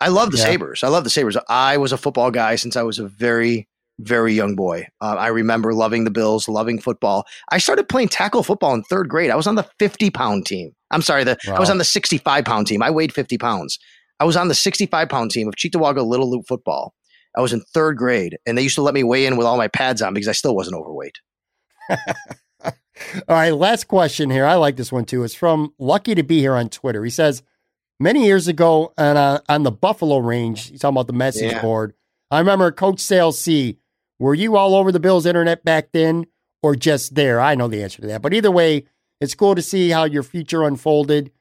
[0.00, 0.44] I love the Yeah.
[0.44, 0.82] Sabres.
[0.84, 1.36] I love the Sabres.
[1.48, 3.68] I was a football guy since I was a very,
[4.00, 4.86] very young boy.
[5.00, 7.24] Uh, I remember loving the Bills, loving football.
[7.50, 9.30] I started playing tackle football in third grade.
[9.30, 10.72] I was on the 50 pound team.
[10.90, 12.82] I'm sorry, the, I was on the 65 pound team.
[12.82, 13.78] I weighed 50 pounds.
[14.22, 16.94] I was on the 65 pound team of Cheektowaga Little Loop football.
[17.36, 19.56] I was in third grade, and they used to let me weigh in with all
[19.56, 21.16] my pads on because I still wasn't overweight.
[21.90, 22.04] All
[23.28, 24.44] right, last question here.
[24.46, 25.24] I like this one too.
[25.24, 27.02] It's from Lucky to Be Here on Twitter.
[27.02, 27.42] He says,
[27.98, 31.60] Many years ago on, uh, on the Buffalo range, he's talking about the message Yeah.
[31.60, 31.94] board.
[32.30, 33.78] I remember Coach Sal C.
[34.20, 36.26] Were you all over the Bills internet back then
[36.62, 37.40] or just there?
[37.40, 38.22] I know the answer to that.
[38.22, 38.84] But either way,
[39.20, 41.32] it's cool to see how your future unfolded.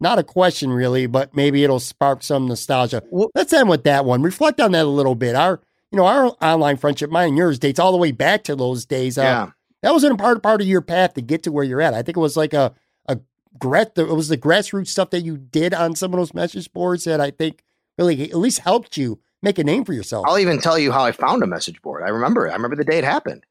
[0.00, 3.02] Not a question really, but maybe it'll spark some nostalgia.
[3.12, 4.22] Wh- Let's end with that one.
[4.22, 5.34] Reflect on that a little bit.
[5.34, 5.60] Our,
[5.90, 8.84] you know, our online friendship, mine and yours, dates all the way back to those
[8.86, 9.18] days.
[9.18, 9.50] Uh, yeah.
[9.82, 11.94] that was an important part part of your path to get to where you're at.
[11.94, 12.74] I think it was like a
[13.06, 13.18] a
[13.58, 17.04] grat it was the grassroots stuff that you did on some of those message boards
[17.04, 17.64] that I think
[17.98, 20.26] really at least helped you make a name for yourself.
[20.28, 22.02] I'll even tell you how I found a message board.
[22.04, 22.50] I remember it.
[22.50, 23.44] I remember the day it happened.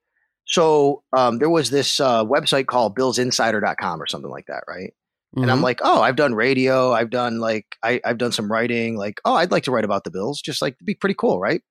[0.46, 4.94] So um, there was this uh, website called billsinsider.com or something like that, right?
[5.36, 5.64] And I'm Mhm.
[5.64, 6.94] like, oh, I've done radio.
[6.94, 8.96] I've done like, I, I've done some writing.
[8.98, 10.42] Like, oh, I'd like to write about the Bills.
[10.42, 11.62] Just like, it'd be pretty cool, right?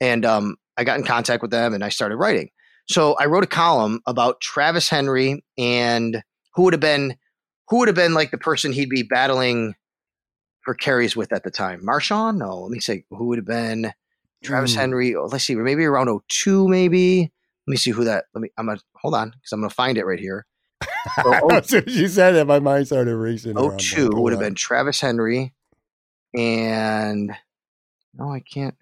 [0.00, 2.50] And um, I got in contact with them and I started writing.
[2.88, 6.22] So I wrote a column about Travis Henry and
[6.54, 7.16] who would have been,
[7.68, 9.74] who would have been like the person he'd be battling
[10.64, 11.82] for carries with at the time.
[11.86, 12.36] Marshawn?
[12.38, 13.92] No, let me say, who would have been
[14.42, 14.76] Travis Mm.
[14.76, 15.14] Henry?
[15.14, 17.32] Oh, let's see, maybe around 02, maybe.
[17.66, 18.24] Let me see who that.
[18.34, 18.48] Let me.
[18.58, 20.46] I'm gonna hold on because I'm gonna find it right here.
[20.80, 23.54] So, oh, as soon as you said that, my mind started racing.
[23.56, 23.80] Oh, around.
[23.80, 25.52] 02 Go would have been Travis Henry,
[26.36, 27.32] and
[28.14, 28.76] no, I can't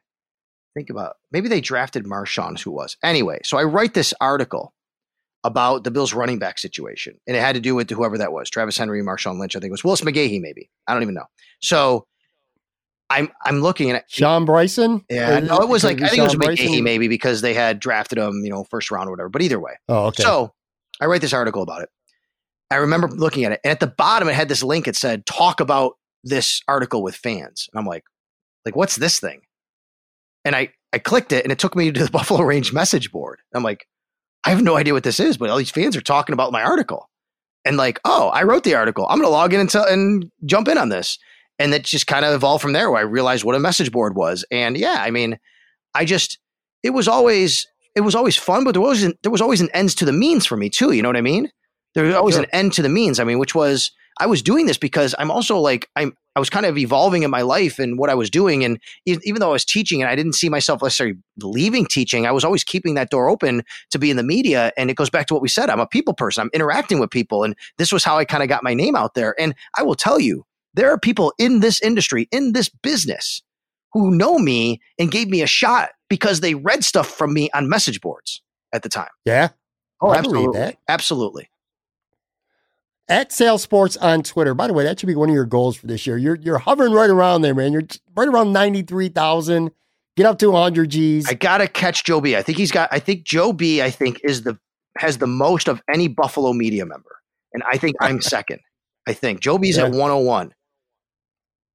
[0.75, 1.17] think about.
[1.33, 2.97] Maybe they drafted Marshawn, who was.
[3.03, 4.75] Anyway, so I write this article
[5.45, 8.51] about the Bills running back situation, and it had to do with whoever that was,
[8.51, 9.57] Travis Henry, Marshawn Lynch.
[9.57, 10.71] I think it was Willis McGahee, maybe.
[10.87, 11.27] I don't even know.
[11.61, 12.07] So
[13.11, 15.05] I'm I'm looking at Shawn Bryson.
[15.09, 16.85] yeah, no, it was like I think it was Sean McGahee Bryson?
[16.85, 19.29] maybe because they had drafted him, you know, first round or whatever.
[19.31, 20.23] But either way, Oh, okay.
[20.23, 20.53] so
[21.01, 21.89] I write this article about it.
[22.71, 24.87] I remember looking at it, and at the bottom it had this link.
[24.87, 28.05] It said, "Talk about this article with fans." And I'm like,
[28.65, 29.43] "Like, what's this thing?"
[30.45, 33.41] And I I clicked it, and it took me to the Buffalo Range message board.
[33.55, 33.87] I'm like,
[34.45, 36.63] I have no idea what this is, but all these fans are talking about my
[36.63, 37.09] article,
[37.65, 39.07] and like, oh, I wrote the article.
[39.09, 41.19] I'm to log in and, tell and jump in on this,
[41.59, 42.91] and it just kind of evolved from there.
[42.91, 45.39] Where I realized what a message board was, and yeah, I mean,
[45.95, 46.39] I just
[46.83, 47.67] it was always
[47.99, 50.47] it was always fun, but there wasn't there was always an ends to the means
[50.47, 50.93] for me too.
[50.93, 51.51] You know what I mean?
[51.95, 52.45] There was always Sure.
[52.45, 53.19] an end to the means.
[53.19, 56.51] I mean, which was I was doing this because I'm also like I'm I was
[56.51, 59.53] kind of evolving in my life and what I was doing, and even though I
[59.53, 63.11] was teaching and I didn't see myself necessarily leaving teaching, I was always keeping that
[63.11, 64.71] door open to be in the media.
[64.77, 66.43] And it goes back to what we said: I'm a people person.
[66.43, 69.15] I'm interacting with people, and this was how I kind of got my name out
[69.15, 69.35] there.
[69.41, 70.45] And I will tell you,
[70.75, 73.43] there are people in this industry, in this business,
[73.93, 77.69] who know me and gave me a shot because they read stuff from me on
[77.69, 79.11] message boards at the time.
[79.25, 79.49] yeah.
[80.01, 80.61] Oh, absolutely.
[80.61, 80.77] that.
[80.87, 81.51] Absolutely.
[83.09, 84.55] At SalSports on Twitter.
[84.55, 86.17] By the way, that should be one of your goals for this year.
[86.19, 87.73] You're you're hovering right around there, man.
[87.73, 87.83] You're
[88.15, 89.71] right around ninety three thousand.
[90.17, 91.27] Get up to hundred G's.
[91.29, 92.37] I gotta catch Joe B.
[92.37, 94.59] I think he's got I think Joe B, I think, is the
[94.99, 97.17] has the most of any Buffalo media member.
[97.55, 98.61] And I think I'm second.
[99.07, 99.41] I think.
[99.41, 100.53] Joe B's at 101.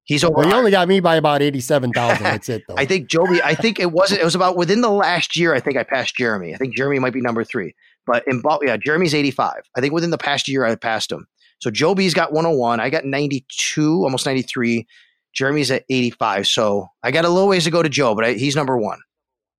[0.04, 0.36] He's over.
[0.36, 2.22] well, you only got me by about eighty seven thousand.
[2.22, 2.74] That's it, though.
[2.76, 5.60] I think Joby, I think it wasn't, it was about within the last year, I
[5.60, 6.54] think I passed Jeremy.
[6.54, 7.74] I think Jeremy might be number three.
[8.06, 9.62] But in yeah, Jeremy's 85.
[9.76, 11.26] I think within the past year, I passed him.
[11.60, 12.80] So Joby's got 101.
[12.80, 14.86] I got 92, almost 93.
[15.32, 16.46] Jeremy's at 85.
[16.46, 19.00] So I got a little ways to go to Joe, but I, he's number one.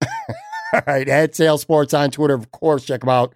[0.74, 2.86] All right, at SalSports on Twitter, of course.
[2.86, 3.34] Check them out.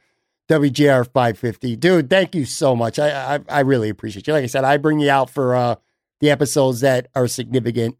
[0.50, 2.10] WGR five fifty, dude.
[2.10, 2.98] Thank you so much.
[2.98, 4.34] I, I I really appreciate you.
[4.34, 5.76] Like I said, I bring you out for uh
[6.20, 8.00] the episodes that are significant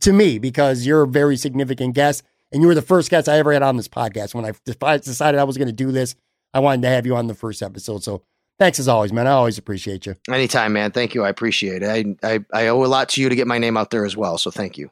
[0.00, 3.38] to me because you're a very significant guest, and you were the first guest I
[3.38, 4.34] ever had on this podcast.
[4.34, 6.14] When I decided I was going to do this,
[6.54, 8.02] I wanted to have you on the first episode.
[8.02, 8.22] So
[8.58, 9.26] thanks as always, man.
[9.26, 10.16] I always appreciate you.
[10.30, 10.90] Anytime, man.
[10.90, 11.24] Thank you.
[11.24, 12.16] I appreciate it.
[12.22, 14.16] I, I, I owe a lot to you to get my name out there as
[14.16, 14.38] well.
[14.38, 14.90] So thank you.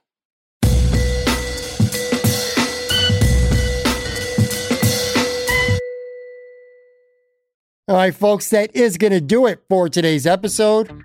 [7.88, 11.04] All right, folks, that is going to do it for today's episode.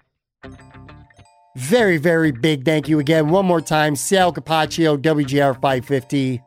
[1.56, 3.30] Very, very big thank you again.
[3.30, 6.42] One more time, Sal Capaccio, WGR 550.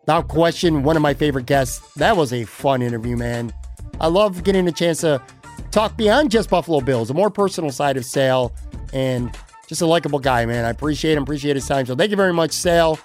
[0.00, 1.94] Without question, one of my favorite guests.
[1.94, 3.52] That was a fun interview, man.
[4.00, 5.22] I love getting a chance to
[5.70, 8.52] talk beyond just Buffalo Bills, a more personal side of Sal,
[8.92, 9.30] and
[9.68, 10.64] just a likable guy, man.
[10.64, 11.86] I appreciate him, appreciate his time.
[11.86, 12.98] So thank you very much, Sal.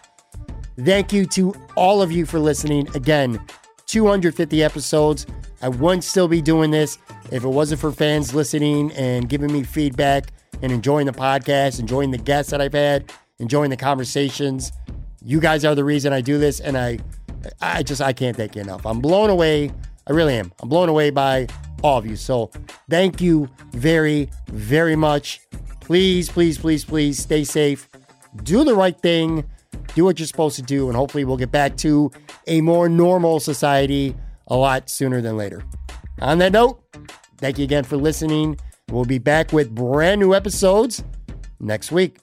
[0.80, 2.88] Thank you to all of you for listening.
[2.96, 3.40] Again,
[3.86, 5.28] 250 episodes.
[5.62, 6.98] I wouldn't still be doing this
[7.32, 12.12] if it wasn't for fans listening and giving me feedback and enjoying the podcast, enjoying
[12.12, 14.72] the guests that I've had, enjoying the conversations.
[15.24, 17.00] You guys are the reason I do this, and I,
[17.62, 18.86] I just I can't thank you enough.
[18.86, 19.72] I'm blown away.
[20.08, 20.52] I really am.
[20.62, 21.48] I'm blown away by
[21.84, 22.16] all of you.
[22.16, 22.52] So
[22.90, 25.42] thank you very, very much.
[25.82, 27.90] Please, please, please, please stay safe.
[28.44, 29.46] Do the right thing.
[29.94, 32.12] Do what you're supposed to do, and hopefully we'll get back to
[32.48, 34.16] a more normal society
[34.48, 35.64] a lot sooner than later.
[36.22, 36.82] On that note,
[37.38, 38.60] thank you again for listening.
[38.92, 41.04] We'll be back with brand new episodes
[41.60, 42.18] next week.